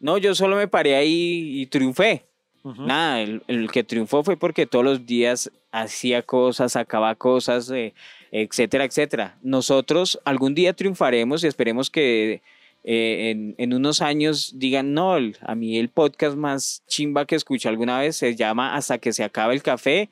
no, 0.00 0.18
yo 0.18 0.34
solo 0.34 0.56
me 0.56 0.66
paré 0.66 0.96
ahí 0.96 1.60
y 1.60 1.66
triunfé. 1.66 2.24
Ujú. 2.64 2.82
Nada, 2.84 3.20
el, 3.22 3.42
el 3.46 3.70
que 3.70 3.84
triunfó 3.84 4.22
fue 4.24 4.36
porque 4.36 4.66
todos 4.66 4.84
los 4.84 5.06
días 5.06 5.50
hacía 5.72 6.22
cosas, 6.22 6.72
sacaba 6.72 7.14
cosas, 7.14 7.70
eh, 7.70 7.94
etcétera, 8.32 8.84
etcétera. 8.84 9.38
Nosotros 9.42 10.18
algún 10.24 10.54
día 10.54 10.72
triunfaremos 10.72 11.44
y 11.44 11.46
esperemos 11.46 11.90
que 11.90 12.42
eh, 12.82 13.30
en, 13.30 13.54
en 13.58 13.74
unos 13.74 14.00
años 14.02 14.54
digan, 14.56 14.92
no, 14.94 15.16
el- 15.16 15.36
a 15.42 15.54
mí 15.54 15.78
el 15.78 15.90
podcast 15.90 16.36
más 16.36 16.82
chimba 16.88 17.24
que 17.26 17.36
escuché 17.36 17.68
alguna 17.68 18.00
vez 18.00 18.16
se 18.16 18.34
llama 18.34 18.74
Hasta 18.74 18.98
que 18.98 19.12
se 19.12 19.22
acabe 19.22 19.54
el 19.54 19.62
café 19.62 20.08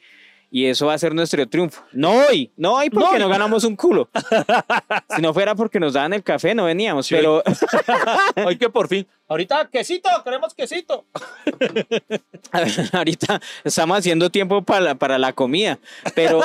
y 0.51 0.67
eso 0.67 0.87
va 0.87 0.95
a 0.95 0.99
ser 0.99 1.15
nuestro 1.15 1.47
triunfo. 1.49 1.83
No 1.93 2.13
hoy, 2.27 2.51
no 2.57 2.75
hoy 2.75 2.89
porque 2.91 3.19
No 3.19 3.29
ganamos 3.29 3.65
un 3.65 3.77
culo. 3.77 4.09
si 5.15 5.21
no 5.23 5.35
fuera 5.35 5.55
porque 5.55 5.79
nos 5.79 5.93
daban 5.93 6.15
el 6.15 6.23
café, 6.23 6.55
no 6.55 6.65
veníamos, 6.65 7.07
Sí. 7.07 7.15
pero... 7.15 7.43
Hoy 8.47 8.57
que 8.57 8.71
por 8.71 8.89
fin. 8.89 9.07
Ahorita, 9.29 9.69
quesito, 9.71 10.09
queremos 10.25 10.55
quesito. 10.55 11.05
Ahorita 12.93 13.41
estamos 13.65 13.99
haciendo 13.99 14.31
tiempo 14.31 14.63
para 14.63 14.81
la, 14.81 14.95
para 14.95 15.19
la 15.19 15.33
comida, 15.35 15.79
pero 16.15 16.41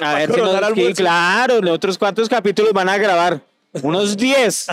a 0.00 0.14
ver 0.14 0.32
si 0.32 0.40
nos, 0.40 0.74
sí, 0.74 0.94
claro, 0.94 1.60
los 1.60 1.72
otros 1.74 1.98
cuántos 1.98 2.28
capítulos 2.28 2.72
van 2.72 2.88
a 2.88 2.98
grabar, 2.98 3.40
unos 3.82 4.16
10. 4.16 4.66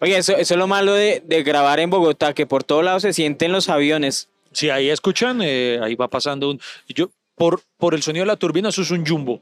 Oye, 0.00 0.16
eso, 0.16 0.32
eso 0.32 0.54
es 0.54 0.58
lo 0.58 0.66
malo 0.66 0.94
de, 0.94 1.22
de 1.24 1.42
grabar 1.42 1.78
en 1.78 1.90
Bogotá, 1.90 2.32
que 2.32 2.46
por 2.46 2.64
todos 2.64 2.82
lados 2.84 3.02
se 3.02 3.12
sienten 3.12 3.52
los 3.52 3.68
aviones. 3.68 4.29
Si 4.52 4.70
ahí 4.70 4.90
escuchan, 4.90 5.40
eh, 5.42 5.78
ahí 5.82 5.94
va 5.94 6.08
pasando 6.08 6.50
un. 6.50 6.60
Yo, 6.88 7.10
por, 7.36 7.60
por 7.78 7.94
el 7.94 8.02
sonido 8.02 8.24
de 8.24 8.28
la 8.28 8.36
turbina, 8.36 8.68
eso 8.70 8.82
es 8.82 8.90
un 8.90 9.06
jumbo. 9.06 9.40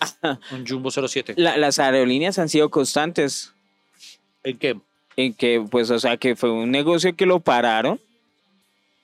un 0.50 0.66
jumbo 0.66 0.90
07. 0.90 1.34
La- 1.36 1.56
las 1.56 1.78
aerolíneas 1.78 2.38
han 2.38 2.48
sido 2.48 2.68
constantes 2.70 3.52
¿En 4.42 4.58
qué? 4.58 4.76
en 5.16 5.32
que, 5.34 5.64
pues, 5.70 5.90
o 5.90 5.98
sea, 5.98 6.16
que 6.16 6.34
fue 6.36 6.50
un 6.50 6.70
negocio 6.70 7.14
que 7.14 7.24
lo 7.26 7.40
pararon 7.40 8.00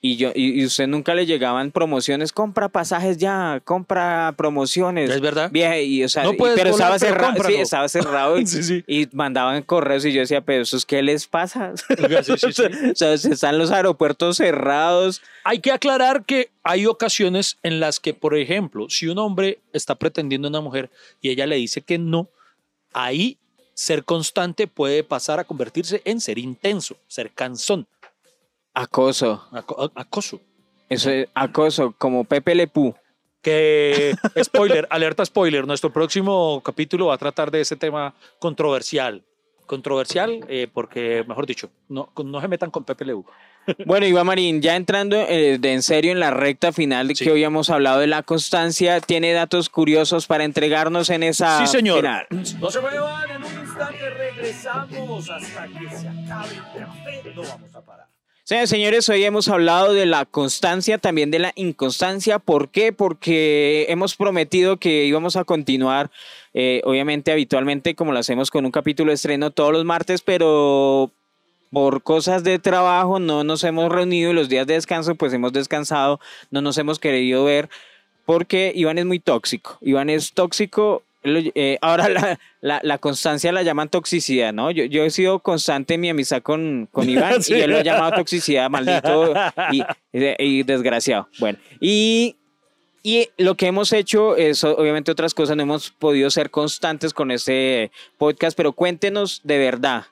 y 0.03 0.17
yo 0.17 0.31
y, 0.33 0.59
y 0.61 0.65
usted 0.65 0.87
nunca 0.87 1.13
le 1.13 1.27
llegaban 1.27 1.69
promociones, 1.71 2.31
compra 2.33 2.69
pasajes 2.69 3.17
ya, 3.19 3.61
compra 3.63 4.33
promociones. 4.35 5.09
¿Es 5.11 5.21
verdad? 5.21 5.51
Vieja, 5.51 5.79
y, 5.79 6.03
o 6.03 6.09
sea, 6.09 6.23
No 6.23 6.33
y- 6.33 6.37
pero 6.37 6.71
volar, 6.71 6.95
estaba 6.95 6.97
pero 6.97 7.13
cerrado, 7.13 7.43
sí, 7.43 7.53
estaba 7.55 7.87
cerrado 7.87 8.39
y, 8.39 8.47
Sí, 8.47 8.63
sí. 8.63 8.83
y 8.87 9.07
mandaban 9.11 9.61
correos 9.61 10.03
y 10.05 10.11
yo 10.11 10.21
decía, 10.21 10.41
pero 10.41 10.63
¿esos 10.63 10.85
qué 10.87 11.01
les 11.03 11.27
pasa? 11.27 11.73
O 12.91 12.95
sea, 12.95 13.13
están 13.13 13.57
los 13.57 13.69
aeropuertos 13.71 14.37
cerrados. 14.37 15.21
Hay 15.43 15.59
que 15.59 15.71
aclarar 15.71 16.25
que 16.25 16.49
hay 16.63 16.85
ocasiones 16.87 17.57
en 17.63 17.79
las 17.79 17.99
que, 17.99 18.13
por 18.13 18.35
ejemplo, 18.35 18.89
si 18.89 19.07
un 19.07 19.17
hombre 19.19 19.59
está 19.73 19.95
pretendiendo 19.95 20.47
a 20.47 20.49
una 20.49 20.61
mujer 20.61 20.89
y 21.21 21.29
ella 21.29 21.45
le 21.45 21.55
dice 21.57 21.81
que 21.81 21.97
no, 21.97 22.27
ahí 22.93 23.37
ser 23.73 24.03
constante 24.03 24.67
puede 24.67 25.03
pasar 25.03 25.39
a 25.39 25.43
convertirse 25.43 26.01
en 26.05 26.19
ser 26.21 26.37
intenso, 26.37 26.97
ser 27.07 27.31
cansón, 27.31 27.87
Acoso. 28.73 29.47
aco- 29.51 29.91
acoso. 29.95 30.39
Eso 30.89 31.09
es 31.09 31.27
acoso, 31.33 31.93
como 31.97 32.23
Pepe 32.23 32.55
Le 32.55 32.67
Pew. 32.67 32.93
Que, 33.41 34.13
spoiler, 34.43 34.87
alerta 34.91 35.25
spoiler, 35.25 35.65
nuestro 35.65 35.91
próximo 35.91 36.61
capítulo 36.63 37.07
va 37.07 37.15
a 37.15 37.17
tratar 37.17 37.49
de 37.49 37.61
ese 37.61 37.75
tema 37.75 38.13
controversial. 38.39 39.23
Controversial 39.65 40.41
eh, 40.49 40.67
porque, 40.71 41.23
mejor 41.27 41.47
dicho, 41.47 41.69
no, 41.87 42.11
no 42.23 42.41
se 42.41 42.47
metan 42.47 42.69
con 42.71 42.83
Pepe 42.83 43.05
Leu. 43.05 43.25
Bueno, 43.85 44.05
Iván 44.07 44.25
Marín, 44.25 44.59
ya 44.61 44.75
entrando 44.75 45.15
eh, 45.17 45.57
de 45.59 45.73
en 45.73 45.83
serio 45.83 46.11
en 46.11 46.19
la 46.19 46.31
recta 46.31 46.71
final 46.73 47.07
de 47.07 47.15
Sí. 47.15 47.23
que 47.25 47.31
hoy 47.31 47.43
hemos 47.43 47.69
hablado 47.69 47.99
de 47.99 48.07
la 48.07 48.23
constancia, 48.23 48.99
¿tiene 49.01 49.33
datos 49.33 49.69
curiosos 49.69 50.25
para 50.27 50.43
entregarnos 50.45 51.09
en 51.11 51.21
esa 51.23 51.65
Sí, 51.65 51.77
señor. 51.77 51.97
final? 51.97 52.27
No 52.59 52.69
se 52.71 52.81
muevan, 52.81 53.29
en 53.29 53.43
un 53.43 53.59
instante 53.59 54.09
regresamos 54.09 55.29
hasta 55.29 55.67
que 55.67 55.89
se 55.95 56.07
acabe 56.07 56.55
el 56.55 56.83
café. 56.85 57.21
No 57.35 57.41
vamos 57.43 57.75
a 57.75 57.81
parar. 57.85 58.07
Señores, 58.51 58.69
señores, 58.69 59.07
hoy 59.07 59.23
hemos 59.23 59.47
hablado 59.47 59.93
de 59.93 60.05
la 60.05 60.25
constancia, 60.25 60.97
también 60.97 61.31
de 61.31 61.39
la 61.39 61.53
inconstancia. 61.55 62.37
¿Por 62.37 62.67
qué? 62.67 62.91
Porque 62.91 63.85
hemos 63.87 64.17
prometido 64.17 64.75
que 64.75 65.05
íbamos 65.05 65.37
a 65.37 65.45
continuar, 65.45 66.11
eh, 66.53 66.81
obviamente, 66.83 67.31
habitualmente, 67.31 67.95
como 67.95 68.11
lo 68.11 68.19
hacemos 68.19 68.51
con 68.51 68.65
un 68.65 68.71
capítulo 68.71 69.11
de 69.11 69.15
estreno 69.15 69.51
todos 69.51 69.71
los 69.71 69.85
martes, 69.85 70.19
pero 70.19 71.11
por 71.71 72.03
cosas 72.03 72.43
de 72.43 72.59
trabajo 72.59 73.19
no 73.19 73.45
nos 73.45 73.63
hemos 73.63 73.89
reunido 73.89 74.31
y 74.31 74.33
los 74.33 74.49
días 74.49 74.67
de 74.67 74.73
descanso, 74.73 75.15
pues 75.15 75.31
hemos 75.31 75.53
descansado, 75.53 76.19
no 76.49 76.59
nos 76.61 76.77
hemos 76.77 76.99
querido 76.99 77.45
ver, 77.45 77.69
porque 78.25 78.73
Iván 78.75 78.97
es 78.97 79.05
muy 79.05 79.19
tóxico. 79.19 79.77
Iván 79.79 80.09
es 80.09 80.33
tóxico. 80.33 81.03
Eh, 81.23 81.77
ahora 81.81 82.09
la, 82.09 82.39
la- 82.61 82.79
la 82.83 82.97
constancia 82.97 83.51
la 83.51 83.63
llaman 83.63 83.89
toxicidad, 83.89 84.53
¿no? 84.53 84.71
Yo, 84.71 84.85
yo 84.85 85.03
he 85.03 85.09
sido 85.11 85.39
constante 85.39 85.93
en 85.95 86.01
mi 86.01 86.09
amistad 86.09 86.41
con, 86.41 86.87
con 86.91 87.09
Iván 87.09 87.43
Sí. 87.43 87.53
y 87.53 87.61
él 87.61 87.71
lo 87.71 87.77
ha 87.77 87.83
llamado 87.83 88.11
toxicidad, 88.13 88.69
maldito 88.69 89.33
y, 89.71 89.83
y 90.13 90.63
desgraciado. 90.63 91.27
Bueno, 91.39 91.59
y, 91.79 92.35
y 93.03 93.29
lo 93.37 93.55
que 93.55 93.67
hemos 93.67 93.93
hecho 93.93 94.35
es, 94.35 94.63
obviamente, 94.63 95.11
otras 95.11 95.33
cosas, 95.33 95.55
no 95.57 95.63
hemos 95.63 95.91
podido 95.91 96.29
ser 96.29 96.49
constantes 96.51 97.13
con 97.13 97.31
este 97.31 97.91
podcast, 98.17 98.55
pero 98.57 98.73
cuéntenos 98.73 99.41
de 99.43 99.57
verdad. 99.57 100.05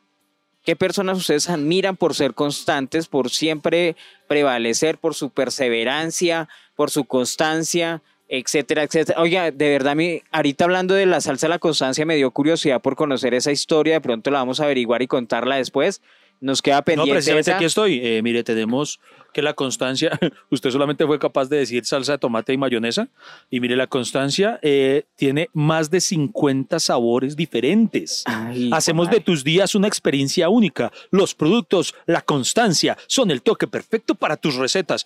¿Qué 0.65 0.75
personas 0.75 1.17
ustedes 1.17 1.49
admiran 1.49 1.95
por 1.95 2.13
ser 2.13 2.33
constantes, 2.35 3.07
por 3.07 3.29
siempre 3.31 3.95
prevalecer, 4.27 4.97
por 4.99 5.15
su 5.15 5.29
perseverancia, 5.31 6.49
por 6.75 6.91
su 6.91 7.05
constancia, 7.05 8.01
etcétera, 8.29 8.83
etcétera? 8.83 9.19
Oiga, 9.21 9.51
de 9.51 9.69
verdad, 9.69 9.95
mi, 9.95 10.21
ahorita 10.31 10.63
hablando 10.65 10.93
de 10.93 11.05
la 11.05 11.19
salsa 11.19 11.47
de 11.47 11.49
la 11.49 11.59
constancia, 11.59 12.05
me 12.05 12.15
dio 12.15 12.31
curiosidad 12.31 12.81
por 12.81 12.95
conocer 12.95 13.33
esa 13.33 13.51
historia. 13.51 13.95
De 13.95 14.01
pronto 14.01 14.31
la 14.31 14.39
vamos 14.39 14.59
a 14.59 14.65
averiguar 14.65 15.01
y 15.01 15.07
contarla 15.07 15.55
después. 15.57 16.01
Nos 16.41 16.61
queda 16.61 16.77
No, 16.77 16.83
pendiente. 16.85 17.11
precisamente 17.11 17.49
esa. 17.51 17.57
aquí 17.57 17.65
estoy. 17.65 17.99
Eh, 18.01 18.21
mire, 18.23 18.43
tenemos 18.45 19.01
que 19.33 19.41
la 19.41 19.53
constancia, 19.53 20.17
usted 20.49 20.69
solamente 20.71 21.05
fue 21.05 21.19
capaz 21.19 21.49
de 21.49 21.57
decir 21.57 21.83
salsa 21.85 22.13
de 22.13 22.17
tomate 22.17 22.53
y 22.53 22.57
mayonesa, 22.57 23.09
y 23.49 23.59
mire, 23.59 23.75
la 23.75 23.87
constancia 23.87 24.57
eh, 24.61 25.03
tiene 25.15 25.49
más 25.53 25.91
de 25.91 25.99
50 25.99 26.79
sabores 26.79 27.35
diferentes. 27.35 28.23
Ay, 28.25 28.69
Hacemos 28.71 29.09
de 29.09 29.19
tus 29.19 29.43
días 29.43 29.75
una 29.75 29.87
experiencia 29.89 30.47
única. 30.47 30.91
Los 31.11 31.35
productos, 31.35 31.93
la 32.05 32.21
constancia, 32.21 32.97
son 33.07 33.31
el 33.31 33.41
toque 33.41 33.67
perfecto 33.67 34.15
para 34.15 34.37
tus 34.37 34.55
recetas. 34.55 35.05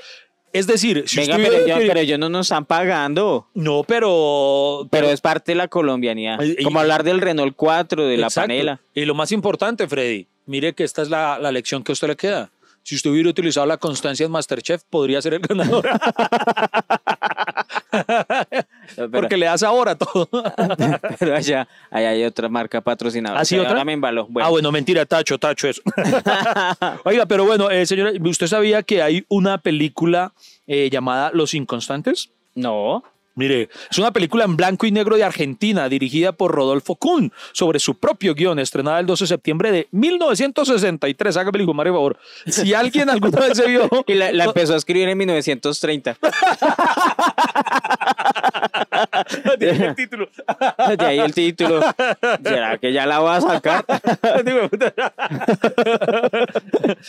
Es 0.53 0.67
decir, 0.67 1.03
si 1.07 1.17
Venga, 1.17 1.35
usted 1.35 1.49
pero, 1.51 1.67
yo, 1.67 1.87
pero 1.87 1.99
ellos 1.99 2.19
no 2.19 2.29
nos 2.29 2.45
están 2.45 2.65
pagando. 2.65 3.47
No, 3.55 3.83
pero... 3.83 4.87
Pero 4.91 5.09
es 5.09 5.19
parte 5.19 5.51
de 5.53 5.55
la 5.55 5.67
colombianidad. 5.67 6.39
Y- 6.41 6.63
Como 6.63 6.79
hablar 6.79 7.03
del 7.03 7.19
Renault 7.21 7.55
4, 7.55 8.05
de 8.05 8.17
la 8.17 8.29
panela. 8.29 8.79
Y 8.93 9.05
lo 9.05 9.15
más 9.15 9.31
importante, 9.31 9.87
Freddy, 9.87 10.27
mire 10.45 10.73
que 10.73 10.83
esta 10.83 11.01
es 11.01 11.09
la, 11.09 11.39
la 11.39 11.51
lección 11.51 11.83
que 11.83 11.91
a 11.91 11.93
usted 11.93 12.07
le 12.07 12.15
queda. 12.15 12.51
Si 12.83 12.95
usted 12.95 13.09
hubiera 13.09 13.29
utilizado 13.29 13.65
la 13.65 13.77
constancia 13.77 14.25
en 14.25 14.31
Masterchef, 14.31 14.83
podría 14.89 15.21
ser 15.21 15.35
el 15.35 15.39
ganador. 15.39 15.89
Pero, 18.95 19.11
Porque 19.11 19.37
le 19.37 19.45
das 19.45 19.63
ahora 19.63 19.95
todo. 19.95 20.27
pero 21.19 21.35
allá, 21.35 21.67
allá 21.89 22.09
hay 22.09 22.23
otra 22.23 22.49
marca 22.49 22.81
patrocinadora. 22.81 23.41
¿Ah, 23.41 23.45
sí, 23.45 23.55
O 23.55 23.57
sea, 23.57 23.61
otra? 23.63 23.71
Ahora 23.73 23.85
me 23.85 23.93
embaló. 23.93 24.27
Bueno. 24.29 24.47
Ah, 24.47 24.49
bueno, 24.49 24.71
mentira, 24.71 25.05
tacho, 25.05 25.37
tacho 25.37 25.67
eso. 25.67 25.81
Oiga, 27.05 27.25
pero 27.25 27.45
bueno, 27.45 27.69
eh, 27.69 27.85
señora, 27.85 28.11
¿usted 28.21 28.47
sabía 28.47 28.83
que 28.83 29.01
hay 29.01 29.25
una 29.29 29.59
película 29.59 30.33
eh, 30.67 30.89
llamada 30.91 31.31
Los 31.33 31.53
Inconstantes? 31.53 32.29
No. 32.55 33.03
Mire, 33.35 33.69
es 33.89 33.97
una 33.97 34.11
película 34.11 34.45
en 34.45 34.55
blanco 34.55 34.85
y 34.85 34.91
negro 34.91 35.15
de 35.15 35.23
Argentina, 35.23 35.89
dirigida 35.89 36.33
por 36.33 36.51
Rodolfo 36.51 36.95
Kuhn, 36.95 37.31
sobre 37.51 37.79
su 37.79 37.95
propio 37.95 38.35
guion, 38.35 38.59
estrenada 38.59 38.99
el 38.99 39.05
12 39.05 39.23
de 39.23 39.27
septiembre 39.27 39.71
de 39.71 39.87
1963. 39.91 41.37
Hágame 41.37 41.59
el 41.59 41.65
por 41.65 41.75
favor. 41.75 42.17
Si 42.45 42.73
alguien 42.73 43.09
alguna 43.09 43.39
vez 43.39 43.57
se 43.57 43.67
vio... 43.67 43.89
Y 44.07 44.15
la, 44.15 44.31
la 44.31 44.45
empezó 44.45 44.73
a 44.73 44.77
escribir 44.77 45.07
en 45.07 45.17
1930. 45.17 46.17
Tiene 49.59 49.85
el 49.87 49.95
título. 50.03 50.29
De 50.97 51.05
ahí 51.05 51.19
el 51.19 51.33
título. 51.33 51.81
¿Será 52.43 52.77
que 52.77 52.91
ya 52.93 53.05
la 53.05 53.19
voy 53.19 53.35
a 53.35 53.41
sacar? 53.41 53.85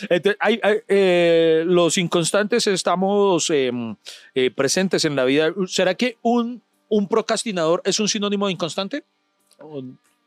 Entonces, 0.09 0.37
hay- 0.39 0.59
hay, 0.63 0.77
eh, 0.87 1.63
los 1.65 1.97
inconstantes 1.97 2.67
estamos 2.67 3.49
eh, 3.49 3.71
eh, 4.33 4.51
presentes 4.51 5.05
en 5.05 5.15
la 5.15 5.25
vida. 5.25 5.53
¿Será 5.67 5.95
que 5.95 6.17
un, 6.21 6.61
un 6.89 7.07
procrastinador 7.07 7.81
es 7.85 7.99
un 7.99 8.07
sinónimo 8.07 8.47
de 8.47 8.53
inconstante? 8.53 9.03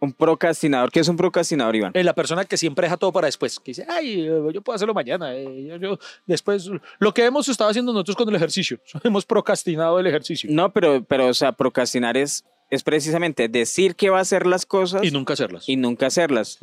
Un 0.00 0.12
procrastinador. 0.12 0.92
¿Qué 0.92 1.00
es 1.00 1.08
un 1.08 1.16
procrastinador, 1.16 1.74
Iván? 1.74 1.92
eh, 1.94 2.04
la 2.04 2.14
persona 2.14 2.44
que 2.44 2.56
siempre 2.56 2.86
deja 2.86 2.96
todo 2.96 3.12
para 3.12 3.26
después, 3.26 3.58
que 3.58 3.70
dice, 3.72 3.84
ay, 3.88 4.20
eh, 4.28 4.40
yo 4.54 4.62
puedo 4.62 4.74
hacerlo 4.76 4.94
mañana. 4.94 5.34
eh, 5.34 5.66
yo, 5.68 5.76
yo- 5.76 5.98
después, 6.26 6.70
lo 7.00 7.12
que 7.12 7.24
hemos 7.24 7.48
estado 7.48 7.68
haciendo 7.70 7.92
nosotros 7.92 8.16
con 8.16 8.28
el 8.28 8.36
ejercicio, 8.36 8.78
hemos 9.04 9.24
procrastinado 9.26 9.98
el 9.98 10.06
ejercicio 10.06 10.48
No, 10.52 10.72
pero, 10.72 11.02
pero 11.04 11.26
o 11.26 11.34
sea, 11.34 11.50
procrastinar 11.52 12.16
es, 12.16 12.44
es 12.70 12.82
precisamente 12.84 13.48
decir 13.48 13.96
que 13.96 14.10
va 14.10 14.18
a 14.18 14.20
hacer 14.20 14.46
las 14.46 14.66
cosas 14.66 15.02
y 15.02 15.10
nunca 15.10 15.32
hacerlas. 15.32 15.68
y 15.68 15.76
nunca 15.76 16.06
hacerlas. 16.06 16.58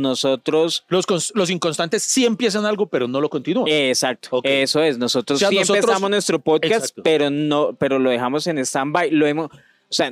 Nosotros 0.00 0.84
Los, 0.88 1.32
los 1.34 1.50
inconstantes 1.50 2.02
sí 2.02 2.24
empiezan 2.24 2.64
algo, 2.64 2.86
pero 2.86 3.06
no 3.06 3.20
lo 3.20 3.28
continúan. 3.28 3.66
Exacto, 3.68 4.28
Ok. 4.32 4.46
eso 4.46 4.82
es. 4.82 4.98
Nosotros 4.98 5.36
O 5.36 5.38
sea, 5.40 5.48
sí 5.50 5.56
nosotros- 5.56 5.84
empezamos 5.84 6.10
nuestro 6.10 6.38
podcast, 6.38 6.72
Exacto. 6.86 7.02
pero 7.02 7.30
no, 7.30 7.74
pero 7.78 7.98
lo 7.98 8.10
dejamos 8.10 8.46
en 8.46 8.58
stand-by. 8.58 9.10
Lo 9.10 9.26
hemos, 9.26 9.50
o 9.52 9.92
sea, 9.92 10.10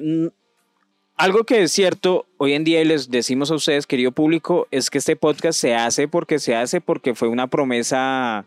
algo 1.18 1.44
que 1.44 1.62
es 1.62 1.72
cierto 1.72 2.26
hoy 2.38 2.54
en 2.54 2.64
día 2.64 2.80
y 2.80 2.84
les 2.84 3.10
decimos 3.10 3.50
a 3.50 3.56
ustedes, 3.56 3.86
querido 3.86 4.12
público, 4.12 4.68
es 4.70 4.88
que 4.88 4.98
este 4.98 5.16
podcast 5.16 5.60
se 5.60 5.74
hace 5.74 6.08
porque 6.08 6.38
se 6.38 6.54
hace 6.54 6.80
porque 6.80 7.14
fue 7.14 7.28
una 7.28 7.48
promesa 7.48 8.46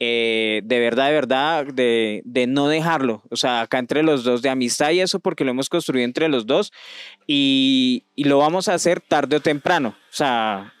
eh, 0.00 0.62
de 0.64 0.80
verdad, 0.80 1.06
de 1.06 1.12
verdad, 1.12 1.66
de, 1.66 2.22
de 2.24 2.46
no 2.46 2.68
dejarlo. 2.68 3.22
O 3.30 3.36
sea, 3.36 3.60
acá 3.60 3.78
entre 3.78 4.02
los 4.02 4.24
dos, 4.24 4.42
de 4.42 4.48
amistad 4.48 4.90
y 4.90 5.00
eso, 5.00 5.20
porque 5.20 5.44
lo 5.44 5.52
hemos 5.52 5.68
construido 5.68 6.04
entre 6.04 6.28
los 6.28 6.46
dos 6.46 6.72
y, 7.26 8.04
y 8.16 8.24
lo 8.24 8.38
vamos 8.38 8.68
a 8.68 8.74
hacer 8.74 9.00
tarde 9.00 9.36
o 9.36 9.40
temprano. 9.40 9.90
O 9.90 10.14
sea, 10.14 10.72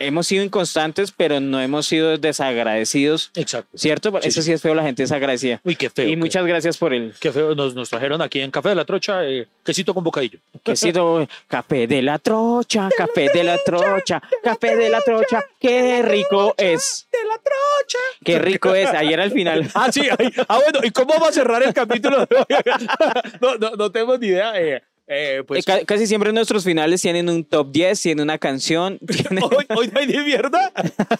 hemos 0.00 0.26
sido 0.26 0.42
inconstantes, 0.44 1.12
pero 1.16 1.38
no 1.40 1.60
hemos 1.60 1.86
sido 1.86 2.18
desagradecidos. 2.18 3.30
Exacto. 3.36 3.68
¿Cierto? 3.76 4.10
Sí, 4.22 4.28
Eso 4.28 4.42
sí. 4.42 4.52
es 4.52 4.60
feo, 4.62 4.74
la 4.74 4.82
gente 4.82 5.02
desagradecida. 5.02 5.60
Uy, 5.64 5.76
qué 5.76 5.90
feo. 5.90 6.06
y 6.06 6.10
qué- 6.10 6.16
muchas 6.16 6.44
gracias 6.46 6.76
por 6.78 6.92
el 6.92 7.14
Qué 7.20 7.30
feo, 7.32 7.54
nos, 7.54 7.74
nos 7.74 7.88
trajeron 7.88 8.20
aquí 8.22 8.40
en 8.40 8.50
Café 8.50 8.70
de 8.70 8.74
la 8.74 8.84
Trocha 8.84 9.24
eh, 9.24 9.46
quesito 9.64 9.94
con 9.94 10.02
bocadillo. 10.04 10.38
quesito. 10.64 11.28
café 11.46 11.86
de 11.86 12.02
la 12.02 12.18
trocha, 12.18 12.88
café 12.96 13.28
de 13.32 13.44
la 13.44 13.58
trocha, 13.64 14.20
café 14.42 14.76
de 14.76 14.88
la 14.90 15.00
trocha. 15.00 15.44
Qué 15.60 16.02
rico 16.02 16.54
es. 16.56 17.06
¡De 17.12 17.18
la 17.28 17.34
Trocha! 17.36 17.98
Qué 18.24 18.38
rico 18.38 18.74
es. 18.74 18.88
Ayer 18.90 19.20
al 19.20 19.30
final. 19.30 19.68
Ah, 19.74 19.90
sí. 19.92 20.02
ah, 20.48 20.58
bueno, 20.58 20.80
¿y 20.82 20.90
cómo 20.90 21.14
va 21.20 21.28
a 21.28 21.32
cerrar 21.32 21.62
el 21.62 21.72
capítulo? 21.72 22.26
no, 23.40 23.56
no, 23.56 23.70
no 23.76 23.90
tenemos 23.92 24.18
ni 24.20 24.28
idea. 24.28 24.52
eh, 24.60 24.82
eh, 25.12 25.42
pues, 25.46 25.60
Eh, 25.60 25.62
ca- 25.64 25.84
casi 25.84 26.06
siempre 26.06 26.32
nuestros 26.32 26.62
finales 26.62 27.02
tienen 27.02 27.28
un 27.28 27.44
top 27.44 27.72
10, 27.72 28.00
tienen 28.00 28.22
una 28.22 28.38
canción. 28.38 28.98
tienen- 29.06 29.42
hoy, 29.42 29.66
hoy 29.76 29.90
no 29.92 29.98
hay 30.00 30.06
ni 30.06 30.18
mierda. 30.18 30.72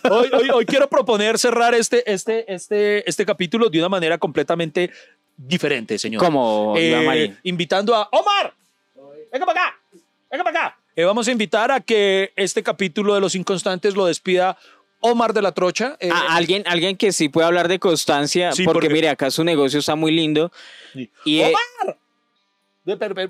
Hoy, 0.08 0.30
hoy, 0.32 0.48
hoy 0.54 0.64
quiero 0.64 0.88
proponer 0.88 1.38
cerrar 1.38 1.74
este, 1.74 2.10
este, 2.10 2.52
este, 2.52 3.08
este 3.08 3.26
capítulo 3.26 3.68
de 3.68 3.78
una 3.80 3.88
manera 3.88 4.16
completamente 4.18 4.90
diferente, 5.36 5.98
señor. 5.98 6.22
Como 6.22 6.74
Eh, 6.78 7.34
invitando 7.42 7.94
a 7.96 8.08
Omar. 8.12 8.54
Venga 9.32 9.44
para 9.46 9.60
acá. 9.64 9.78
Venga 10.30 10.44
para 10.44 10.66
acá. 10.66 10.78
Eh, 10.94 11.04
vamos 11.04 11.26
a 11.26 11.32
invitar 11.32 11.70
a 11.72 11.80
que 11.80 12.32
este 12.36 12.62
capítulo 12.62 13.14
de 13.14 13.20
Los 13.20 13.34
Inconstantes 13.34 13.94
lo 13.96 14.06
despida 14.06 14.56
Omar 15.00 15.32
de 15.32 15.40
la 15.42 15.52
Trocha. 15.52 15.96
Eh, 15.98 16.10
Ah, 16.12 16.36
alguien, 16.36 16.62
alguien 16.66 16.96
que 16.96 17.10
sí 17.10 17.28
puede 17.28 17.46
hablar 17.46 17.68
de 17.68 17.78
constancia, 17.78 18.52
Sí, 18.52 18.64
porque, 18.64 18.86
porque- 18.86 18.92
mire, 18.94 19.08
acá 19.08 19.30
su 19.30 19.42
negocio 19.44 19.78
está 19.80 19.94
muy 19.96 20.12
lindo. 20.12 20.52
Sí. 20.92 21.10
Y 21.24 21.40
eh, 21.40 21.54
Ve, 21.86 21.94
pero, 22.84 23.14
pero, 23.14 23.28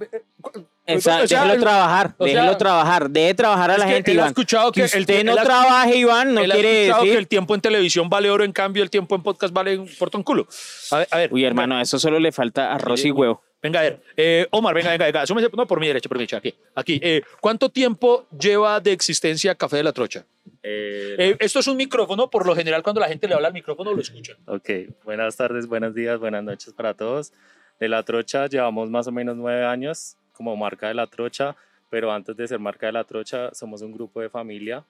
esa- 0.86 1.22
o 1.22 1.26
sea, 1.26 1.38
déjelo 1.40 1.54
el- 1.54 1.60
trabajar, 1.60 2.14
o 2.18 2.24
sea, 2.26 2.34
déjelo 2.40 2.56
trabajar, 2.56 3.10
deje 3.10 3.34
trabajar 3.34 3.70
a 3.72 3.78
la 3.78 3.86
que 3.86 3.92
gente, 3.92 4.10
él 4.12 4.18
ha 4.18 4.20
Iván. 4.22 4.28
escuchado 4.28 4.72
que 4.72 4.80
el- 4.82 5.00
usted 5.00 5.24
no 5.24 5.32
él 5.32 5.38
ha- 5.38 5.42
trabaje, 5.42 5.96
Iván, 5.96 6.34
no 6.34 6.40
él 6.40 6.50
ha 6.50 6.54
quiere 6.54 6.80
escuchado 6.82 7.02
decir. 7.02 7.14
que 7.14 7.18
el 7.18 7.28
tiempo 7.28 7.54
en 7.54 7.60
televisión 7.60 8.08
vale 8.08 8.30
oro, 8.30 8.44
en 8.44 8.52
cambio 8.52 8.82
el 8.82 8.90
tiempo 8.90 9.14
en 9.14 9.22
podcast 9.22 9.52
vale 9.52 9.78
un 9.78 9.88
porto 9.98 10.16
en 10.18 10.24
culo. 10.24 10.46
A 10.92 10.98
ver, 10.98 11.08
a 11.10 11.18
ver. 11.18 11.32
Uy, 11.32 11.44
hermano, 11.44 11.76
a 11.76 11.82
eso 11.82 11.98
solo 11.98 12.18
le 12.18 12.32
falta 12.32 12.72
arroz 12.72 13.04
y 13.04 13.10
huevo. 13.10 13.42
Venga, 13.62 13.80
a 13.80 13.82
ver. 13.82 14.00
Eh, 14.16 14.46
Omar, 14.52 14.74
venga, 14.74 14.90
venga, 14.90 15.04
venga. 15.04 15.26
Súmese- 15.26 15.50
no, 15.54 15.66
por 15.66 15.80
mi 15.80 15.86
derecha, 15.86 16.08
por 16.08 16.16
mi 16.16 16.22
derecha. 16.22 16.38
Aquí. 16.38 16.54
aquí. 16.74 16.98
Eh, 17.02 17.20
¿Cuánto 17.42 17.68
tiempo 17.68 18.26
lleva 18.38 18.80
de 18.80 18.92
existencia 18.92 19.54
Café 19.54 19.76
de 19.76 19.82
la 19.82 19.92
Trocha? 19.92 20.24
Eh, 20.62 21.14
Eh, 21.18 21.36
esto 21.40 21.58
es 21.58 21.66
un 21.66 21.76
micrófono. 21.76 22.30
Por 22.30 22.46
lo 22.46 22.56
general, 22.56 22.82
cuando 22.82 23.02
la 23.02 23.08
gente 23.08 23.28
le 23.28 23.34
habla 23.34 23.48
al 23.48 23.52
micrófono, 23.54 23.92
lo 23.92 24.00
escuchan. 24.00 24.36
ok, 24.46 24.70
buenas 25.04 25.36
tardes, 25.36 25.66
buenos 25.66 25.94
días, 25.94 26.18
buenas 26.18 26.42
noches 26.42 26.72
para 26.72 26.94
todos. 26.94 27.32
De 27.80 27.88
La 27.88 28.02
Trocha 28.02 28.46
llevamos 28.46 28.90
más 28.90 29.06
o 29.06 29.12
menos 29.12 29.36
nueve 29.36 29.64
años 29.64 30.16
como 30.32 30.54
marca 30.56 30.88
de 30.88 30.94
La 30.94 31.06
Trocha, 31.06 31.56
pero 31.88 32.12
antes 32.12 32.36
de 32.36 32.46
ser 32.46 32.58
marca 32.58 32.86
de 32.86 32.92
La 32.92 33.04
Trocha 33.04 33.52
somos 33.54 33.82
un 33.82 33.92
grupo 33.92 34.20
de 34.20 34.28
familia, 34.28 34.84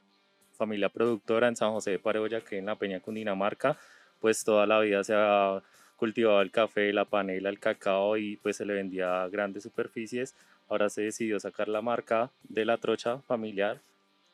familia 0.58 0.88
productora 0.88 1.48
en 1.48 1.56
San 1.56 1.70
José 1.72 1.92
de 1.92 1.98
Pareoya, 1.98 2.40
que 2.40 2.58
en 2.58 2.66
la 2.66 2.74
Peña 2.74 3.00
Cundinamarca, 3.00 3.78
pues 4.20 4.44
toda 4.44 4.66
la 4.66 4.80
vida 4.80 5.02
se 5.04 5.14
ha 5.16 5.62
cultivado 5.96 6.40
el 6.40 6.50
café, 6.50 6.92
la 6.92 7.04
panela, 7.04 7.48
el 7.48 7.58
cacao 7.60 8.16
y 8.16 8.36
pues 8.38 8.56
se 8.56 8.64
le 8.66 8.74
vendía 8.74 9.22
a 9.22 9.28
grandes 9.28 9.62
superficies. 9.62 10.34
Ahora 10.68 10.88
se 10.90 11.02
decidió 11.02 11.38
sacar 11.40 11.68
la 11.68 11.82
marca 11.82 12.30
de 12.48 12.64
La 12.64 12.76
Trocha 12.76 13.18
familiar, 13.26 13.78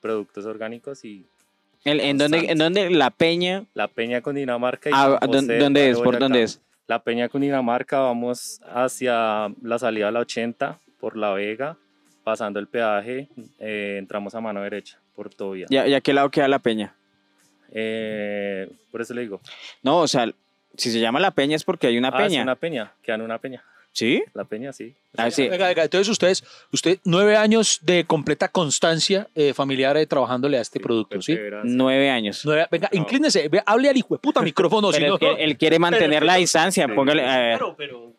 productos 0.01 0.45
orgánicos 0.47 1.05
y 1.05 1.27
El- 1.85 2.01
¿En 2.01 2.19
dónde, 2.19 2.39
en 2.51 2.59
dónde 2.59 2.91
la 2.91 3.11
peña? 3.11 3.65
la 3.75 3.87
Peña 3.89 4.21
Cundinamarca 4.23 4.91
y 4.91 4.93
Ah, 4.95 5.19
San 5.21 5.31
¿dó- 5.31 5.39
José 5.41 5.53
de 5.53 5.59
¿Dónde 5.59 5.91
es? 5.91 5.99
¿Por 5.99 6.19
dónde 6.19 6.43
es? 6.43 6.61
La 6.89 7.03
Peña 7.03 7.29
Cundinamarca, 7.29 7.99
vamos 8.01 8.61
hacia 8.73 9.49
la 9.63 9.79
salida 9.79 10.09
a 10.09 10.11
la 10.13 10.21
80 10.21 10.79
por 11.01 11.17
La 11.17 11.33
Vega, 11.33 11.77
pasando 12.23 12.61
el 12.61 12.69
peaje, 12.69 13.29
eh, 13.59 13.97
entramos 13.99 14.35
a 14.35 14.41
mano 14.41 14.63
derecha 14.63 15.01
por 15.15 15.31
Tobia. 15.35 15.67
¿Y 15.69 15.77
a, 15.77 15.89
y 15.89 15.95
a 15.95 16.01
qué 16.01 16.13
lado 16.13 16.31
queda 16.31 16.47
la 16.47 16.61
peña? 16.61 16.95
Eh, 17.73 18.71
por 18.93 19.01
eso 19.01 19.15
le 19.15 19.23
digo. 19.23 19.41
No, 19.83 19.99
o 19.99 20.09
sea, 20.09 20.31
si 20.77 20.93
se 20.93 21.01
llama 21.01 21.19
la 21.19 21.33
peña 21.33 21.57
es 21.57 21.65
porque 21.65 21.89
hay 21.89 21.99
una 21.99 22.09
Ah, 22.13 22.23
es 22.23 22.29
peña. 22.29 22.43
una 22.43 22.55
peña, 22.55 22.93
quedan 23.03 23.23
una 23.23 23.39
peña. 23.39 23.65
¿Sí? 23.97 24.23
La 24.35 24.45
peña, 24.45 24.75
sí. 24.75 24.95
Ah, 25.17 25.31
sí. 25.31 25.49
Venga, 25.49 25.69
venga. 25.69 25.85
Entonces, 25.85 26.07
ustedes, 26.11 26.45
usted, 26.71 26.99
nueve 27.05 27.35
años 27.35 27.79
de 27.81 28.05
completa 28.05 28.49
constancia 28.49 29.27
eh, 29.35 29.55
familiar 29.55 29.97
eh, 29.97 30.07
trabajándole 30.07 30.59
a 30.59 30.61
este 30.61 30.81
producto, 30.81 31.23
¿sí? 31.23 31.35
Nueve 31.65 32.11
años. 32.11 32.43
Nueve- 32.45 32.67
venga, 32.71 32.91
No. 32.93 33.01
inclínese, 33.01 33.49
ve, 33.49 33.63
hable 33.65 33.89
al 33.89 33.97
hijo 33.97 34.09
de 34.15 34.19
puta 34.19 34.43
micrófono. 34.43 34.93
si 34.93 35.01
Pero 35.01 35.17
no, 35.19 35.37
él 35.39 35.57
quiere 35.57 35.79
mantener 35.79 36.23
la 36.25 36.35
distancia. 36.35 36.87
Póngale. 36.95 37.23
Pero, 37.55 37.75
pero, 37.75 38.13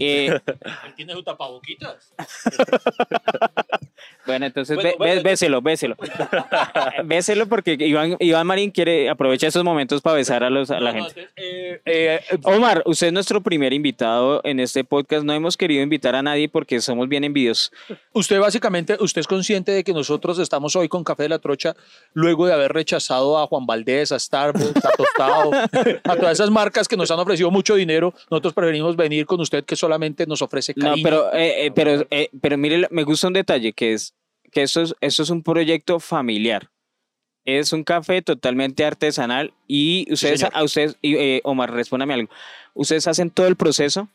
Eh, 0.00 0.40
tiene 0.96 1.12
su 1.12 1.22
tapaboquitas. 1.22 2.12
bueno, 4.26 4.46
entonces 4.46 4.76
Bueno, 4.76 4.90
ve- 4.90 4.96
bueno, 4.98 5.14
ve- 5.16 5.22
béselo, 5.22 5.60
béselo. 5.62 5.96
béselo 7.04 7.46
porque 7.48 7.76
Iván, 7.78 8.16
Iván 8.20 8.46
Marín 8.46 8.70
quiere 8.70 9.10
aprovechar 9.10 9.48
esos 9.48 9.64
momentos 9.64 10.00
para 10.00 10.16
besar 10.16 10.42
a, 10.44 10.50
los, 10.50 10.70
a 10.70 10.80
la 10.80 10.92
No, 10.92 11.04
gente. 11.04 11.20
entonces, 11.20 11.32
eh, 11.36 11.80
eh, 11.84 12.20
eh, 12.30 12.38
Omar, 12.44 12.82
usted 12.86 13.08
es 13.08 13.12
nuestro 13.12 13.40
primer 13.42 13.72
invitado 13.72 14.40
en 14.44 14.60
este 14.60 14.84
podcast. 14.84 15.24
No 15.24 15.32
hemos 15.34 15.56
querido 15.56 15.82
invitar 15.82 16.14
a 16.14 16.22
nadie 16.22 16.48
porque 16.48 16.80
somos 16.80 17.08
bien 17.08 17.24
envidiosos. 17.24 17.70
Usted 18.12 18.40
básicamente, 18.40 18.96
usted 19.00 19.20
es 19.20 19.26
consciente 19.26 19.72
de 19.72 19.84
que 19.84 19.92
nosotros 19.92 20.38
estamos 20.38 20.74
hoy 20.76 20.88
con 20.88 21.04
Café 21.04 21.24
de 21.24 21.28
la 21.30 21.38
Trocha 21.38 21.74
luego 22.14 22.46
de 22.46 22.54
haber 22.54 22.72
rechazado 22.72 23.38
a 23.38 23.46
Juan 23.46 23.66
Valdés, 23.66 24.12
a 24.12 24.18
Starbucks, 24.18 24.84
a 24.84 24.90
Tostado, 24.90 25.50
a 26.04 26.16
todas 26.16 26.32
esas 26.32 26.50
marcas 26.50 26.88
que 26.88 26.96
nos 26.96 27.10
han 27.10 27.18
ofrecido 27.18 27.50
mucho 27.50 27.74
dinero. 27.74 28.14
Nosotros 28.30 28.54
preferimos 28.54 28.96
venir 28.96 29.26
con 29.26 29.40
usted 29.40 29.64
que 29.64 29.76
solamente 29.84 30.26
nos 30.26 30.40
ofrece 30.42 30.72
No, 30.76 30.86
cariño. 30.90 31.02
pero, 31.04 31.32
eh, 31.34 31.66
eh, 31.66 31.70
pero, 31.74 32.06
eh, 32.10 32.28
pero 32.40 32.56
mire, 32.58 32.86
me 32.90 33.04
gusta 33.04 33.26
un 33.28 33.32
detalle 33.34 33.72
que 33.72 33.92
es 33.92 34.14
que 34.50 34.62
esto 34.62 34.82
es, 34.82 34.94
esto 35.00 35.22
es 35.24 35.30
un 35.30 35.42
proyecto 35.42 35.98
familiar. 36.00 36.70
Es 37.44 37.72
un 37.72 37.84
café 37.84 38.22
totalmente 38.22 38.84
artesanal 38.84 39.52
y 39.68 40.06
ustedes, 40.12 40.40
señor. 40.40 40.52
a 40.56 40.62
ustedes, 40.64 40.96
y, 41.02 41.16
eh, 41.16 41.40
Omar, 41.44 41.70
respóndame 41.72 42.14
algo. 42.14 42.30
¿Ustedes 42.72 43.06
hacen 43.06 43.30
todo 43.30 43.46
el 43.48 43.56
proceso? 43.56 44.08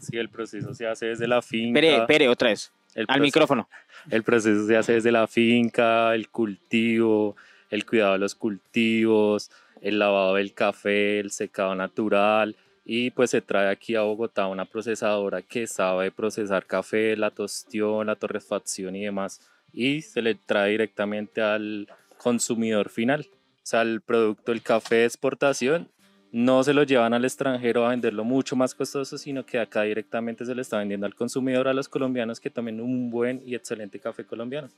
Sí, 0.00 0.16
el 0.18 0.28
proceso 0.28 0.74
se 0.74 0.86
hace 0.86 1.06
desde 1.06 1.26
la 1.28 1.40
finca. 1.40 1.78
Espere, 1.78 1.96
espere, 1.96 2.28
otra 2.28 2.50
vez. 2.50 2.72
el 2.94 3.02
Al 3.02 3.06
proceso- 3.06 3.22
micrófono. 3.22 3.68
El 4.10 4.22
proceso 4.22 4.66
se 4.66 4.76
hace 4.76 4.92
desde 4.94 5.12
la 5.12 5.26
finca, 5.28 6.14
el 6.14 6.28
cultivo, 6.30 7.36
el 7.70 7.84
cuidado 7.86 8.14
de 8.14 8.18
los 8.18 8.34
cultivos, 8.34 9.50
el 9.80 9.98
lavado 9.98 10.34
del 10.34 10.52
café, 10.54 11.20
el 11.20 11.30
secado 11.30 11.74
natural 11.74 12.56
y 12.90 13.10
pues 13.10 13.30
se 13.30 13.42
trae 13.42 13.68
aquí 13.68 13.94
a 13.96 14.00
Bogotá 14.00 14.46
una 14.46 14.64
procesadora 14.64 15.42
que 15.42 15.66
sabe 15.66 16.10
procesar 16.10 16.64
café, 16.64 17.14
la 17.18 17.30
tostión, 17.30 18.06
la 18.06 18.16
torrefacción 18.16 18.96
y 18.96 19.04
demás 19.04 19.42
y 19.74 20.00
se 20.00 20.22
le 20.22 20.34
trae 20.34 20.70
directamente 20.70 21.42
al 21.42 21.86
consumidor 22.16 22.88
final. 22.88 23.28
O 23.30 23.60
sea, 23.62 23.82
el 23.82 24.00
producto, 24.00 24.52
el 24.52 24.62
café 24.62 24.96
de 24.96 25.04
exportación, 25.04 25.90
no 26.32 26.64
se 26.64 26.72
lo 26.72 26.82
llevan 26.82 27.12
al 27.12 27.26
extranjero 27.26 27.84
a 27.84 27.90
venderlo 27.90 28.24
mucho 28.24 28.56
más 28.56 28.74
costoso, 28.74 29.18
sino 29.18 29.44
que 29.44 29.58
acá 29.58 29.82
directamente 29.82 30.46
se 30.46 30.54
le 30.54 30.62
está 30.62 30.78
vendiendo 30.78 31.04
al 31.04 31.14
consumidor, 31.14 31.68
a 31.68 31.74
los 31.74 31.90
colombianos 31.90 32.40
que 32.40 32.48
tomen 32.48 32.80
un 32.80 33.10
buen 33.10 33.42
y 33.44 33.54
excelente 33.54 33.98
café 34.00 34.24
colombiano. 34.24 34.68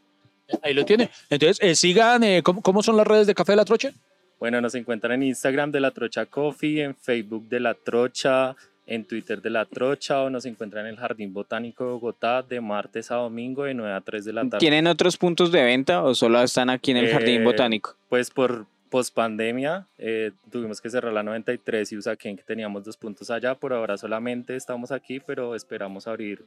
Ahí 0.63 0.75
lo 0.75 0.85
tiene. 0.85 1.11
Entonces, 1.29 1.59
eh, 1.61 1.77
sigan, 1.77 2.25
eh, 2.25 2.43
¿cómo, 2.43 2.61
cómo 2.61 2.83
son 2.83 2.97
las 2.97 3.07
redes 3.07 3.29
de 3.29 3.37
Café 3.37 3.53
de 3.53 3.57
la 3.57 3.65
Trocha? 3.65 3.93
Bueno, 4.41 4.61
nos 4.61 4.75
encuentran 4.75 5.13
en 5.23 5.29
Instagram 5.29 5.71
de 5.71 5.81
La 5.81 5.91
Trocha 5.91 6.27
Coffee, 6.27 6.83
en 6.83 6.95
Facebook 6.97 7.47
de 7.49 7.61
La 7.61 7.75
Trocha, 7.75 8.57
en 8.87 9.05
Twitter 9.05 9.41
de 9.43 9.51
La 9.51 9.67
Trocha 9.67 10.23
o 10.23 10.31
nos 10.31 10.47
encuentran 10.47 10.87
en 10.87 10.93
el 10.95 10.97
Jardín 10.99 11.33
Botánico 11.33 11.85
de 11.85 11.91
Bogotá 11.93 12.43
de 12.43 12.61
martes 12.61 13.11
a 13.11 13.17
domingo 13.17 13.65
de 13.65 13.75
9 13.75 13.93
a 13.95 14.01
3 14.01 14.25
de 14.25 14.33
la 14.33 14.43
tarde. 14.43 14.59
¿Tienen 14.59 14.87
otros 14.87 15.17
puntos 15.17 15.53
de 15.53 15.63
venta 15.63 16.03
o 16.03 16.15
solo 16.15 16.43
están 16.43 16.71
aquí 16.71 16.91
en 16.91 16.97
el 16.97 17.09
Jardín 17.11 17.43
Eh, 17.43 17.45
Botánico? 17.45 17.95
Pues 18.09 18.31
por 18.31 18.67
pospandemia 18.89 19.87
eh, 19.99 20.33
tuvimos 20.51 20.81
que 20.81 20.91
cerrar 20.91 21.13
la 21.13 21.23
93 21.23 21.93
y 21.93 21.97
Usaquén 21.99 22.37
que 22.37 22.43
teníamos 22.43 22.83
dos 22.85 22.97
puntos 22.97 23.31
allá, 23.31 23.55
por 23.55 23.73
ahora 23.73 23.97
solamente 23.99 24.57
estamos 24.57 24.91
aquí, 24.91 25.21
pero 25.21 25.55
esperamos 25.55 26.09
abrir 26.09 26.45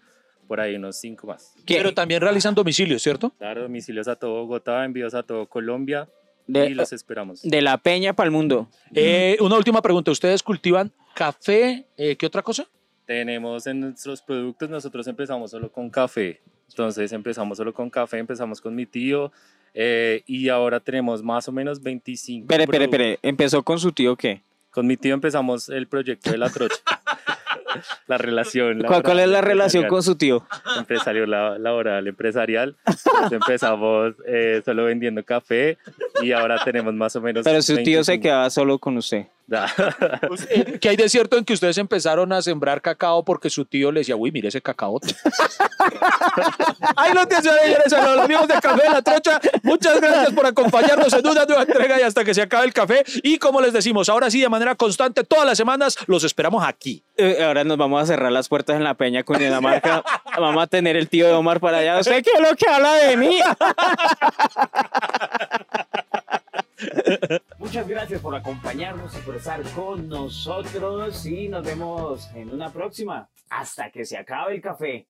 por 0.48 0.60
ahí 0.60 0.76
unos 0.76 0.98
cinco 1.00 1.28
más. 1.28 1.54
¿Qué- 1.66 1.76
Pero 1.78 1.94
también 1.94 2.20
realizan 2.22 2.54
domicilios, 2.56 3.02
¿cierto? 3.02 3.30
Claro, 3.38 3.62
domicilios 3.62 4.08
a 4.10 4.16
todo 4.18 4.34
Bogotá, 4.42 4.84
envíos 4.84 5.14
a 5.14 5.24
todo 5.24 5.46
Colombia 5.46 6.10
de, 6.48 6.68
y 6.70 6.74
los 6.74 6.92
esperamos. 6.94 7.42
de 7.42 7.62
la 7.62 7.78
peña 7.78 8.14
para 8.14 8.26
el 8.26 8.32
mundo. 8.32 8.68
Eh, 8.94 9.38
una 9.40 9.56
última 9.58 9.82
pregunta. 9.82 10.12
¿Ustedes 10.12 10.44
cultivan 10.44 10.92
café? 11.16 11.86
eh, 11.98 12.16
¿Qué 12.16 12.26
otra 12.26 12.42
cosa? 12.42 12.68
Tenemos 13.06 13.68
en 13.68 13.82
nuestros 13.82 14.22
productos, 14.22 14.70
nosotros 14.70 15.06
empezamos 15.08 15.52
solo 15.52 15.72
con 15.72 15.90
café. 15.90 16.42
Entonces 16.70 17.12
empezamos 17.12 17.58
solo 17.58 17.74
con 17.74 17.90
café, 17.90 18.18
empezamos 18.18 18.62
con 18.62 18.74
mi 18.74 18.86
tío 18.86 19.32
eh, 19.74 20.24
y 20.26 20.50
ahora 20.50 20.80
tenemos 20.80 21.22
más 21.22 21.48
o 21.48 21.52
menos 21.52 21.82
25. 21.84 22.44
Espere, 22.46 22.64
espere, 22.64 22.88
productos. 22.88 23.00
espere. 23.12 23.30
¿Empezó 23.30 23.62
con 23.64 23.80
su 23.80 23.92
tío 23.92 24.16
qué? 24.16 24.42
Con 24.72 24.88
mi 24.88 24.98
tío 24.98 25.14
empezamos 25.14 25.70
el 25.70 25.88
proyecto 25.88 26.32
de 26.32 26.38
la 26.38 26.50
trocha. 26.50 26.76
la 28.08 28.18
relación. 28.18 28.84
¿Cuál, 28.86 29.04
cuál 29.04 29.20
es 29.20 29.30
la 29.30 29.42
relación 29.42 29.88
con 29.88 30.04
su 30.04 30.16
tío? 30.16 30.46
empresario 30.78 31.26
la- 31.26 31.58
laboral 31.58 32.08
empresarial. 32.08 32.76
Entonces 32.86 33.32
empezamos 33.32 34.14
eh, 34.28 34.62
solo 34.64 34.86
vendiendo 34.86 35.24
café 35.24 35.78
y 36.22 36.32
ahora 36.32 36.62
tenemos 36.64 36.94
más 36.94 37.16
o 37.16 37.22
menos. 37.22 37.44
Pero 37.44 37.62
su 37.62 37.76
tío 37.78 38.04
se 38.04 38.14
25. 38.14 38.22
quedaba 38.22 38.50
solo 38.50 38.78
con 38.80 38.98
usted. 38.98 39.28
Eh, 40.50 40.80
¿Qué 40.80 40.90
hay 40.90 40.96
de 40.96 41.10
cierto 41.10 41.38
en 41.38 41.44
que 41.44 41.54
ustedes 41.54 41.78
empezaron 41.78 42.32
a 42.34 42.42
sembrar 42.42 42.82
cacao 42.82 43.24
porque 43.24 43.50
su 43.50 43.66
tío 43.66 43.92
le 43.92 44.02
decía, 44.02 44.16
uy, 44.16 44.32
mire 44.32 44.48
ese 44.48 44.62
cacao? 44.62 45.00
Ahí 46.96 47.14
lo 47.14 47.28
tienen, 47.28 47.44
señores, 47.44 47.94
a 47.94 48.16
los 48.16 48.26
amigos 48.26 48.48
de 48.48 48.54
Café 48.56 48.84
de 48.84 48.90
la 48.90 49.02
Trocha. 49.02 49.40
Muchas 49.64 50.00
gracias 50.00 50.34
por 50.34 50.46
acompañarnos 50.46 51.14
en 51.14 51.28
una 51.28 51.46
nueva 51.46 51.64
entrega 51.64 52.00
y 52.00 52.04
hasta 52.04 52.24
que 52.24 52.34
se 52.34 52.42
acabe 52.42 52.66
el 52.66 52.74
café. 52.74 53.04
Y 53.24 53.38
como 53.38 53.62
les 53.62 53.74
decimos, 53.74 54.10
ahora 54.10 54.32
sí, 54.32 54.42
de 54.42 54.50
manera 54.50 54.76
constante, 54.76 55.24
todas 55.24 55.46
las 55.46 55.58
semanas, 55.58 55.98
los 56.08 56.24
esperamos 56.24 56.64
aquí. 56.66 57.04
Eh, 57.18 57.44
ahora 57.44 57.64
nos 57.64 57.78
vamos 57.78 58.02
a 58.02 58.06
cerrar 58.06 58.32
las 58.32 58.48
puertas 58.48 58.78
en 58.78 58.84
la 58.84 58.96
peña 58.96 59.24
con 59.24 59.38
Dinamarca. 59.38 60.04
vamos 60.38 60.64
a 60.64 60.68
tener 60.68 60.96
el 60.96 61.10
tío 61.10 61.28
de 61.28 61.34
Omar 61.34 61.60
para 61.60 61.80
allá. 61.80 62.00
¿Usted 62.00 62.24
qué 62.24 62.32
es 62.36 62.42
lo 62.42 62.56
que 62.56 62.70
habla 62.70 62.94
de 62.94 63.18
mí? 63.18 63.40
Muchas 67.60 67.88
gracias 67.88 68.22
por 68.22 68.36
acompañarnos 68.36 69.16
y 69.18 69.22
por 69.22 69.36
estar 69.36 69.62
con 69.72 70.08
nosotros 70.08 71.26
y 71.26 71.48
nos 71.48 71.66
vemos 71.66 72.30
en 72.36 72.50
una 72.50 72.72
próxima. 72.72 73.30
Hasta 73.50 73.92
que 73.92 74.06
se 74.06 74.18
acabe 74.18 74.56
el 74.56 74.62
café. 74.62 75.02